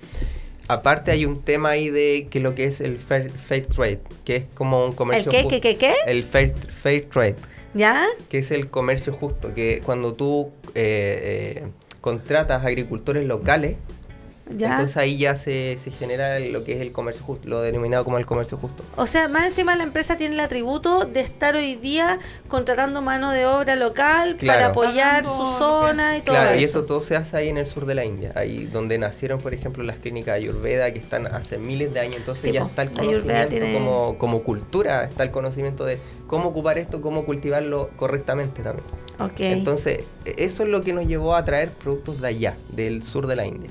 aparte 0.68 1.11
hay 1.11 1.24
un 1.24 1.37
tema 1.37 1.70
ahí 1.70 1.90
de 1.90 2.29
que 2.31 2.40
lo 2.40 2.55
que 2.55 2.64
es 2.64 2.81
el 2.81 2.98
fair, 2.98 3.31
trade, 3.66 4.00
que 4.24 4.37
es 4.37 4.44
como 4.55 4.85
un 4.85 4.92
comercio 4.92 5.31
¿El 5.33 5.48
qué, 5.48 5.61
qué, 5.61 5.76
qué, 5.76 5.94
El 6.07 6.24
fair, 6.24 6.55
fair 6.55 7.05
trade. 7.05 7.37
¿Ya? 7.74 8.07
Que 8.29 8.38
es 8.38 8.50
el 8.50 8.70
comercio 8.70 9.12
justo, 9.12 9.52
que 9.55 9.83
cuando 9.85 10.14
tú 10.14 10.50
eh, 10.74 11.62
eh, 11.62 11.68
contratas 12.00 12.64
agricultores 12.64 13.26
locales, 13.26 13.76
entonces 14.48 14.96
ahí 14.96 15.18
ya 15.18 15.35
se, 15.35 15.76
se, 15.78 15.90
genera 15.90 16.38
lo 16.38 16.62
que 16.62 16.74
es 16.74 16.80
el 16.80 16.92
comercio 16.92 17.24
justo, 17.24 17.48
lo 17.48 17.62
denominado 17.62 18.04
como 18.04 18.18
el 18.18 18.26
comercio 18.26 18.56
justo. 18.56 18.85
O 18.96 19.06
sea, 19.06 19.26
más 19.28 19.44
encima 19.44 19.74
la 19.74 19.82
empresa 19.82 20.16
tiene 20.16 20.35
el 20.35 20.40
atributo 20.40 21.04
de 21.04 21.20
estar 21.20 21.56
hoy 21.56 21.74
día 21.74 22.20
contratando 22.46 23.02
mano 23.02 23.32
de 23.32 23.44
obra 23.44 23.74
local 23.74 24.37
para 24.46 24.66
apoyar 24.66 25.24
su 25.24 25.46
zona 25.46 26.16
y 26.16 26.20
todo 26.20 26.37
claro, 26.37 26.61
y 26.61 26.64
eso 26.64 26.85
todo 26.85 27.00
se 27.00 27.16
hace 27.16 27.37
ahí 27.37 27.48
en 27.48 27.59
el 27.59 27.66
sur 27.66 27.87
de 27.87 27.96
la 27.96 28.04
India, 28.04 28.32
ahí 28.37 28.66
donde 28.66 28.98
nacieron, 28.98 29.40
por 29.40 29.52
ejemplo, 29.52 29.82
las 29.82 29.98
clínicas 29.98 30.37
Ayurveda 30.37 30.92
que 30.92 31.00
están 31.00 31.26
hace 31.26 31.59
miles 31.59 31.92
de 31.92 32.00
años, 32.00 32.16
entonces 32.16 32.52
ya 32.52 32.64
está 32.64 32.82
el 32.82 32.90
conocimiento 32.90 33.66
como, 33.74 34.18
como 34.18 34.42
cultura, 34.42 35.04
está 35.04 35.24
el 35.24 35.32
conocimiento 35.32 35.85
de 35.85 35.98
cómo 36.28 36.50
ocupar 36.50 36.78
esto, 36.78 37.00
cómo 37.00 37.24
cultivarlo 37.24 37.90
correctamente 37.96 38.62
también. 38.62 38.87
Okay. 39.18 39.52
Entonces, 39.52 40.00
e, 40.24 40.35
eso 40.38 40.62
es 40.62 40.68
lo 40.68 40.82
que 40.82 40.92
nos 40.92 41.06
llevó 41.06 41.35
a 41.35 41.44
traer 41.44 41.70
productos 41.70 42.20
de 42.20 42.28
allá, 42.28 42.56
del 42.68 43.02
sur 43.02 43.26
de 43.26 43.35
la 43.35 43.46
India 43.46 43.70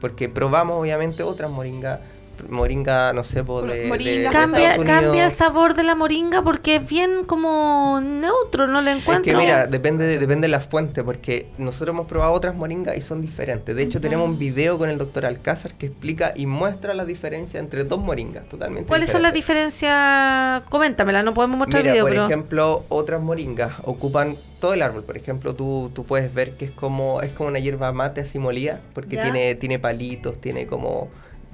porque 0.00 0.28
probamos 0.28 0.78
obviamente 0.78 1.22
otras 1.22 1.50
moringas 1.50 2.00
moringa, 2.48 3.12
no 3.12 3.24
sé, 3.24 3.42
de, 3.42 4.28
cambia, 4.32 4.76
cambia 4.84 5.24
el 5.24 5.30
sabor 5.30 5.74
de 5.74 5.82
la 5.82 5.94
moringa 5.94 6.42
porque 6.42 6.76
es 6.76 6.88
bien 6.88 7.24
como 7.24 8.00
neutro, 8.02 8.66
no 8.66 8.80
le 8.82 8.92
encuentro. 8.92 9.32
Es 9.32 9.38
que 9.38 9.44
mira, 9.44 9.66
depende 9.66 10.06
de, 10.06 10.18
depende 10.18 10.46
de 10.46 10.52
la 10.52 10.60
fuente, 10.60 11.02
porque 11.02 11.48
nosotros 11.58 11.94
hemos 11.94 12.06
probado 12.06 12.32
otras 12.32 12.54
moringas 12.54 12.96
y 12.96 13.00
son 13.00 13.20
diferentes. 13.20 13.74
De 13.74 13.82
hecho, 13.82 14.00
tenemos 14.00 14.28
un 14.28 14.38
video 14.38 14.78
con 14.78 14.90
el 14.90 14.98
doctor 14.98 15.26
Alcázar 15.26 15.74
que 15.74 15.86
explica 15.86 16.32
y 16.36 16.46
muestra 16.46 16.94
la 16.94 17.04
diferencia 17.04 17.60
entre 17.60 17.84
dos 17.84 18.00
moringas 18.00 18.48
totalmente 18.48 18.88
¿Cuáles 18.88 19.10
son 19.10 19.22
las 19.22 19.32
diferencias? 19.32 20.62
Coméntamela, 20.68 21.22
no 21.22 21.34
podemos 21.34 21.58
mostrar 21.58 21.86
el 21.86 21.92
video. 21.92 22.04
Por 22.04 22.14
ejemplo, 22.14 22.84
otras 22.88 23.22
moringas 23.22 23.72
ocupan 23.84 24.36
todo 24.60 24.74
el 24.74 24.82
árbol. 24.82 25.04
Por 25.04 25.16
ejemplo, 25.16 25.54
tú, 25.54 25.90
tú 25.94 26.04
puedes 26.04 26.32
ver 26.32 26.52
que 26.56 26.66
es 26.66 26.70
como, 26.70 27.20
es 27.22 27.32
como 27.32 27.48
una 27.48 27.58
hierba 27.58 27.92
mate 27.92 28.20
así 28.20 28.38
molida, 28.38 28.80
porque 28.94 29.16
tiene, 29.16 29.54
tiene 29.54 29.78
palitos, 29.78 30.40
tiene 30.40 30.66
como 30.66 31.08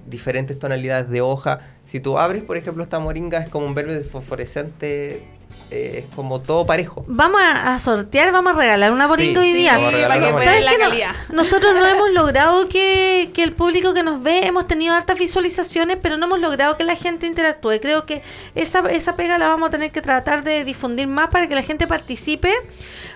diferentes 0.06 0.58
tonalidades 0.58 1.08
de 1.08 1.20
hoja. 1.20 1.60
Si 1.84 2.00
tú 2.00 2.18
abres, 2.18 2.42
por 2.42 2.56
ejemplo, 2.56 2.82
esta 2.82 2.98
moringa 2.98 3.38
es 3.38 3.48
como 3.48 3.66
un 3.66 3.74
verde 3.74 4.02
fosforescente, 4.04 5.22
eh, 5.72 6.04
es 6.04 6.14
como 6.14 6.42
todo 6.42 6.66
parejo. 6.66 7.02
Vamos 7.08 7.40
a, 7.42 7.78
sortear, 7.78 8.30
vamos 8.30 8.54
a 8.54 8.58
regalar 8.58 8.92
una 8.92 9.08
moringa 9.08 9.40
hoy 9.40 9.54
día. 9.54 9.72
¿Sabes 9.72 10.66
nosotros 11.30 11.72
no 11.74 11.86
hemos 11.88 12.10
logrado 12.12 12.68
que, 12.68 13.30
que, 13.32 13.42
el 13.42 13.52
público 13.52 13.94
que 13.94 14.02
nos 14.02 14.22
ve, 14.22 14.46
hemos 14.46 14.66
tenido 14.66 14.94
hartas 14.94 15.18
visualizaciones, 15.18 15.96
pero 16.02 16.18
no 16.18 16.26
hemos 16.26 16.40
logrado 16.40 16.76
que 16.76 16.84
la 16.84 16.94
gente 16.94 17.26
interactúe. 17.26 17.80
Creo 17.80 18.04
que 18.04 18.22
esa, 18.54 18.80
esa 18.90 19.16
pega 19.16 19.38
la 19.38 19.48
vamos 19.48 19.68
a 19.68 19.70
tener 19.70 19.90
que 19.90 20.02
tratar 20.02 20.44
de 20.44 20.64
difundir 20.64 21.06
más 21.06 21.30
para 21.30 21.48
que 21.48 21.54
la 21.54 21.62
gente 21.62 21.86
participe 21.86 22.52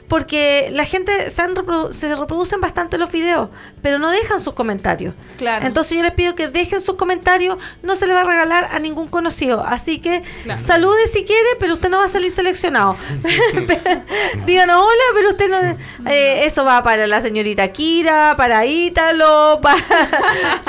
porque 0.08 0.68
la 0.72 0.84
gente 0.84 1.30
se, 1.30 1.42
se 1.90 2.14
reproducen 2.14 2.60
bastante 2.60 2.98
los 2.98 3.10
videos, 3.10 3.48
pero 3.82 3.98
no 3.98 4.10
dejan 4.10 4.40
sus 4.40 4.54
comentarios. 4.54 5.14
Claro. 5.36 5.66
Entonces 5.66 5.96
yo 5.96 6.02
les 6.02 6.12
pido 6.12 6.34
que 6.34 6.48
dejen 6.48 6.80
sus 6.80 6.94
comentarios, 6.94 7.56
no 7.82 7.96
se 7.96 8.06
le 8.06 8.14
va 8.14 8.20
a 8.20 8.24
regalar 8.24 8.68
a 8.72 8.78
ningún 8.78 9.08
conocido. 9.08 9.64
Así 9.64 9.98
que 9.98 10.22
salude 10.58 11.06
si 11.08 11.24
quiere, 11.24 11.48
pero 11.58 11.74
usted 11.74 11.88
no 11.88 11.98
va 11.98 12.04
a 12.04 12.08
salir 12.08 12.30
seleccionado. 12.46 12.96
Díganos 14.46 14.76
hola, 14.76 15.04
pero 15.14 15.30
usted 15.30 15.50
no... 15.50 16.10
Eh, 16.10 16.44
eso 16.44 16.64
va 16.64 16.82
para 16.82 17.06
la 17.06 17.20
señorita 17.20 17.68
Kira, 17.72 18.34
para 18.36 18.64
Ítalo, 18.66 19.58
para... 19.62 19.76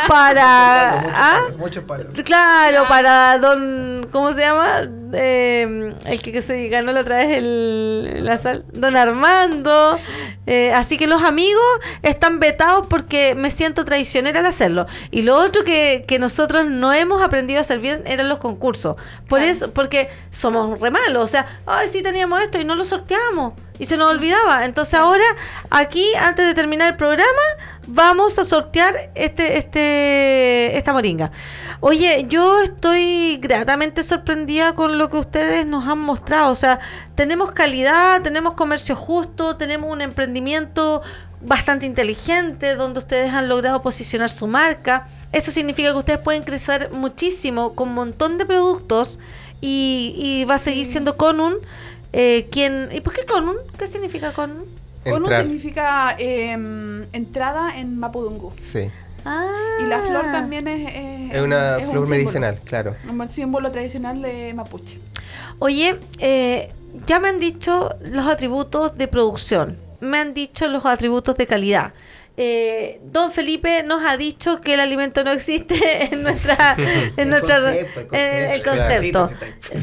para 0.07 0.99
¿ah? 1.13 1.41
muchos 1.57 1.83
palos. 1.83 2.15
Claro, 2.23 2.87
para 2.87 3.37
don... 3.37 4.07
¿Cómo 4.11 4.33
se 4.33 4.41
llama? 4.41 4.89
Eh, 5.13 5.93
el 6.05 6.21
que, 6.21 6.41
se 6.41 6.67
ganó 6.67 6.91
la 6.91 7.01
otra 7.01 7.17
vez 7.17 7.37
el, 7.37 8.25
la 8.25 8.37
sal, 8.37 8.65
don 8.73 8.95
Armando. 8.95 9.99
Eh, 10.45 10.71
así 10.73 10.97
que 10.97 11.07
los 11.07 11.23
amigos 11.23 11.63
están 12.03 12.39
vetados 12.39 12.87
porque 12.87 13.35
me 13.35 13.51
siento 13.51 13.85
traicionera 13.85 14.39
al 14.39 14.45
hacerlo. 14.45 14.87
Y 15.11 15.21
lo 15.21 15.35
otro 15.35 15.63
que, 15.63 16.05
que 16.07 16.19
nosotros 16.19 16.65
no 16.65 16.93
hemos 16.93 17.21
aprendido 17.21 17.59
a 17.59 17.61
hacer 17.61 17.79
bien 17.79 18.01
eran 18.05 18.29
los 18.29 18.39
concursos. 18.39 18.95
Por 19.27 19.41
eso, 19.41 19.71
porque 19.71 20.09
somos 20.31 20.79
re 20.79 20.91
malos. 20.91 21.23
O 21.23 21.27
sea, 21.27 21.61
ay, 21.67 21.89
sí 21.89 22.01
teníamos 22.01 22.41
esto 22.41 22.59
y 22.59 22.65
no 22.65 22.75
lo 22.75 22.85
sorteamos. 22.85 23.53
Y 23.77 23.85
se 23.85 23.97
nos 23.97 24.09
olvidaba. 24.09 24.65
Entonces 24.65 24.95
ahora, 24.95 25.23
aquí, 25.69 26.05
antes 26.19 26.47
de 26.47 26.55
terminar 26.55 26.89
el 26.89 26.95
programa, 26.95 27.27
vamos 27.85 28.39
a 28.39 28.45
sortear 28.45 29.11
este, 29.13 29.57
este, 29.57 30.77
esta 30.77 30.93
moringa. 30.93 31.31
Oye, 31.79 32.25
yo 32.27 32.59
estoy 32.61 33.37
gratamente 33.37 34.01
sorprendida 34.01 34.73
con 34.73 34.97
lo 34.97 35.09
que 35.09 35.17
ustedes 35.17 35.65
nos 35.67 35.87
han 35.87 35.99
mostrado. 35.99 36.51
O 36.51 36.55
sea, 36.55 36.79
tenemos 37.15 37.51
calidad, 37.51 38.21
tenemos 38.21 38.53
comercio 38.53 38.95
justo, 38.95 39.57
tenemos 39.57 39.91
un 39.91 40.01
emprendimiento 40.01 41.03
bastante 41.39 41.85
inteligente 41.85 42.75
donde 42.75 42.99
ustedes 42.99 43.31
han 43.31 43.47
logrado 43.47 43.81
posicionar 43.81 44.29
su 44.29 44.47
marca. 44.47 45.07
Eso 45.31 45.51
significa 45.51 45.91
que 45.91 45.97
ustedes 45.97 46.19
pueden 46.19 46.43
crecer 46.43 46.89
muchísimo 46.91 47.75
con 47.75 47.89
un 47.89 47.95
montón 47.95 48.37
de 48.37 48.45
productos 48.45 49.19
y, 49.61 50.13
y 50.15 50.45
va 50.45 50.55
a 50.55 50.59
seguir 50.59 50.85
siendo 50.85 51.17
Conun 51.17 51.57
eh, 52.13 52.47
quien... 52.51 52.89
¿Y 52.91 53.01
por 53.01 53.13
qué 53.13 53.25
Conun? 53.25 53.57
¿Qué 53.77 53.87
significa 53.87 54.33
Conun? 54.33 54.65
Conun 55.03 55.31
significa 55.31 56.15
em, 56.17 57.05
entrada 57.13 57.77
en 57.77 57.99
Mapudungu. 57.99 58.51
Sí. 58.61 58.89
Ah. 59.23 59.77
Y 59.83 59.87
la 59.87 60.01
flor 60.01 60.23
también 60.23 60.67
es... 60.67 61.33
Es, 61.35 61.41
una 61.41 61.77
flor 61.79 62.07
medicinal, 62.09 62.59
claro. 62.63 62.95
Un 63.09 63.29
símbolo 63.29 63.71
tradicional 63.71 64.21
de 64.21 64.53
Mapuche. 64.53 64.99
Oye, 65.59 65.99
eh, 66.19 66.71
ya 67.05 67.19
me 67.19 67.29
han 67.29 67.39
dicho 67.39 67.89
los 68.01 68.25
atributos 68.25 68.97
de 68.97 69.07
producción, 69.07 69.77
me 69.99 70.17
han 70.17 70.33
dicho 70.33 70.67
los 70.67 70.85
atributos 70.85 71.35
de 71.37 71.47
calidad 71.47 71.93
eh, 72.39 73.01
don 73.03 73.31
Felipe 73.31 73.81
nos 73.81 74.05
ha 74.05 74.15
dicho 74.15 74.61
que 74.61 74.75
el 74.75 74.79
alimento 74.79 75.23
no 75.23 75.31
existe 75.31 75.75
en 76.13 76.21
nuestra 76.21 76.75
en 76.77 77.33
el 77.33 77.41
concepto, 77.41 77.99
el 78.11 78.63
concepto. 78.63 79.29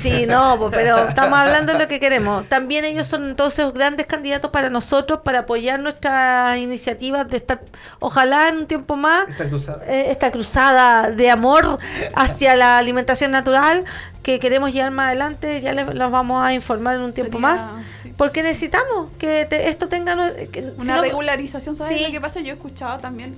Sí, 0.00 0.24
no, 0.26 0.70
pero 0.70 1.08
estamos 1.08 1.36
hablando 1.36 1.72
de 1.72 1.80
lo 1.80 1.88
que 1.88 1.98
queremos. 1.98 2.48
También 2.48 2.84
ellos 2.84 3.08
son 3.08 3.28
entonces 3.28 3.72
grandes 3.72 4.06
candidatos 4.06 4.52
para 4.52 4.70
nosotros 4.70 5.20
para 5.24 5.40
apoyar 5.40 5.80
nuestras 5.80 6.56
iniciativas 6.58 7.28
de 7.28 7.38
estar, 7.38 7.60
ojalá 7.98 8.48
en 8.48 8.58
un 8.58 8.66
tiempo 8.68 8.94
más, 8.94 9.28
esta 9.28 9.48
cruzada, 9.48 9.84
eh, 9.88 10.06
esta 10.10 10.30
cruzada 10.30 11.10
de 11.10 11.30
amor 11.30 11.80
hacia 12.14 12.54
la 12.54 12.78
alimentación 12.78 13.32
natural 13.32 13.84
que 14.24 14.40
queremos 14.40 14.72
llevar 14.72 14.90
más 14.90 15.08
adelante, 15.08 15.60
ya 15.60 15.74
les, 15.74 15.86
los 15.86 16.10
vamos 16.10 16.44
a 16.44 16.54
informar 16.54 16.96
en 16.96 17.02
un 17.02 17.12
tiempo 17.12 17.38
más. 17.38 17.72
Porque 18.16 18.42
necesitamos 18.42 19.10
que 19.18 19.46
esto 19.50 19.88
tenga 19.88 20.14
una 20.14 21.00
regularización. 21.02 21.76
¿Sabes 21.76 22.02
lo 22.02 22.10
que 22.10 22.20
pasa? 22.20 22.40
Yo 22.40 22.48
he 22.48 22.56
escuchado 22.56 22.98
también 22.98 23.36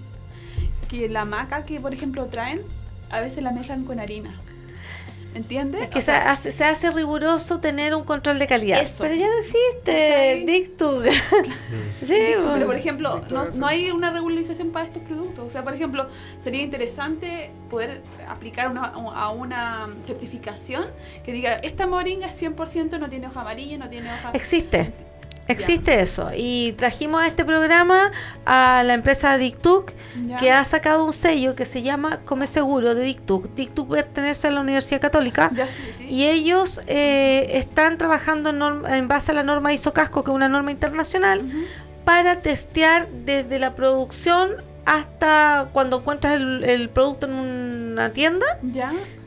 que 0.88 1.08
la 1.08 1.24
maca 1.24 1.64
que, 1.64 1.80
por 1.80 1.92
ejemplo, 1.92 2.26
traen, 2.26 2.62
a 3.10 3.20
veces 3.20 3.42
la 3.42 3.50
mezclan 3.50 3.84
con 3.84 3.98
harina. 3.98 4.40
¿Entiendes? 5.36 5.82
Es 5.82 5.88
que 5.90 6.00
se, 6.00 6.12
hace, 6.12 6.50
se, 6.50 6.64
hace, 6.64 6.90
riguroso 6.90 7.60
tener 7.60 7.94
un 7.94 8.04
control 8.04 8.38
de 8.38 8.46
calidad. 8.46 8.80
Pero 8.98 9.14
ya 9.14 9.26
no 9.26 9.38
existe. 9.38 10.44
Dictug. 10.46 11.04
sí, 12.02 12.06
Pero, 12.54 12.64
por 12.64 12.74
ejemplo, 12.74 13.20
no, 13.28 13.44
no, 13.44 13.66
hay 13.66 13.90
una 13.90 14.10
regularización 14.10 14.70
para 14.70 14.86
estos 14.86 15.02
productos. 15.02 15.46
O 15.46 15.50
sea, 15.50 15.62
por 15.62 15.74
ejemplo, 15.74 16.08
sería 16.38 16.62
interesante 16.62 17.50
poder 17.68 18.00
aplicar 18.26 18.70
una, 18.70 18.86
a 18.86 19.28
una 19.28 19.90
certificación 20.06 20.86
que 21.22 21.32
diga, 21.32 21.56
esta 21.56 21.86
moringa 21.86 22.28
es 22.28 22.42
100% 22.42 22.98
no 22.98 23.10
tiene 23.10 23.26
hoja 23.26 23.42
amarilla, 23.42 23.76
no 23.76 23.90
tiene 23.90 24.10
hoja... 24.10 24.30
Existe. 24.32 24.94
Existe 25.48 26.00
eso. 26.00 26.30
Y 26.36 26.72
trajimos 26.72 27.22
a 27.22 27.26
este 27.26 27.44
programa 27.44 28.10
a 28.44 28.82
la 28.84 28.94
empresa 28.94 29.36
Dictuc, 29.38 29.92
que 30.38 30.50
ha 30.50 30.64
sacado 30.64 31.04
un 31.04 31.12
sello 31.12 31.54
que 31.54 31.64
se 31.64 31.82
llama 31.82 32.20
Come 32.24 32.46
Seguro 32.46 32.94
de 32.94 33.02
Dictuc. 33.02 33.54
Dictuc 33.54 33.88
pertenece 33.88 34.48
a 34.48 34.50
la 34.50 34.60
Universidad 34.60 35.00
Católica. 35.00 35.52
Y 36.00 36.24
ellos 36.26 36.82
eh, 36.86 37.50
están 37.52 37.98
trabajando 37.98 38.50
en, 38.88 39.08
base 39.08 39.32
a 39.32 39.34
la 39.34 39.42
norma 39.42 39.72
ISOCASCO, 39.72 40.24
que 40.24 40.30
es 40.30 40.34
una 40.34 40.48
norma 40.48 40.70
internacional, 40.70 41.42
para 42.04 42.40
testear 42.40 43.08
desde 43.08 43.58
la 43.58 43.74
producción 43.74 44.56
hasta 44.84 45.68
cuando 45.72 45.98
encuentras 45.98 46.34
el, 46.34 46.64
el 46.64 46.88
producto 46.88 47.26
en 47.26 47.32
una 47.32 48.12
tienda. 48.12 48.46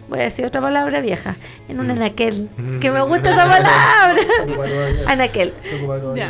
Voy 0.09 0.19
a 0.19 0.23
decir 0.23 0.45
otra 0.45 0.59
palabra 0.59 0.99
vieja, 1.01 1.35
en 1.67 1.79
un 1.79 1.87
mm. 1.87 1.91
anaquel, 1.91 2.49
que 2.81 2.89
me 2.91 3.01
gusta 3.01 3.29
esa 3.29 3.45
palabra. 3.45 4.21
anaquel. 5.07 5.53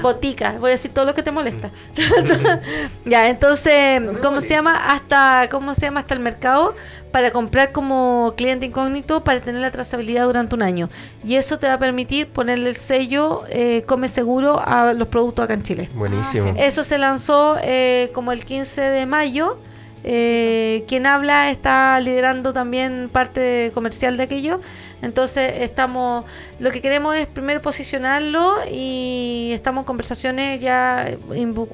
Botica, 0.01 0.57
voy 0.59 0.69
a 0.69 0.73
decir 0.73 0.91
todo 0.91 1.05
lo 1.05 1.13
que 1.13 1.23
te 1.23 1.31
molesta. 1.31 1.71
ya, 3.05 3.29
entonces, 3.29 4.01
¿cómo 4.21 4.41
se 4.41 4.49
llama? 4.49 4.75
Hasta 4.93 5.47
¿cómo 5.49 5.73
se 5.73 5.81
llama 5.81 6.01
hasta 6.01 6.13
el 6.13 6.19
mercado 6.19 6.75
para 7.11 7.31
comprar 7.31 7.71
como 7.71 8.33
cliente 8.37 8.65
incógnito 8.65 9.23
para 9.23 9.39
tener 9.39 9.61
la 9.61 9.71
trazabilidad 9.71 10.25
durante 10.25 10.55
un 10.55 10.61
año. 10.61 10.89
Y 11.23 11.35
eso 11.35 11.57
te 11.57 11.67
va 11.67 11.73
a 11.73 11.77
permitir 11.77 12.27
ponerle 12.27 12.69
el 12.69 12.75
sello 12.75 13.43
eh, 13.49 13.83
Come 13.87 14.07
Seguro 14.07 14.59
a 14.63 14.93
los 14.93 15.07
productos 15.07 15.45
acá 15.45 15.53
en 15.53 15.63
Chile. 15.63 15.89
Buenísimo. 15.95 16.53
Eso 16.57 16.83
se 16.83 16.97
lanzó 16.97 17.57
eh, 17.61 18.11
como 18.13 18.31
el 18.31 18.45
15 18.45 18.81
de 18.81 19.05
mayo 19.05 19.59
eh, 20.03 20.85
quien 20.87 21.05
habla 21.05 21.51
está 21.51 21.99
liderando 21.99 22.53
también 22.53 23.09
parte 23.11 23.71
comercial 23.73 24.17
de 24.17 24.23
aquello. 24.23 24.61
Entonces 25.01 25.53
estamos, 25.59 26.25
lo 26.59 26.71
que 26.71 26.81
queremos 26.81 27.15
es 27.15 27.25
primero 27.25 27.61
posicionarlo 27.61 28.55
y 28.69 29.51
estamos 29.53 29.83
en 29.83 29.85
conversaciones 29.85 30.59
ya 30.59 31.09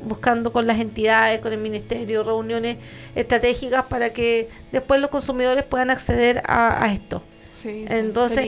buscando 0.03 0.53
con 0.53 0.67
las 0.67 0.79
entidades, 0.79 1.39
con 1.39 1.51
el 1.51 1.59
ministerio, 1.59 2.23
reuniones 2.23 2.77
estratégicas 3.15 3.83
para 3.83 4.13
que 4.13 4.49
después 4.71 5.01
los 5.01 5.09
consumidores 5.09 5.63
puedan 5.63 5.89
acceder 5.89 6.43
a 6.45 6.87
esto. 6.93 7.23
Entonces, 7.63 8.47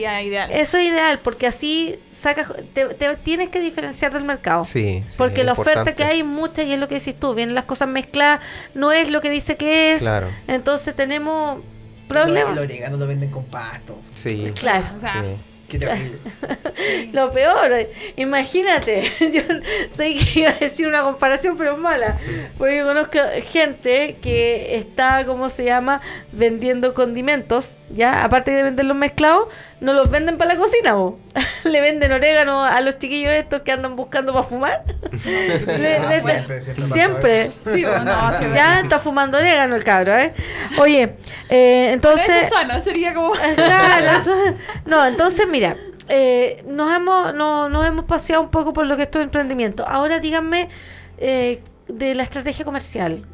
eso 0.50 0.78
es 0.78 0.88
ideal 0.88 1.20
porque 1.22 1.46
así 1.46 1.98
sacas, 2.10 2.48
te, 2.74 2.86
tienes 3.22 3.48
que 3.48 3.60
diferenciar 3.60 4.12
del 4.12 4.24
mercado. 4.24 4.64
Sí, 4.64 5.02
porque 5.16 5.44
la 5.44 5.52
oferta 5.52 5.94
que 5.94 6.04
hay 6.04 6.22
mucha 6.22 6.62
y 6.62 6.72
es 6.72 6.78
lo 6.78 6.88
que 6.88 6.96
decís 6.96 7.18
tú, 7.18 7.34
vienen 7.34 7.54
las 7.54 7.64
cosas 7.64 7.88
mezcladas, 7.88 8.40
no 8.74 8.92
es 8.92 9.10
lo 9.10 9.20
que 9.20 9.30
dice 9.30 9.56
que 9.56 9.92
es. 9.92 10.04
Entonces 10.46 10.94
tenemos 10.94 11.62
problemas. 12.08 12.54
Lo, 12.54 12.64
lo, 12.64 12.96
lo 12.96 13.06
venden 13.06 13.30
con 13.30 13.44
pasto. 13.44 13.98
Sí. 14.14 14.52
Claro. 14.54 14.86
O 14.96 14.98
sea, 14.98 15.24
Qué 15.68 15.78
Lo 17.12 17.30
peor, 17.30 17.88
imagínate, 18.16 19.02
yo 19.32 19.42
sé 19.90 20.14
que 20.14 20.40
iba 20.40 20.50
a 20.50 20.54
decir 20.54 20.88
una 20.88 21.02
comparación, 21.02 21.58
pero 21.58 21.76
mala, 21.76 22.18
porque 22.56 22.82
conozco 22.82 23.18
gente 23.52 24.16
que 24.22 24.76
está, 24.76 25.26
¿cómo 25.26 25.50
se 25.50 25.64
llama?, 25.64 26.00
vendiendo 26.32 26.94
condimentos, 26.94 27.76
¿ya? 27.94 28.24
Aparte 28.24 28.50
de 28.50 28.62
venderlos 28.62 28.96
mezclados, 28.96 29.48
no 29.80 29.92
los 29.92 30.10
venden 30.10 30.38
para 30.38 30.54
la 30.54 30.60
cocina, 30.60 30.94
vos. 30.94 31.14
Le 31.64 31.80
venden 31.80 32.12
orégano 32.12 32.62
a 32.62 32.80
los 32.80 32.98
chiquillos 32.98 33.32
estos 33.32 33.62
que 33.62 33.72
andan 33.72 33.96
buscando 33.96 34.32
para 34.32 34.44
fumar. 34.44 34.84
siempre, 36.92 37.50
Sí, 37.50 37.82
ya 38.54 38.80
está 38.80 38.98
fumando 38.98 39.38
orégano 39.38 39.76
el 39.76 39.84
cabro, 39.84 40.16
¿eh? 40.16 40.32
Oye, 40.78 41.16
eh, 41.48 41.90
entonces... 41.92 42.50
Eso 42.50 42.80
sería 42.80 43.14
como... 43.14 43.32
claro, 43.32 44.12
no, 44.86 45.06
entonces 45.06 45.46
mira, 45.48 45.76
eh, 46.08 46.64
nos, 46.66 46.94
hemos, 46.96 47.34
no, 47.34 47.68
nos 47.68 47.86
hemos 47.86 48.04
paseado 48.06 48.42
un 48.42 48.50
poco 48.50 48.72
por 48.72 48.86
lo 48.86 48.96
que 48.96 49.02
es 49.02 49.10
tu 49.10 49.18
emprendimiento. 49.18 49.86
Ahora 49.86 50.20
díganme 50.20 50.68
eh, 51.18 51.62
de 51.86 52.14
la 52.14 52.22
estrategia 52.22 52.64
comercial. 52.64 53.26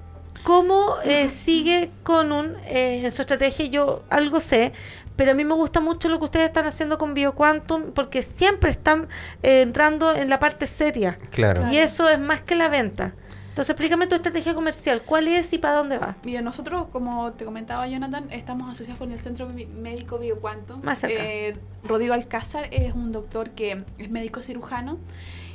¿Cómo 0.42 0.97
eh, 1.05 1.28
sigue 1.28 1.90
con 2.03 2.30
un, 2.32 2.57
en 2.66 3.11
su 3.11 3.22
estrategia? 3.22 3.66
Yo 3.66 4.03
algo 4.11 4.40
sé, 4.40 4.72
pero 5.16 5.32
a 5.32 5.34
mí 5.34 5.44
me 5.44 5.54
gusta 5.54 5.80
mucho 5.80 6.08
lo 6.08 6.18
que 6.18 6.24
ustedes 6.24 6.46
están 6.46 6.66
haciendo 6.66 6.98
con 6.98 7.14
BioQuantum 7.14 7.92
porque 7.92 8.22
siempre 8.22 8.70
están 8.70 9.08
entrando 9.42 10.14
en 10.14 10.28
la 10.28 10.38
parte 10.40 10.66
seria. 10.66 11.16
Claro. 11.30 11.68
Y 11.70 11.78
eso 11.78 12.08
es 12.08 12.18
más 12.18 12.40
que 12.40 12.54
la 12.54 12.68
venta. 12.68 13.14
Entonces, 13.54 13.70
explícame 13.70 14.08
tu 14.08 14.16
estrategia 14.16 14.52
comercial. 14.52 15.02
¿Cuál 15.02 15.28
es 15.28 15.52
y 15.52 15.58
para 15.58 15.74
dónde 15.74 15.96
va? 15.96 16.16
Mira, 16.24 16.42
nosotros, 16.42 16.88
como 16.90 17.34
te 17.34 17.44
comentaba 17.44 17.86
Jonathan, 17.86 18.26
estamos 18.32 18.68
asociados 18.68 18.98
con 18.98 19.12
el 19.12 19.20
Centro 19.20 19.48
Médico 19.48 20.18
BioQuantum. 20.18 20.82
Más 20.82 20.98
cerca. 20.98 21.22
Eh, 21.22 21.56
Rodrigo 21.84 22.14
Alcázar 22.14 22.66
es 22.72 22.94
un 22.94 23.12
doctor 23.12 23.50
que 23.50 23.84
es 23.98 24.10
médico 24.10 24.42
cirujano 24.42 24.98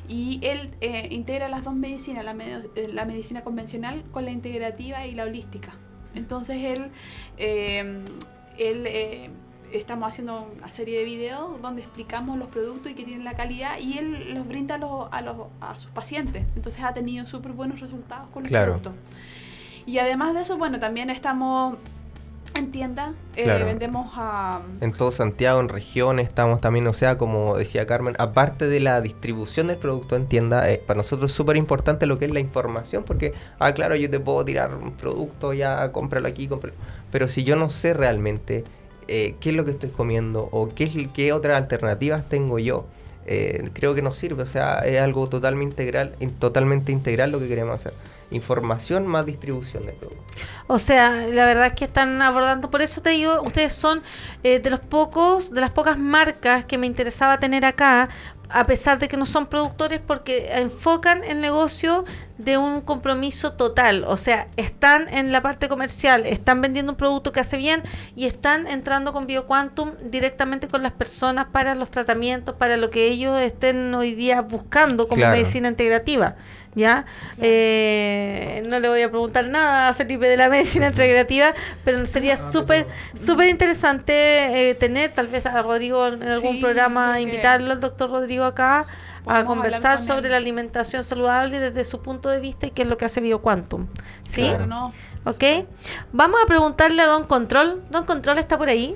y 0.08 0.40
él 0.44 0.72
eh, 0.80 1.10
integra 1.12 1.50
las 1.50 1.66
dos 1.66 1.76
medicinas, 1.76 2.24
la, 2.24 2.32
eh, 2.32 2.88
la, 2.90 3.04
medicina 3.04 3.44
convencional 3.44 4.02
con 4.14 4.24
la 4.24 4.32
integrativa 4.32 5.06
y 5.06 5.14
la 5.14 5.26
holística. 5.26 5.74
Entonces, 6.16 6.56
él, 6.64 6.92
él 7.38 9.32
estamos 9.74 10.10
haciendo 10.10 10.48
una 10.58 10.68
serie 10.70 11.00
de 11.00 11.06
videos 11.06 11.62
donde 11.62 11.82
explicamos 11.82 12.38
los 12.38 12.48
productos 12.50 12.92
y 12.92 12.96
que 12.96 13.04
tienen 13.04 13.24
la 13.24 13.36
calidad 13.36 13.80
y 13.80 13.98
él 13.98 14.34
los 14.34 14.48
brinda 14.48 14.76
a, 14.76 14.78
los, 14.78 15.08
a, 15.12 15.22
los, 15.22 15.36
a 15.62 15.78
sus 15.78 15.92
pacientes. 15.92 16.46
Entonces 16.56 16.84
ha 16.84 16.94
tenido 16.94 17.26
súper 17.26 17.54
buenos 17.54 17.80
resultados 17.80 18.28
con 18.34 18.44
los 18.44 18.52
productos. 18.52 18.94
Y 19.86 19.98
además 19.98 20.36
de 20.36 20.42
eso, 20.42 20.58
bueno, 20.58 20.80
también 20.80 21.10
estamos 21.10 21.78
en 22.56 22.72
tienda, 22.72 23.14
eh, 23.36 23.46
vendemos 23.46 24.12
a... 24.16 24.62
En 24.82 24.92
todo 24.92 25.12
Santiago, 25.12 25.60
en 25.60 25.70
región, 25.70 26.20
estamos 26.20 26.62
también, 26.62 26.88
o 26.88 26.94
sea, 26.94 27.18
como 27.18 27.58
decía 27.58 27.86
Carmen, 27.86 28.16
aparte 28.20 28.68
de 28.68 28.80
la 28.80 29.02
distribución 29.02 29.68
del 29.68 29.78
producto 29.78 30.16
en 30.16 30.28
tienda, 30.28 30.70
eh, 30.70 30.82
para 30.86 30.98
nosotros 30.98 31.32
es 31.32 31.38
súper 31.38 31.58
importante 31.58 32.06
lo 32.06 32.18
que 32.18 32.26
es 32.26 32.32
la 32.32 32.40
información, 32.40 33.04
porque, 33.04 33.34
ah, 33.60 33.74
claro, 33.74 33.96
yo 33.96 34.10
te 34.10 34.20
puedo 34.20 34.44
tirar 34.44 34.76
un 34.76 34.94
producto, 34.94 35.54
ya, 35.54 35.92
cómpralo 35.92 36.28
aquí, 36.28 36.48
cómpralo. 36.48 36.76
Pero 37.12 37.28
si 37.28 37.44
yo 37.44 37.56
no 37.56 37.70
sé 37.70 37.94
realmente 37.94 38.64
eh, 39.10 39.36
qué 39.40 39.50
es 39.50 39.56
lo 39.56 39.66
que 39.66 39.72
estoy 39.72 39.90
comiendo 39.90 40.48
o 40.52 40.70
qué, 40.70 41.10
qué 41.14 41.34
otras 41.34 41.58
alternativas 41.58 42.30
tengo 42.30 42.60
yo. 42.60 42.86
eh, 43.26 43.70
creo 43.74 43.94
que 43.96 44.02
nos 44.02 44.16
sirve. 44.18 44.44
O 44.44 44.46
sea, 44.48 44.80
es 44.80 45.02
algo 45.02 45.28
totalmente 45.30 45.84
integral, 45.84 46.16
totalmente 46.40 46.92
integral 46.92 47.32
lo 47.32 47.40
que 47.40 47.48
queremos 47.48 47.76
hacer 47.76 47.94
información 48.32 49.08
más 49.08 49.26
distribución 49.26 49.86
de 49.86 49.94
productos. 49.94 50.26
O 50.68 50.80
sea, 50.80 51.28
la 51.28 51.46
verdad 51.46 51.68
es 51.68 51.74
que 51.74 51.86
están 51.86 52.22
abordando, 52.22 52.70
por 52.70 52.82
eso 52.82 53.02
te 53.02 53.12
digo, 53.12 53.42
ustedes 53.42 53.74
son 53.74 54.02
eh, 54.44 54.60
de 54.60 54.70
los 54.70 54.80
pocos, 54.80 55.52
de 55.52 55.62
las 55.62 55.72
pocas 55.72 55.98
marcas 55.98 56.66
que 56.66 56.78
me 56.78 56.88
interesaba 56.88 57.38
tener 57.38 57.66
acá, 57.66 58.10
a 58.52 58.66
pesar 58.66 58.98
de 58.98 59.08
que 59.08 59.16
no 59.16 59.26
son 59.26 59.46
productores, 59.48 60.00
porque 60.00 60.50
enfocan 60.54 61.24
el 61.24 61.40
negocio 61.40 62.04
de 62.40 62.58
un 62.58 62.82
compromiso 62.82 63.54
total. 63.54 64.04
O 64.08 64.18
sea, 64.18 64.48
están 64.58 65.08
en 65.14 65.32
la 65.32 65.42
parte 65.42 65.70
comercial, 65.70 66.26
están 66.26 66.62
vendiendo 66.62 66.92
un 66.92 66.98
producto 66.98 67.32
que 67.32 67.42
hace 67.42 67.58
bien 67.58 67.84
y 68.16 68.26
están 68.26 68.66
entrando 68.66 69.14
con 69.14 69.28
BioQuantum 69.28 69.92
directamente 70.04 70.68
con 70.68 70.82
las 70.82 70.94
personas 70.94 71.48
para 71.52 71.76
los 71.76 71.92
tratamientos, 71.92 72.56
para 72.56 72.78
lo 72.78 72.90
que 72.90 73.08
ellos 73.08 73.40
estén 73.40 73.94
hoy 73.94 74.16
día 74.16 74.42
buscando 74.42 75.08
como 75.08 75.28
medicina 75.28 75.68
integrativa. 75.68 76.36
¿Ya? 76.80 77.06
Eh, 77.40 78.64
no 78.68 78.80
le 78.80 78.90
voy 78.90 79.02
a 79.02 79.10
preguntar 79.10 79.48
nada 79.48 79.90
a 79.90 79.94
Felipe 79.94 80.28
de 80.28 80.38
la 80.38 80.50
medicina 80.50 80.88
integrativa, 80.94 81.54
pero 81.86 82.06
sería 82.06 82.38
súper 82.38 82.88
súper 83.14 83.50
interesante 83.50 84.70
eh, 84.70 84.76
tener 84.76 85.12
tal 85.12 85.28
vez 85.28 85.46
a 85.46 85.62
Rodrigo 85.62 86.08
en 86.08 86.24
algún 86.24 86.60
programa, 86.60 87.20
invitarlo 87.20 87.72
al 87.72 87.80
doctor 87.80 88.10
Rodrigo 88.10 88.46
acá 88.46 88.88
a 89.26 89.46
conversar 89.46 90.00
sobre 90.00 90.30
la 90.30 90.38
alimentación 90.38 91.04
saludable 91.04 91.60
desde 91.60 91.84
su 91.84 92.02
punto 92.02 92.30
de 92.30 92.40
vista 92.40 92.66
y 92.66 92.72
qué 92.72 92.82
es 92.82 92.88
lo 92.88 92.98
que 92.98 93.06
hace 93.06 93.22
BioQuantum. 93.22 93.88
¿Sí? 94.24 94.42
Claro, 94.42 94.66
no. 94.66 94.94
¿Ok? 95.26 95.44
Vamos 96.12 96.40
a 96.42 96.48
preguntarle 96.48 97.02
a 97.02 97.08
Don 97.08 97.26
Control. 97.26 97.84
Don 97.92 98.06
Control 98.06 98.40
está 98.40 98.58
por 98.58 98.70
ahí. 98.70 98.96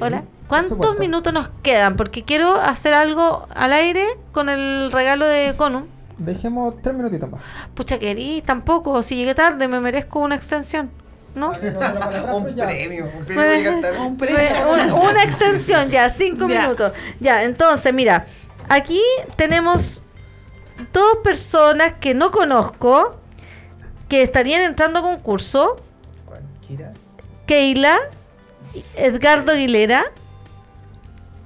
Hola. 0.00 0.24
¿Cuántos 0.48 0.98
minutos 0.98 1.32
nos 1.32 1.48
quedan? 1.62 1.96
Porque 1.96 2.22
quiero 2.22 2.54
hacer 2.54 2.94
algo 2.94 3.46
al 3.54 3.72
aire 3.72 4.06
con 4.32 4.48
el 4.48 4.92
regalo 4.92 5.26
de 5.26 5.54
Conum. 5.56 5.86
Dejemos 6.18 6.74
tres 6.82 6.94
minutitos 6.94 7.30
más. 7.30 7.42
Pucha, 7.74 7.98
querís, 7.98 8.42
tampoco. 8.42 9.02
Si 9.02 9.16
llegué 9.16 9.34
tarde, 9.34 9.68
me 9.68 9.80
merezco 9.80 10.20
una 10.20 10.34
extensión. 10.34 10.90
¿No? 11.34 11.48
un, 11.48 11.54
premio, 12.56 13.10
un 14.06 14.16
premio, 14.16 14.96
una 15.10 15.22
extensión, 15.22 15.90
ya, 15.90 16.08
cinco 16.08 16.48
minutos. 16.48 16.94
Ya, 17.20 17.42
entonces, 17.42 17.92
mira, 17.92 18.24
aquí 18.70 19.02
tenemos 19.36 20.02
dos 20.94 21.18
personas 21.22 21.92
que 22.00 22.14
no 22.14 22.30
conozco 22.30 23.16
que 24.08 24.22
estarían 24.22 24.62
entrando 24.62 25.00
a 25.00 25.02
concurso. 25.02 25.76
Keila, 27.46 27.98
Edgardo 28.96 29.52
Aguilera 29.52 30.06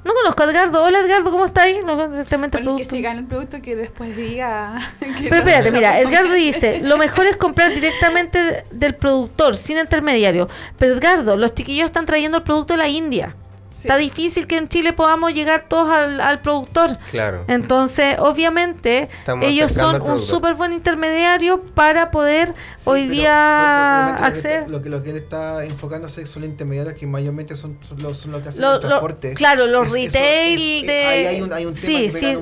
no 0.05 0.13
conozco 0.15 0.43
a 0.43 0.47
Edgardo. 0.47 0.83
Hola 0.83 1.01
Edgardo, 1.01 1.31
¿cómo 1.31 1.45
está 1.45 1.63
ahí? 1.63 1.81
No 1.85 2.09
directamente 2.09 2.59
el 2.59 2.65
producto. 2.65 2.89
que 2.89 2.97
se 2.97 3.03
gane 3.03 3.21
el 3.21 3.27
producto 3.27 3.61
que 3.61 3.77
después 3.77 4.17
diga. 4.17 4.79
Pero 4.99 5.37
espérate, 5.37 5.71
mira, 5.71 6.01
Edgardo 6.01 6.33
dice: 6.33 6.81
lo 6.81 6.97
mejor 6.97 7.27
es 7.27 7.37
comprar 7.37 7.75
directamente 7.75 8.65
del 8.71 8.95
productor, 8.95 9.57
sin 9.57 9.79
intermediario. 9.79 10.49
Pero 10.79 10.95
Edgardo, 10.95 11.37
los 11.37 11.55
chiquillos 11.55 11.87
están 11.87 12.07
trayendo 12.07 12.39
el 12.39 12.45
producto 12.45 12.75
de 12.75 12.79
la 12.79 12.89
India. 12.89 13.37
Está 13.73 13.97
difícil 13.97 14.47
que 14.47 14.59
en 14.59 14.69
Chile 14.69 14.93
podamos 14.93 15.33
llegar 15.33 15.67
todos 15.69 15.91
al, 15.91 16.41
productor. 16.43 16.99
Claro. 17.11 17.45
Entonces, 17.49 18.17
obviamente, 18.19 19.09
ellos 19.43 19.73
son 19.73 20.03
un 20.03 20.19
súper 20.19 20.55
buen 20.55 20.73
intermediario 20.73 21.63
para 21.63 22.11
poder 22.11 22.55
hoy 22.85 23.09
día 23.09 24.07
acceder. 24.17 24.69
Lo 24.69 24.83
que, 24.83 24.91
lo 24.91 25.03
que 25.03 25.11
él 25.11 25.17
está 25.17 25.65
enfocándose 25.65 26.27
son 26.27 26.43
los 26.43 26.51
intermediarios 26.51 26.95
que 26.95 27.07
mayormente 27.07 27.57
son, 27.57 27.79
los, 27.99 28.23
que 28.23 28.49
hacen 28.49 28.65
el 28.65 28.81
transporte. 28.81 29.35
claro, 29.35 29.67
los 29.67 29.93
retail 29.93 30.87
de... 30.87 31.07
hay, 31.07 31.41
un, 31.41 31.53
hay 31.53 31.67
un 31.67 31.75
tema 31.75 31.99
que 31.99 32.11
sí. 32.11 32.37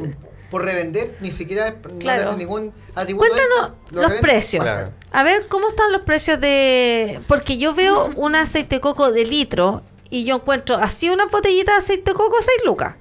por 0.51 0.64
revender, 0.64 1.16
ni 1.20 1.31
siquiera 1.31 1.76
claro. 1.99 2.33
no 2.33 2.37
ningún 2.37 2.72
Cuéntanos 2.95 3.72
los 3.93 4.12
precios. 4.20 4.66
A 5.11 5.22
ver, 5.22 5.47
¿cómo 5.49 5.68
están 5.68 5.93
los 5.93 6.03
precios 6.03 6.41
de...? 6.41 7.20
Porque 7.29 7.59
yo 7.59 7.74
veo 7.74 8.11
un 8.16 8.35
aceite 8.35 8.76
de 8.76 8.81
coco 8.81 9.12
de 9.12 9.24
litro 9.24 9.83
y 10.11 10.25
yo 10.25 10.37
encuentro 10.37 10.77
así 10.77 11.11
una 11.11 11.27
botellita 11.27 11.73
de 11.73 11.79
aceite 11.79 12.11
de 12.11 12.17
coco 12.17 12.37
6 12.41 12.63
lucas. 12.65 12.95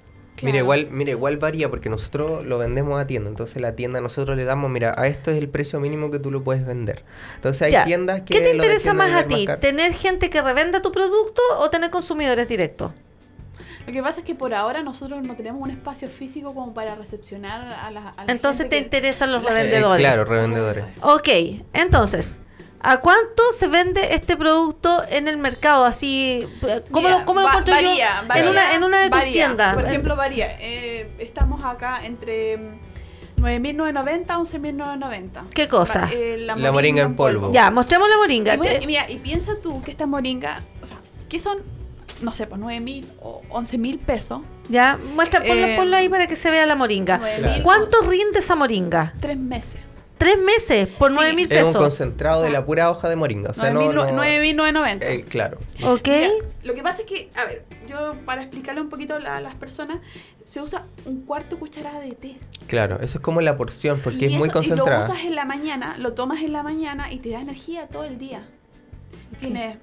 Mira, 0.43 0.59
igual, 0.59 0.89
mira, 0.91 1.11
igual 1.11 1.37
varía 1.37 1.69
porque 1.69 1.89
nosotros 1.89 2.45
lo 2.45 2.57
vendemos 2.59 2.99
a 2.99 3.07
tienda. 3.07 3.29
Entonces 3.29 3.61
la 3.61 3.75
tienda 3.75 4.01
nosotros 4.01 4.37
le 4.37 4.43
damos, 4.43 4.69
mira, 4.69 4.93
a 4.95 5.07
esto 5.07 5.31
es 5.31 5.37
el 5.37 5.49
precio 5.49 5.79
mínimo 5.79 6.11
que 6.11 6.19
tú 6.19 6.29
lo 6.31 6.43
puedes 6.43 6.65
vender. 6.65 7.03
Entonces 7.35 7.73
hay 7.73 7.85
tiendas 7.85 8.21
que... 8.21 8.35
¿Qué 8.35 8.41
te 8.41 8.53
interesa 8.53 8.93
más 8.93 9.11
a 9.13 9.25
ti? 9.25 9.47
¿Tener 9.59 9.93
gente 9.93 10.29
que 10.29 10.41
revenda 10.41 10.81
tu 10.81 10.91
producto 10.91 11.41
o 11.59 11.69
tener 11.69 11.89
consumidores 11.89 12.47
directos? 12.47 12.91
Lo 13.87 13.93
que 13.93 14.03
pasa 14.03 14.19
es 14.19 14.25
que 14.25 14.35
por 14.35 14.53
ahora 14.53 14.83
nosotros 14.83 15.23
no 15.23 15.35
tenemos 15.35 15.61
un 15.61 15.71
espacio 15.71 16.09
físico 16.09 16.53
como 16.53 16.73
para 16.73 16.95
recepcionar 16.95 17.61
a 17.73 17.89
la, 17.89 18.13
Entonces 18.27 18.67
te 18.67 18.77
interesan 18.77 19.31
los 19.31 19.43
revendedores. 19.43 20.05
claro, 20.05 20.25
revendedores. 20.25 20.85
Ok, 21.01 21.29
entonces, 21.73 22.41
¿A 22.79 22.97
cuánto 22.99 23.43
se 23.51 23.67
vende 23.67 24.13
este 24.13 24.37
producto 24.37 25.03
en 25.09 25.27
el 25.27 25.37
mercado? 25.37 25.85
Así, 25.85 26.47
¿cómo, 26.91 27.09
lo, 27.09 27.25
cómo 27.25 27.41
lo 27.41 27.47
encuentro 27.47 27.73
varía, 27.73 28.23
yo? 28.27 28.35
en, 28.35 28.47
una, 28.47 28.75
en 28.75 28.83
una 28.83 28.99
de 28.99 29.09
tus 29.09 29.23
tiendas. 29.31 29.73
Por 29.73 29.85
ejemplo, 29.85 30.15
varía. 30.15 30.57
Eh, 30.59 31.11
estamos 31.19 31.63
acá 31.63 32.05
entre 32.05 32.59
9.990 33.37 34.25
a 34.29 34.37
11.990. 34.37 35.49
¿Qué 35.53 35.67
cosa? 35.67 36.09
Eh, 36.11 36.37
la, 36.39 36.55
moringa, 36.71 37.03
en 37.03 37.15
polvo. 37.15 37.51
Ya, 37.51 37.71
mostremos 37.71 38.09
la 38.09 38.17
moringa. 38.17 38.55
Y, 38.55 38.87
mira, 38.87 39.09
y 39.09 39.17
piensa 39.17 39.53
tú 39.61 39.81
que 39.81 39.91
esta 39.91 40.05
moringa, 40.05 40.61
o 40.81 40.85
sea, 40.85 40.97
que 41.27 41.39
son, 41.39 41.59
no 42.21 42.33
sé, 42.33 42.47
pues 42.47 42.61
9.000 42.61 43.05
o 43.21 43.41
11.000 43.49 43.99
pesos. 43.99 44.41
Ya, 44.69 44.99
muestra, 45.15 45.39
ponlo, 45.41 45.67
eh, 45.67 45.75
ponlo, 45.77 45.95
ahí 45.95 46.09
para 46.09 46.27
que 46.27 46.35
se 46.35 46.51
vea 46.51 46.65
la 46.65 46.75
moringa. 46.75 47.21
¿Cuánto 47.63 48.01
rinde 48.01 48.39
esa 48.39 48.55
moringa? 48.55 49.13
Tres 49.19 49.37
meses. 49.37 49.81
Tres 50.17 50.37
meses 50.39 50.87
por 50.87 51.11
nueve 51.11 51.33
mil 51.33 51.47
pesos. 51.47 51.69
Es 51.69 51.75
un 51.75 51.81
concentrado 51.81 52.41
de 52.41 52.49
la 52.49 52.65
pura 52.65 52.89
hoja 52.89 53.07
de 53.09 53.15
moringa. 53.15 53.51
O 53.51 53.53
sea, 53.53 53.71
9.990. 53.71 55.03
Eh, 55.03 55.25
claro. 55.27 55.59
Ok. 55.83 56.07
lo 56.63 56.73
que 56.73 56.83
pasa 56.83 57.01
es 57.01 57.05
que, 57.05 57.29
a 57.35 57.45
ver, 57.45 57.65
yo 57.87 58.15
para 58.25 58.41
explicarle 58.41 58.81
un 58.81 58.89
poquito 58.89 59.15
a, 59.15 59.41
las 59.41 59.55
personas, 59.55 59.99
se 60.43 60.61
usa 60.61 60.85
un 61.05 61.21
cuarto 61.21 61.59
cucharada 61.59 61.99
de 61.99 62.11
té. 62.11 62.37
Claro, 62.67 62.99
eso 63.01 63.19
es 63.19 63.23
como 63.23 63.41
la 63.41 63.57
porción, 63.57 63.99
porque 64.03 64.25
es 64.25 64.33
muy 64.33 64.49
concentrada. 64.49 65.05
Y 65.05 65.07
lo 65.07 65.13
usas 65.13 65.25
en 65.25 65.35
la 65.35 65.45
mañana, 65.45 65.97
lo 65.97 66.13
tomas 66.13 66.41
en 66.41 66.53
la 66.53 66.63
mañana 66.63 67.11
y 67.11 67.19
te 67.19 67.29
da 67.29 67.41
energía 67.41 67.87
todo 67.87 68.03
el 68.03 68.17
día. 68.17 68.43
Tiene 69.39 69.77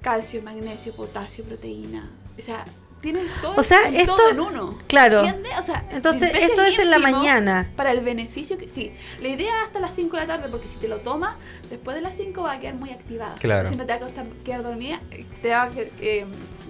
calcio, 0.00 0.42
magnesio, 0.42 0.92
potasio, 0.94 1.44
proteína. 1.44 2.10
O 2.38 2.42
sea, 2.42 2.64
Tienes 3.02 3.24
todo, 3.40 3.54
o 3.56 3.62
sea, 3.64 3.80
esto, 3.92 4.30
en 4.30 4.38
uno. 4.38 4.78
Claro. 4.86 5.22
O 5.58 5.62
sea, 5.64 5.84
Entonces, 5.90 6.32
esto 6.34 6.62
es 6.62 6.78
en 6.78 6.88
la 6.88 7.00
mañana. 7.00 7.68
Para 7.74 7.90
el 7.90 7.98
beneficio 8.00 8.56
que. 8.56 8.70
Sí, 8.70 8.92
la 9.20 9.28
idea 9.28 9.64
hasta 9.64 9.80
las 9.80 9.92
5 9.96 10.16
de 10.16 10.22
la 10.22 10.26
tarde, 10.28 10.48
porque 10.48 10.68
si 10.68 10.76
te 10.76 10.86
lo 10.86 10.98
tomas, 10.98 11.34
después 11.68 11.96
de 11.96 12.02
las 12.02 12.16
5 12.16 12.42
va 12.42 12.52
a 12.52 12.60
quedar 12.60 12.74
muy 12.76 12.90
activada. 12.90 13.34
Claro. 13.40 13.68
Si 13.68 13.74
no 13.74 13.84
te 13.84 13.92
va 13.92 13.96
a 13.96 14.00
costar 14.00 14.24
quedar 14.44 14.62
dormida, 14.62 15.00
te 15.42 15.48
va 15.48 15.62
a, 15.64 15.70
eh, 16.00 16.24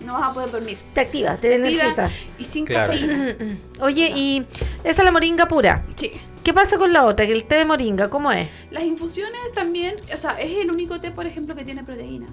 no 0.07 0.15
vas 0.15 0.31
a 0.31 0.33
poder 0.33 0.51
dormir. 0.51 0.79
Te 0.95 1.03
activa, 1.03 1.37
te, 1.37 1.55
energiza. 1.55 2.09
Y 2.39 2.47
sin 2.47 2.65
claro. 2.65 2.95
Oye, 3.81 4.11
y 4.17 4.47
esa 4.85 5.03
es 5.03 5.05
la 5.05 5.13
moringa 5.13 5.47
pura. 5.49 5.85
Sí. 5.97 6.13
¿Qué 6.43 6.55
pasa 6.55 6.79
con 6.79 6.95
la 6.95 7.05
otra? 7.05 7.27
Que 7.27 7.33
el 7.33 7.45
té 7.45 7.57
de 7.57 7.67
moringa, 7.67 8.09
¿cómo 8.09 8.33
es? 8.33 8.49
Las 8.71 8.85
infusiones 8.85 9.39
también, 9.55 9.97
o 10.13 10.17
sea, 10.17 10.41
es 10.41 10.57
el 10.57 10.71
único 10.71 10.99
té, 10.99 11.11
por 11.11 11.27
ejemplo, 11.27 11.55
que 11.55 11.65
tiene 11.65 11.85
proteína 11.85 12.27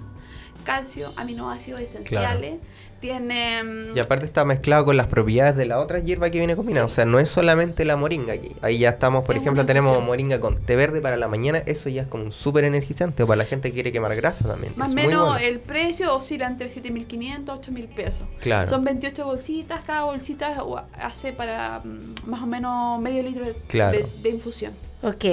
calcio, 0.64 1.12
aminoácidos 1.16 1.80
esenciales, 1.80 2.54
tiene... 3.00 3.62
Mm, 3.62 3.96
y 3.96 4.00
aparte 4.00 4.26
está 4.26 4.44
mezclado 4.44 4.84
con 4.84 4.96
las 4.96 5.06
propiedades 5.06 5.56
de 5.56 5.64
la 5.64 5.80
otra 5.80 5.98
hierba 5.98 6.30
que 6.30 6.38
viene 6.38 6.54
combinada. 6.54 6.86
O 6.86 6.90
sea, 6.90 7.06
no 7.06 7.18
es 7.18 7.28
solamente 7.28 7.84
la 7.84 7.96
moringa 7.96 8.34
aquí. 8.34 8.52
Ahí 8.60 8.78
ya 8.78 8.90
estamos, 8.90 9.24
por 9.24 9.36
ejemplo, 9.36 9.64
tenemos 9.66 10.02
moringa 10.04 10.38
con 10.40 10.60
té 10.60 10.76
verde 10.76 11.00
para 11.00 11.16
la 11.16 11.28
mañana. 11.28 11.58
Eso 11.66 11.88
ya 11.88 12.02
es 12.02 12.08
como 12.08 12.24
un 12.24 12.32
súper 12.32 12.64
energizante. 12.64 13.22
O 13.22 13.26
para 13.26 13.38
la 13.38 13.44
gente 13.44 13.70
que 13.70 13.74
quiere 13.74 13.92
quemar 13.92 14.14
grasa 14.16 14.46
también. 14.46 14.74
Más 14.76 14.90
o 14.90 14.94
menos 14.94 15.40
el 15.40 15.60
precio 15.60 16.14
oscila 16.14 16.46
entre 16.46 16.68
7.500 16.68 17.46
8.000 17.46 17.88
pesos. 17.88 18.26
Claro. 18.40 18.68
Son 18.68 18.84
28 18.84 19.24
bolsitas. 19.24 19.82
Cada 19.84 20.04
bolsita 20.04 20.62
hace 21.00 21.32
para 21.32 21.80
mm, 21.82 22.28
más 22.28 22.42
o 22.42 22.46
menos 22.46 23.00
medio 23.00 23.22
litro 23.22 23.46
de, 23.46 24.06
de 24.22 24.28
infusión. 24.28 24.72
Ok. 25.02 25.24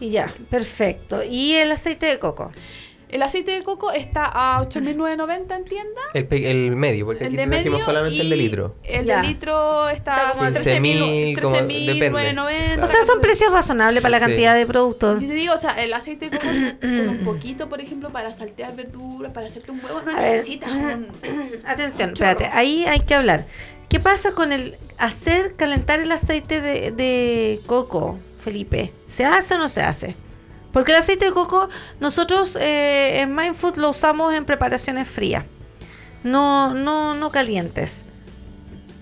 Y 0.00 0.10
ya, 0.10 0.34
perfecto. 0.50 1.22
¿Y 1.22 1.54
el 1.54 1.70
aceite 1.72 2.06
de 2.06 2.18
coco? 2.18 2.50
El 3.12 3.22
aceite 3.22 3.52
de 3.52 3.62
coco 3.62 3.92
está 3.92 4.24
a 4.24 4.60
8.990 4.66 5.54
en 5.54 5.64
tienda. 5.66 6.00
El, 6.14 6.26
el 6.32 6.74
medio, 6.76 7.04
porque 7.04 7.26
aquí 7.26 7.36
trajimos 7.36 7.82
solamente 7.82 8.22
el 8.22 8.30
de 8.30 8.36
litro. 8.36 8.74
El 8.82 9.04
de 9.04 9.20
litro 9.20 9.90
está, 9.90 10.30
como 10.30 10.44
a 10.44 10.50
13.990. 10.50 12.82
O 12.82 12.86
sea, 12.86 13.02
son 13.02 13.20
precios 13.20 13.52
razonables 13.52 14.02
para 14.02 14.12
la 14.12 14.20
cantidad 14.20 14.56
de 14.56 14.66
productos. 14.66 15.20
Yo 15.20 15.28
te 15.28 15.34
digo, 15.34 15.52
o 15.52 15.58
sea, 15.58 15.72
el 15.72 15.92
aceite 15.92 16.30
de 16.30 16.38
coco 16.38 16.48
un 16.82 17.20
poquito, 17.22 17.68
por 17.68 17.82
ejemplo, 17.82 18.08
para 18.08 18.32
saltear 18.32 18.74
verduras, 18.74 19.30
para 19.32 19.46
hacerte 19.46 19.72
un 19.72 19.84
huevo, 19.84 20.00
no 20.06 20.12
necesitas 20.12 20.72
un... 20.72 21.06
Atención, 21.66 22.14
espérate, 22.14 22.46
ahí 22.46 22.86
hay 22.86 23.00
que 23.00 23.14
hablar. 23.14 23.44
¿Qué 23.90 24.00
pasa 24.00 24.32
con 24.32 24.52
el 24.52 24.78
hacer 24.96 25.54
calentar 25.56 26.00
el 26.00 26.10
aceite 26.12 26.62
de, 26.62 26.92
de 26.92 27.60
coco, 27.66 28.18
Felipe? 28.42 28.90
¿Se 29.06 29.26
hace 29.26 29.56
o 29.56 29.58
no 29.58 29.68
se 29.68 29.82
hace? 29.82 30.16
Porque 30.72 30.92
el 30.92 30.98
aceite 30.98 31.26
de 31.26 31.32
coco 31.32 31.68
nosotros 32.00 32.56
eh, 32.56 33.20
en 33.20 33.34
Mindfood 33.34 33.76
lo 33.76 33.90
usamos 33.90 34.32
en 34.34 34.44
preparaciones 34.44 35.06
frías, 35.08 35.44
no, 36.24 36.72
no, 36.74 37.14
no 37.14 37.30
calientes. 37.30 38.04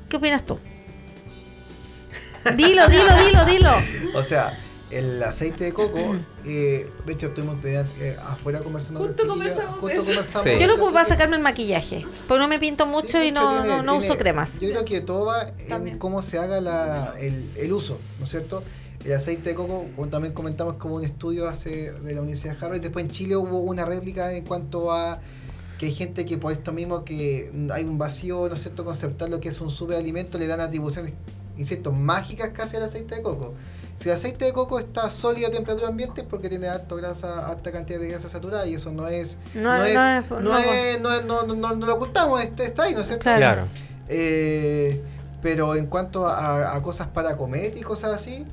¿Qué 0.09 0.17
opinas 0.17 0.45
tú? 0.45 0.59
Dilo, 2.57 2.87
dilo, 2.89 3.17
dilo, 3.25 3.45
dilo. 3.45 3.71
O 4.15 4.23
sea, 4.23 4.59
el 4.91 5.23
aceite 5.23 5.65
de 5.65 5.73
coco, 5.75 6.17
eh, 6.45 6.91
de 7.05 7.13
hecho 7.13 7.27
estuvimos 7.29 7.63
de, 7.63 7.85
eh, 8.01 8.17
afuera 8.27 8.61
conversando 8.61 9.07
chiquillas, 9.09 9.29
conversamos 9.29 9.93
eso. 9.93 10.05
conversamos 10.07 10.49
Sí. 10.49 10.59
Yo 10.59 10.67
lo 10.67 10.75
ocupo 10.77 10.93
para 10.93 11.05
sacarme 11.05 11.37
el 11.37 11.43
maquillaje. 11.43 12.05
Porque 12.27 12.41
no 12.41 12.49
me 12.49 12.59
pinto 12.59 12.87
mucho 12.87 13.23
y 13.23 13.31
no, 13.31 13.51
tiene- 13.53 13.69
no, 13.69 13.83
no 13.83 13.93
tiene- 13.93 14.07
uso 14.07 14.19
cremas. 14.19 14.59
Yo 14.59 14.71
creo 14.71 14.85
que 14.85 15.01
todo 15.03 15.27
va 15.27 15.43
en 15.59 15.69
También. 15.69 15.99
cómo 15.99 16.23
se 16.23 16.39
haga 16.39 16.61
la, 16.61 17.15
el, 17.21 17.49
el 17.57 17.73
uso, 17.73 18.01
¿no 18.19 18.25
es 18.25 18.31
cierto? 18.31 18.65
El 19.05 19.13
aceite 19.15 19.51
de 19.51 19.55
coco, 19.55 19.87
como 19.97 20.09
también 20.09 20.35
comentamos 20.35 20.75
como 20.75 20.97
un 20.97 21.05
estudio 21.05 21.49
hace 21.49 21.91
de 21.93 22.15
la 22.15 22.21
Universidad 22.21 22.57
de 22.59 22.65
Harvard, 22.67 22.81
después 22.81 23.05
en 23.05 23.11
Chile 23.11 23.37
hubo 23.37 23.61
una 23.61 23.85
réplica 23.87 24.33
en 24.33 24.45
cuanto 24.45 24.93
a 24.93 25.21
que 25.79 25.87
hay 25.87 25.93
gente 25.95 26.27
que 26.27 26.37
por 26.37 26.53
esto 26.53 26.73
mismo 26.73 27.05
que 27.05 27.51
hay 27.73 27.85
un 27.85 27.97
vacío, 27.97 28.47
¿no 28.49 28.55
es 28.55 28.61
cierto?, 28.61 28.85
conceptual 28.85 29.31
lo 29.31 29.41
que 29.41 29.49
es 29.49 29.61
un 29.63 29.71
superalimento, 29.71 30.37
le 30.37 30.47
dan 30.47 30.61
atribuciones, 30.61 31.15
insisto, 31.57 31.91
mágicas 31.93 32.51
casi 32.53 32.77
al 32.77 32.83
aceite 32.83 33.15
de 33.15 33.23
coco. 33.23 33.55
Si 33.97 34.09
el 34.11 34.15
aceite 34.15 34.45
de 34.45 34.53
coco 34.53 34.79
está 34.79 35.09
sólido 35.09 35.49
a 35.49 35.51
temperatura 35.51 35.89
ambiente 35.89 36.21
es 36.21 36.27
porque 36.27 36.51
tiene 36.51 36.69
alta 36.69 36.95
grasa, 36.97 37.47
alta 37.49 37.73
cantidad 37.73 37.99
de 38.01 38.09
grasa 38.09 38.29
saturada 38.29 38.67
y 38.67 38.75
eso 38.75 38.93
no 38.93 39.09
es 39.09 39.39
No, 39.55 39.77
no, 39.79 39.85
es, 39.85 39.95
no 39.95 40.03
es- 40.19 40.31
no, 40.31 40.59
es- 40.59 41.01
no 41.01 41.15
es- 41.15 41.25
no- 41.25 41.43
no- 41.47 41.55
no- 41.55 41.75
no 41.77 41.87
lo 41.87 41.95
ocultamos, 41.95 42.43
está, 42.43 42.65
está 42.65 42.83
ahí, 42.83 42.95
¿no 42.95 43.01
es 43.01 43.07
cierto? 43.07 43.23
Claro. 43.23 43.41
Claro. 43.41 43.67
Eh, 44.09 45.01
pero 45.41 45.75
en 45.75 45.87
cuanto 45.87 46.27
a, 46.29 46.75
a 46.75 46.83
cosas 46.83 47.07
para 47.09 47.37
comer 47.39 47.77
y 47.79 47.81
cosas 47.81 48.13
así, 48.15 48.45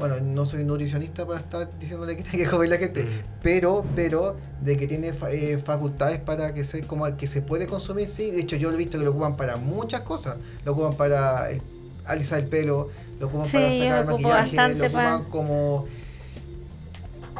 bueno, 0.00 0.16
no 0.20 0.44
soy 0.46 0.64
nutricionista 0.64 1.24
para 1.26 1.38
estar 1.38 1.68
diciéndole 1.78 2.16
que 2.16 2.22
tiene 2.28 2.44
que 2.44 2.50
comer 2.50 2.68
la 2.70 2.78
gente, 2.78 3.04
Mm. 3.04 3.06
pero, 3.42 3.84
pero 3.94 4.34
de 4.60 4.76
que 4.76 4.88
tiene 4.88 5.12
fa- 5.12 5.30
eh, 5.30 5.58
facultades 5.64 6.18
para 6.18 6.52
que 6.52 6.64
se, 6.64 6.80
como 6.82 7.16
que 7.16 7.26
se 7.28 7.42
puede 7.42 7.68
consumir, 7.68 8.08
sí. 8.08 8.30
De 8.32 8.40
hecho, 8.40 8.56
yo 8.56 8.70
lo 8.70 8.74
he 8.74 8.78
visto 8.78 8.98
que 8.98 9.04
lo 9.04 9.10
ocupan 9.12 9.36
para 9.36 9.56
muchas 9.56 10.00
cosas. 10.00 10.36
Lo 10.64 10.72
ocupan 10.72 10.94
para 10.94 11.50
el- 11.50 11.62
alisar 12.06 12.40
el 12.40 12.46
pelo, 12.46 12.88
lo 13.20 13.26
ocupan 13.28 13.44
Sí, 13.46 13.58
para 13.58 13.70
sacar 13.70 14.06
maquillaje, 14.06 14.74
lo 14.74 14.84
ocupan 14.86 15.22
pa- 15.24 15.30
como 15.30 15.86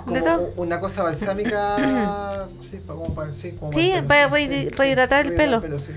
como 0.04 0.16
una 0.56 0.80
cosa 0.80 1.02
balsámica, 1.02 2.46
sí, 2.64 2.78
para, 2.86 2.98
como 2.98 3.14
para, 3.14 3.32
sí, 3.34 3.52
como 3.52 3.72
Sí, 3.72 3.90
el 3.92 4.04
pelo, 4.04 4.08
para 4.08 4.28
sí, 4.28 4.34
rehi- 4.34 4.62
sí, 4.62 4.68
rehidratar 4.70 5.26
el 5.26 5.36
rehidratar 5.36 5.60
pelo. 5.60 5.78
sí. 5.78 5.92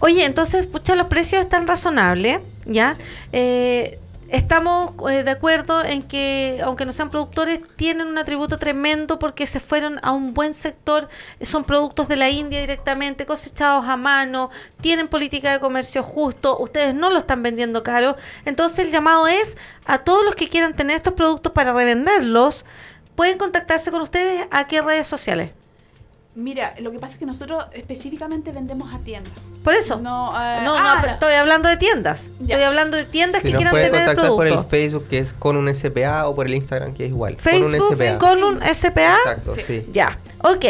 Oye, 0.00 0.24
entonces, 0.24 0.66
pucha, 0.66 0.94
los 0.94 1.08
precios 1.08 1.40
están 1.42 1.66
razonables, 1.66 2.38
¿ya? 2.66 2.96
Eh, 3.32 3.98
estamos 4.28 4.92
eh, 5.10 5.22
de 5.24 5.30
acuerdo 5.30 5.84
en 5.84 6.02
que, 6.02 6.60
aunque 6.64 6.86
no 6.86 6.92
sean 6.92 7.10
productores, 7.10 7.60
tienen 7.76 8.06
un 8.06 8.18
atributo 8.18 8.58
tremendo 8.58 9.18
porque 9.18 9.46
se 9.46 9.60
fueron 9.60 9.98
a 10.02 10.12
un 10.12 10.34
buen 10.34 10.54
sector, 10.54 11.08
son 11.40 11.64
productos 11.64 12.08
de 12.08 12.16
la 12.16 12.30
India 12.30 12.60
directamente, 12.60 13.26
cosechados 13.26 13.86
a 13.88 13.96
mano, 13.96 14.50
tienen 14.80 15.08
política 15.08 15.52
de 15.52 15.60
comercio 15.60 16.02
justo, 16.02 16.58
ustedes 16.58 16.94
no 16.94 17.10
lo 17.10 17.18
están 17.18 17.42
vendiendo 17.42 17.82
caro. 17.82 18.16
Entonces, 18.44 18.80
el 18.80 18.90
llamado 18.90 19.26
es 19.26 19.56
a 19.84 19.98
todos 19.98 20.24
los 20.24 20.34
que 20.34 20.48
quieran 20.48 20.74
tener 20.74 20.96
estos 20.96 21.14
productos 21.14 21.52
para 21.52 21.72
revenderlos, 21.72 22.66
pueden 23.14 23.38
contactarse 23.38 23.90
con 23.90 24.02
ustedes 24.02 24.46
a 24.50 24.66
qué 24.66 24.82
redes 24.82 25.06
sociales. 25.06 25.50
Mira, 26.38 26.74
lo 26.78 26.92
que 26.92 27.00
pasa 27.00 27.14
es 27.14 27.18
que 27.18 27.26
nosotros 27.26 27.64
específicamente 27.72 28.52
vendemos 28.52 28.94
a 28.94 28.98
tiendas. 29.00 29.32
Por 29.64 29.74
eso. 29.74 29.96
No, 29.96 30.30
eh, 30.40 30.60
No, 30.62 30.76
ah, 30.76 30.94
no, 30.94 31.00
pero 31.00 31.12
estoy 31.14 31.34
hablando 31.34 31.68
de 31.68 31.76
tiendas. 31.76 32.30
Ya. 32.38 32.54
Estoy 32.54 32.68
hablando 32.68 32.96
de 32.96 33.04
tiendas 33.06 33.42
Si 33.42 33.48
que 33.50 33.56
quieran 33.56 33.74
tener 33.74 33.86
el 33.86 33.92
contactar 33.92 34.28
por 34.30 34.46
el 34.46 34.52
producto. 34.52 34.70
Facebook 34.70 35.08
que 35.08 35.18
es 35.18 35.32
con 35.32 35.56
un 35.56 35.74
SPA 35.74 36.28
o 36.28 36.36
por 36.36 36.46
el 36.46 36.54
Instagram 36.54 36.94
que 36.94 37.06
es 37.06 37.10
igual. 37.10 37.36
Facebook 37.38 37.76
con 37.78 37.82
un 37.82 37.96
SPA. 37.96 38.18
con 38.18 38.44
un 38.44 38.60
SPA. 38.62 39.16
Exacto, 39.16 39.54
Sí. 39.56 39.62
sí. 39.66 39.86
Ya, 39.90 40.20
ok. 40.44 40.64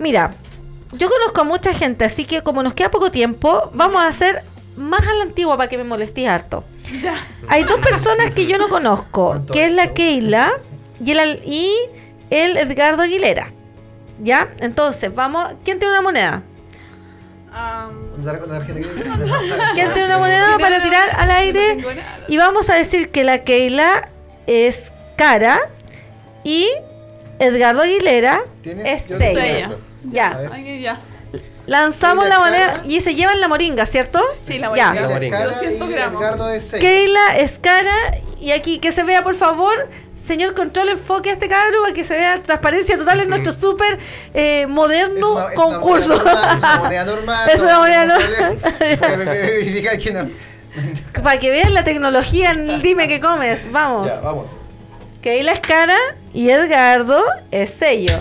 Mira, 0.00 0.34
yo 0.90 1.08
conozco 1.08 1.42
a 1.42 1.44
mucha 1.44 1.72
gente, 1.72 2.04
así 2.04 2.24
que 2.24 2.42
como 2.42 2.64
nos 2.64 2.74
queda 2.74 2.90
poco 2.90 3.12
tiempo, 3.12 3.70
vamos 3.74 4.02
a 4.02 4.08
hacer 4.08 4.42
más 4.76 5.06
a 5.06 5.14
la 5.14 5.22
antigua 5.22 5.56
para 5.56 5.68
que 5.68 5.78
me 5.78 5.84
molestes 5.84 6.26
harto. 6.26 6.64
ya. 7.00 7.14
Hay 7.46 7.62
dos 7.62 7.78
personas 7.78 8.32
que 8.32 8.46
yo 8.46 8.58
no 8.58 8.68
conozco, 8.68 9.28
¿Cuánto 9.28 9.52
que 9.54 9.66
es 9.66 9.72
la? 9.72 9.92
Keila 9.92 10.50
y 11.04 11.12
el, 11.12 11.40
y 11.46 11.72
el 12.30 12.56
Edgardo 12.56 13.04
Aguilera. 13.04 13.52
¿Ya? 14.22 14.48
Entonces, 14.60 15.14
vamos. 15.14 15.54
¿Quién 15.64 15.78
tiene 15.78 15.92
una 15.94 16.02
moneda? 16.02 16.42
Crédito. 18.64 18.88
¿Quién 19.74 19.92
tiene 19.92 20.06
una 20.06 20.18
moneda 20.18 20.58
para 20.58 20.82
tirar 20.82 21.10
al 21.18 21.30
aire? 21.30 21.76
Y 22.28 22.36
vamos 22.38 22.70
a 22.70 22.74
decir 22.74 23.10
que 23.10 23.24
la 23.24 23.44
Keila 23.44 24.08
es 24.46 24.94
cara 25.16 25.60
y 26.44 26.68
Edgardo 27.38 27.82
Aguilera 27.82 28.42
es 28.64 29.08
Yo 29.08 29.18
sello. 29.18 29.40
Sello. 29.40 29.76
A 30.52 30.58
Ya, 30.58 30.98
lanzamos 31.66 32.24
Keila 32.24 32.38
la 32.38 32.44
moneda 32.44 32.66
cara. 32.68 32.82
y 32.86 33.00
se 33.00 33.14
llevan 33.14 33.40
la 33.40 33.48
moringa, 33.48 33.86
¿cierto? 33.86 34.22
Sí, 34.44 34.58
la 34.58 34.68
voy 34.70 34.78
Ya. 34.78 34.94
La 34.94 35.08
moringa. 35.08 35.38
es 35.38 35.44
cara 35.44 35.54
200 35.60 35.88
y 35.88 35.92
gramos. 35.92 36.22
Edgardo 36.22 36.50
es 36.50 36.62
seis. 36.68 36.80
Keila 36.80 37.36
es 37.38 37.58
cara 37.58 37.94
y 38.40 38.52
aquí 38.52 38.78
que 38.78 38.92
se 38.92 39.04
vea 39.04 39.22
por 39.22 39.34
favor, 39.34 39.88
señor 40.22 40.54
control, 40.54 40.88
enfoque 40.90 41.30
a 41.30 41.32
este 41.34 41.48
cabro 41.48 41.82
para 41.82 41.92
que 41.94 42.04
se 42.04 42.14
vea 42.14 42.42
transparencia 42.42 42.96
total 42.96 43.20
en 43.20 43.28
nuestro 43.30 43.52
súper 43.52 43.98
eh, 44.34 44.62
Es 44.62 44.68
moderno 44.68 45.32
una- 45.32 45.48
es 45.48 45.54
concurso. 45.54 46.14
Es 46.16 46.22
una 46.62 46.76
moneda 46.78 47.04
normal. 47.04 47.50
Es 47.50 47.60
una 47.60 47.78
moneda 47.80 48.04
normal. 48.06 48.56
problema. 48.56 48.98
Puede 48.98 49.26
verificar 49.26 49.98
que 49.98 50.12
no. 50.12 50.30
para 51.22 51.38
que 51.38 51.50
vean 51.50 51.74
la 51.74 51.84
tecnología 51.84 52.50
en 52.52 52.80
dime 52.80 53.08
que 53.08 53.20
comes, 53.20 53.70
vamos. 53.70 54.08
Ya, 54.08 54.20
vamos. 54.20 54.50
Keila 55.20 55.52
es 55.52 55.60
cara 55.60 55.96
y 56.32 56.50
Edgardo 56.50 57.22
es 57.50 57.70
sello. 57.70 58.14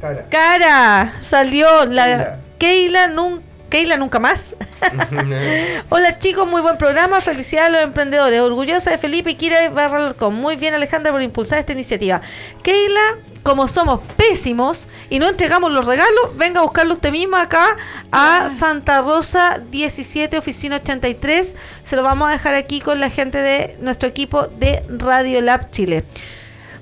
Cara. 0.00 0.26
Cara, 0.28 1.14
salió 1.22 1.86
la 1.86 2.04
Keila. 2.04 2.40
Keila, 2.58 3.06
nun- 3.08 3.42
Keila 3.68 3.96
nunca 3.96 4.18
más. 4.18 4.56
Hola 5.90 6.18
chicos, 6.18 6.48
muy 6.48 6.62
buen 6.62 6.78
programa. 6.78 7.20
Felicidades 7.20 7.68
a 7.68 7.72
los 7.72 7.82
emprendedores. 7.82 8.40
Orgullosa 8.40 8.90
de 8.90 8.98
Felipe 8.98 9.30
y 9.30 9.34
Kira 9.34 9.68
Barralcón. 9.68 10.34
Muy 10.34 10.56
bien 10.56 10.74
Alejandra 10.74 11.12
por 11.12 11.20
impulsar 11.20 11.58
esta 11.58 11.72
iniciativa. 11.72 12.22
Keila, 12.62 13.18
como 13.42 13.68
somos 13.68 14.00
pésimos 14.16 14.88
y 15.10 15.18
no 15.18 15.28
entregamos 15.28 15.70
los 15.70 15.84
regalos, 15.84 16.36
venga 16.36 16.60
a 16.60 16.62
buscarlo 16.62 16.94
usted 16.94 17.10
mismo 17.10 17.36
acá 17.36 17.76
a 18.10 18.48
Santa 18.48 19.02
Rosa 19.02 19.60
17, 19.70 20.38
oficina 20.38 20.76
83. 20.76 21.54
Se 21.82 21.96
lo 21.96 22.02
vamos 22.02 22.28
a 22.28 22.32
dejar 22.32 22.54
aquí 22.54 22.80
con 22.80 23.00
la 23.00 23.10
gente 23.10 23.42
de 23.42 23.76
nuestro 23.80 24.08
equipo 24.08 24.46
de 24.46 24.82
Radio 24.88 25.42
Lab 25.42 25.70
Chile. 25.70 26.04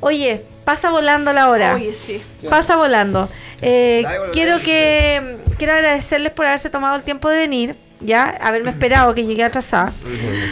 Oye, 0.01 0.45
pasa 0.67 0.91
volando 0.91 1.33
la 1.33 1.49
hora. 1.49 1.77
Oye, 1.77 1.93
sí. 1.95 2.21
Pasa 2.51 2.75
volando. 2.75 3.31
Eh, 3.63 4.05
quiero 4.33 4.59
que 4.59 5.39
quiero 5.57 5.73
agradecerles 5.73 6.33
por 6.33 6.45
haberse 6.45 6.69
tomado 6.71 6.97
el 6.97 7.05
tiempo 7.05 7.31
de 7.31 7.39
venir, 7.39 7.77
ya, 8.01 8.31
haberme 8.43 8.71
esperado 8.71 9.15
que 9.15 9.25
llegué 9.25 9.45
atrasada. 9.45 9.93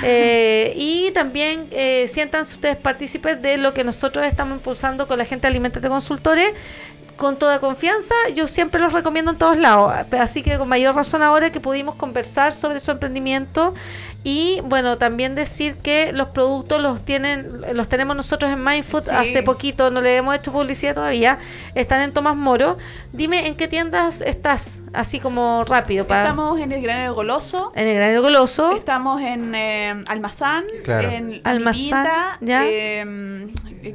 Eh, 0.05 0.73
y 0.77 1.11
también 1.11 1.67
eh, 1.73 2.07
siéntanse 2.09 2.55
ustedes 2.55 2.77
partícipes 2.77 3.43
de 3.43 3.59
lo 3.59 3.75
que 3.75 3.83
nosotros 3.83 4.25
estamos 4.25 4.57
impulsando 4.57 5.09
con 5.09 5.19
la 5.19 5.25
gente 5.25 5.43
de 5.43 5.49
Alimentate 5.49 5.89
Consultores. 5.89 6.53
Con 7.17 7.39
toda 7.39 7.61
confianza, 7.61 8.15
yo 8.35 8.49
siempre 8.49 8.81
los 8.81 8.93
recomiendo 8.93 9.31
en 9.31 9.39
todos 9.39 9.57
lados. 9.57 9.93
Así 10.19 10.43
que 10.43 10.59
con 10.59 10.69
mayor 10.69 10.97
razón 10.97 11.23
ahora 11.23 11.51
que 11.51 11.61
pudimos 11.61 11.95
conversar 11.95 12.53
sobre 12.53 12.81
su 12.81 12.91
emprendimiento 12.91 13.73
y 14.25 14.61
bueno, 14.65 14.97
también 14.99 15.35
decir 15.35 15.77
que 15.77 16.13
los 16.13 16.29
productos 16.29 16.81
los 16.81 17.05
tienen, 17.05 17.61
los 17.75 17.89
tenemos 17.89 18.17
nosotros 18.17 18.51
en 18.51 18.65
Mindfood 18.65 19.03
Sí. 19.03 19.11
hace 19.13 19.43
poquito, 19.43 19.91
no 19.91 20.01
le 20.01 20.17
hemos 20.17 20.35
hecho 20.35 20.51
publicidad 20.51 20.95
todavía. 20.95 21.39
Están 21.75 22.01
en 22.01 22.13
Tomás 22.13 22.35
Moro. 22.35 22.79
Dime 23.13 23.47
en 23.47 23.55
qué 23.55 23.69
tiendas 23.69 24.23
estás, 24.23 24.81
así 24.95 25.21
como 25.21 25.65
rápido 25.65 26.07
para 26.07 26.23
Estamos 26.23 26.59
en 26.59 26.73
el 26.73 26.83
Granero 26.83 27.15
Goloso. 27.15 27.71
en 27.77 27.87
el 27.87 27.95
Granero 27.97 28.23
Goloso. 28.23 28.73
Estamos 28.75 29.21
en 29.21 29.55
eh, 29.55 30.03
Almazán, 30.07 30.65
Claro. 30.85 31.11
en 31.11 31.41
Almazán, 31.45 32.07
ya. 32.41 32.63
eh, 32.67 33.47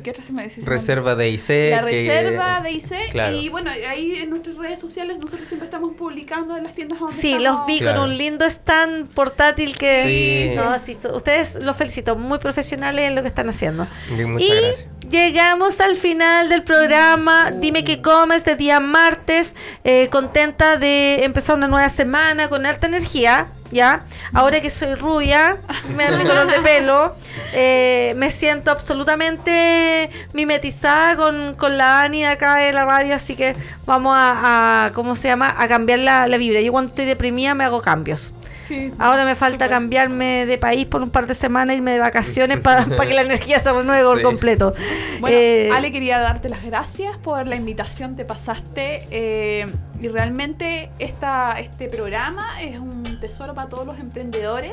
¿Qué 0.04 0.12
otra 0.12 0.22
se 0.24 0.32
me 0.34 0.44
decís? 0.44 0.64
Reserva 0.66 1.16
de 1.16 1.30
IC. 1.32 1.72
La 1.72 1.80
que- 1.80 1.84
reserva 1.86 2.62
de 2.62 2.72
IC. 2.74 3.12
Claro. 3.12 3.36
Y 3.36 3.50
bueno, 3.50 3.72
ahí 3.90 4.14
en 4.18 4.30
nuestras 4.30 4.56
redes 4.58 4.80
sociales 4.80 5.18
nosotros 5.18 5.48
siempre 5.50 5.66
estamos 5.66 5.96
publicando 5.98 6.56
en 6.56 6.64
las 6.64 6.76
tiendas 6.76 7.00
donde 7.00 7.16
Sí, 7.16 7.32
estamos. 7.34 7.58
los 7.60 7.66
vi 7.68 7.80
Claro. 7.80 8.02
con 8.02 8.10
un 8.12 8.16
lindo 8.18 8.46
stand 8.46 9.10
portátil 9.10 9.76
que... 9.76 10.04
Sí. 10.04 10.19
No, 10.56 10.78
sí, 10.78 10.98
so- 11.00 11.16
ustedes 11.16 11.56
los 11.62 11.76
felicito, 11.76 12.16
muy 12.16 12.38
profesionales 12.40 13.06
en 13.08 13.16
lo 13.16 13.22
que 13.22 13.28
están 13.28 13.50
haciendo. 13.50 13.88
Y 14.10 14.24
Muchas 14.26 14.48
y 14.50 14.52
gracias. 14.52 14.88
llegamos 15.10 15.80
al 15.80 15.96
final 15.96 16.50
del 16.50 16.64
programa. 16.64 17.52
Dime 17.52 17.84
qué 17.84 18.02
comes 18.02 18.46
de 18.46 18.56
día 18.56 18.80
martes. 18.80 19.56
Eh, 19.84 20.08
contenta 20.12 20.78
de 20.78 21.24
empezar 21.24 21.56
una 21.56 21.68
nueva 21.68 21.90
semana 21.90 22.48
con 22.50 22.66
harta 22.66 22.88
energía. 22.88 23.48
¿Ya? 23.72 24.08
Ahora 24.34 24.62
que 24.62 24.72
soy 24.72 24.96
rubia, 24.96 25.60
me 25.96 26.04
da 26.10 26.18
mi 26.18 26.24
color 26.24 26.52
de 26.52 26.60
pelo, 26.60 27.16
eh, 27.54 28.14
me 28.18 28.32
siento 28.32 28.72
absolutamente 28.72 30.10
mimetizada 30.34 31.16
con, 31.16 31.54
con 31.54 31.78
la 31.78 32.02
Ani 32.02 32.22
de 32.22 32.28
acá 32.30 32.56
de 32.56 32.74
la 32.74 32.84
radio, 32.86 33.14
así 33.14 33.36
que 33.36 33.56
vamos 33.86 34.14
a, 34.16 34.86
a 34.86 34.92
¿cómo 34.94 35.16
se 35.16 35.28
llama? 35.28 35.54
A 35.56 35.68
cambiar 35.68 36.00
la, 36.00 36.26
la 36.26 36.38
vibra. 36.38 36.62
Yo 36.62 36.72
cuando 36.72 36.90
estoy 36.90 37.06
deprimida 37.06 37.54
me 37.54 37.64
hago 37.64 37.80
cambios. 37.80 38.34
Sí. 38.68 38.94
Ahora 39.00 39.26
me 39.26 39.34
falta 39.36 39.68
cambiarme 39.68 40.46
de 40.46 40.58
país 40.58 40.86
por 40.86 41.02
un 41.02 41.10
par 41.10 41.26
de 41.28 41.34
semanas, 41.34 41.76
irme 41.76 41.92
de 41.92 42.00
vacaciones 42.00 42.60
para 42.60 42.86
que 42.86 43.14
la 43.14 43.22
energía 43.22 43.60
se 43.60 43.72
renueve 43.72 44.04
por 44.04 44.18
Sí. 44.18 44.24
completo. 44.24 44.74
Bueno, 45.20 45.36
Eh, 45.40 45.72
Ale, 45.74 45.92
quería 45.92 46.20
darte 46.20 46.50
las 46.50 46.64
gracias 46.64 47.18
por 47.18 47.48
la 47.48 47.56
invitación, 47.56 48.16
te 48.16 48.26
pasaste. 48.26 49.08
eh, 49.12 49.68
y 50.02 50.08
realmente 50.08 50.90
esta, 51.00 51.60
este 51.60 51.90
programa 51.90 52.62
es 52.62 52.80
un 52.80 53.04
tesoro 53.20 53.54
para 53.54 53.68
todos 53.68 53.86
los 53.86 54.00
emprendedores. 54.00 54.72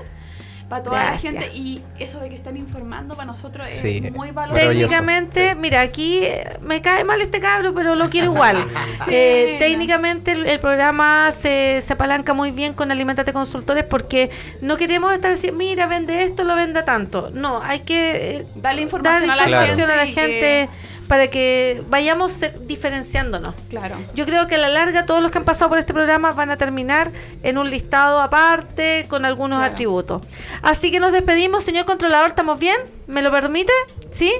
Para 0.69 0.83
toda 0.83 0.99
la 0.99 1.19
gente. 1.19 1.51
Y 1.55 1.81
eso 1.99 2.19
de 2.21 2.29
que 2.29 2.37
están 2.37 2.57
informando 2.57 3.15
para 3.15 3.27
nosotros 3.27 3.67
es 3.71 4.13
muy 4.13 4.31
valioso. 4.33 4.69
Técnicamente, 4.69 5.55
mira, 5.55 5.81
aquí 5.81 6.21
eh, 6.25 6.59
me 6.61 6.81
cae 6.81 7.05
mal 7.05 7.21
este 7.21 7.41
cabro, 7.41 7.73
pero 7.73 7.95
lo 7.95 8.11
quiero 8.11 8.33
igual. 8.33 8.57
Eh, 9.09 9.57
técnicamente 9.61 10.33
el, 10.33 10.59
programa 10.59 11.31
se, 11.31 11.81
se, 11.81 11.93
apalanca 11.93 12.35
muy 12.35 12.51
bien 12.51 12.73
con 12.73 12.91
Alimentate 12.91 13.33
Consultores 13.33 13.85
porque 13.85 14.31
no 14.61 14.77
queremos 14.77 15.13
estar 15.13 15.31
diciendo, 15.31 15.59
mira, 15.59 15.87
vende 15.87 16.25
esto, 16.25 16.45
lo 16.45 16.57
venda 16.57 16.85
tanto. 16.85 17.31
No, 17.33 17.63
hay 17.63 17.81
que 17.81 18.39
eh, 18.39 18.47
darle 18.57 18.83
información, 18.83 19.31
a, 19.31 19.37
la 19.37 19.43
información 19.45 19.91
a 19.91 19.97
la 19.97 20.07
gente 20.07 20.69
para 21.09 21.29
que 21.29 21.83
vayamos 21.89 22.41
diferenciándonos. 22.63 23.55
Claro. 23.69 23.97
Yo 24.15 24.27
creo 24.27 24.47
que 24.47 24.57
a 24.57 24.59
la 24.59 24.69
larga 24.69 25.07
todos 25.07 25.23
los 25.23 25.31
que 25.31 25.39
han 25.39 25.45
pasado 25.45 25.69
por 25.69 25.79
este 25.79 25.93
programa 25.93 26.33
van 26.33 26.51
a 26.51 26.57
terminar 26.57 27.13
en 27.43 27.59
un 27.59 27.71
listado 27.71 28.21
aparte 28.21 29.07
con 29.09 29.25
algunos 29.25 29.63
atributos. 29.63 30.23
Así 30.63 30.91
que 30.91 31.01
nos 31.01 31.13
despedimos, 31.13 31.65
señor 31.65 31.85
controlador, 31.85 32.29
¿estamos 32.29 32.59
bien? 32.59 32.77
¿Me 33.07 33.23
lo 33.23 33.31
permite? 33.31 33.73
¿Sí? 34.11 34.33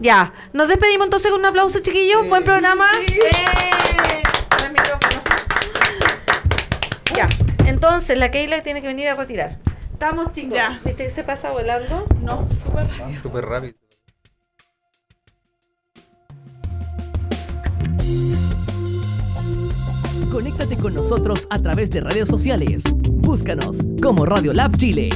Ya. 0.00 0.32
Nos 0.52 0.68
despedimos 0.68 1.06
entonces 1.06 1.30
con 1.30 1.40
un 1.40 1.46
aplauso, 1.46 1.80
chiquillos. 1.80 2.28
Buen 2.28 2.44
programa. 2.44 2.86
¡Eh! 3.08 4.22
Ya. 7.14 7.28
Entonces 7.66 8.18
la 8.18 8.30
Keila 8.30 8.62
tiene 8.62 8.82
que 8.82 8.88
venir 8.88 9.08
a 9.08 9.14
retirar. 9.14 9.58
Estamos, 9.92 10.32
chicos. 10.32 10.54
Ya. 10.54 10.78
¿Viste 10.84 11.08
se 11.08 11.24
pasa 11.24 11.50
volando? 11.52 12.06
No, 12.20 12.46
súper 12.62 12.88
rápido. 12.88 13.16
Súper 13.20 13.44
rápido. 13.46 13.85
Conéctate 20.30 20.76
con 20.76 20.94
nosotros 20.94 21.46
a 21.50 21.60
través 21.60 21.90
de 21.90 22.00
redes 22.00 22.28
sociales. 22.28 22.84
Búscanos 23.08 23.78
como 24.02 24.26
Radio 24.26 24.52
Lab 24.52 24.76
Chile. 24.76 25.10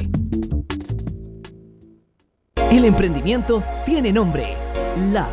El 2.70 2.84
emprendimiento 2.84 3.62
tiene 3.84 4.12
nombre. 4.12 4.57
Lab. 5.12 5.30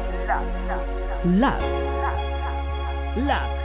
Lab. 1.25 1.61
Lab. 3.25 3.56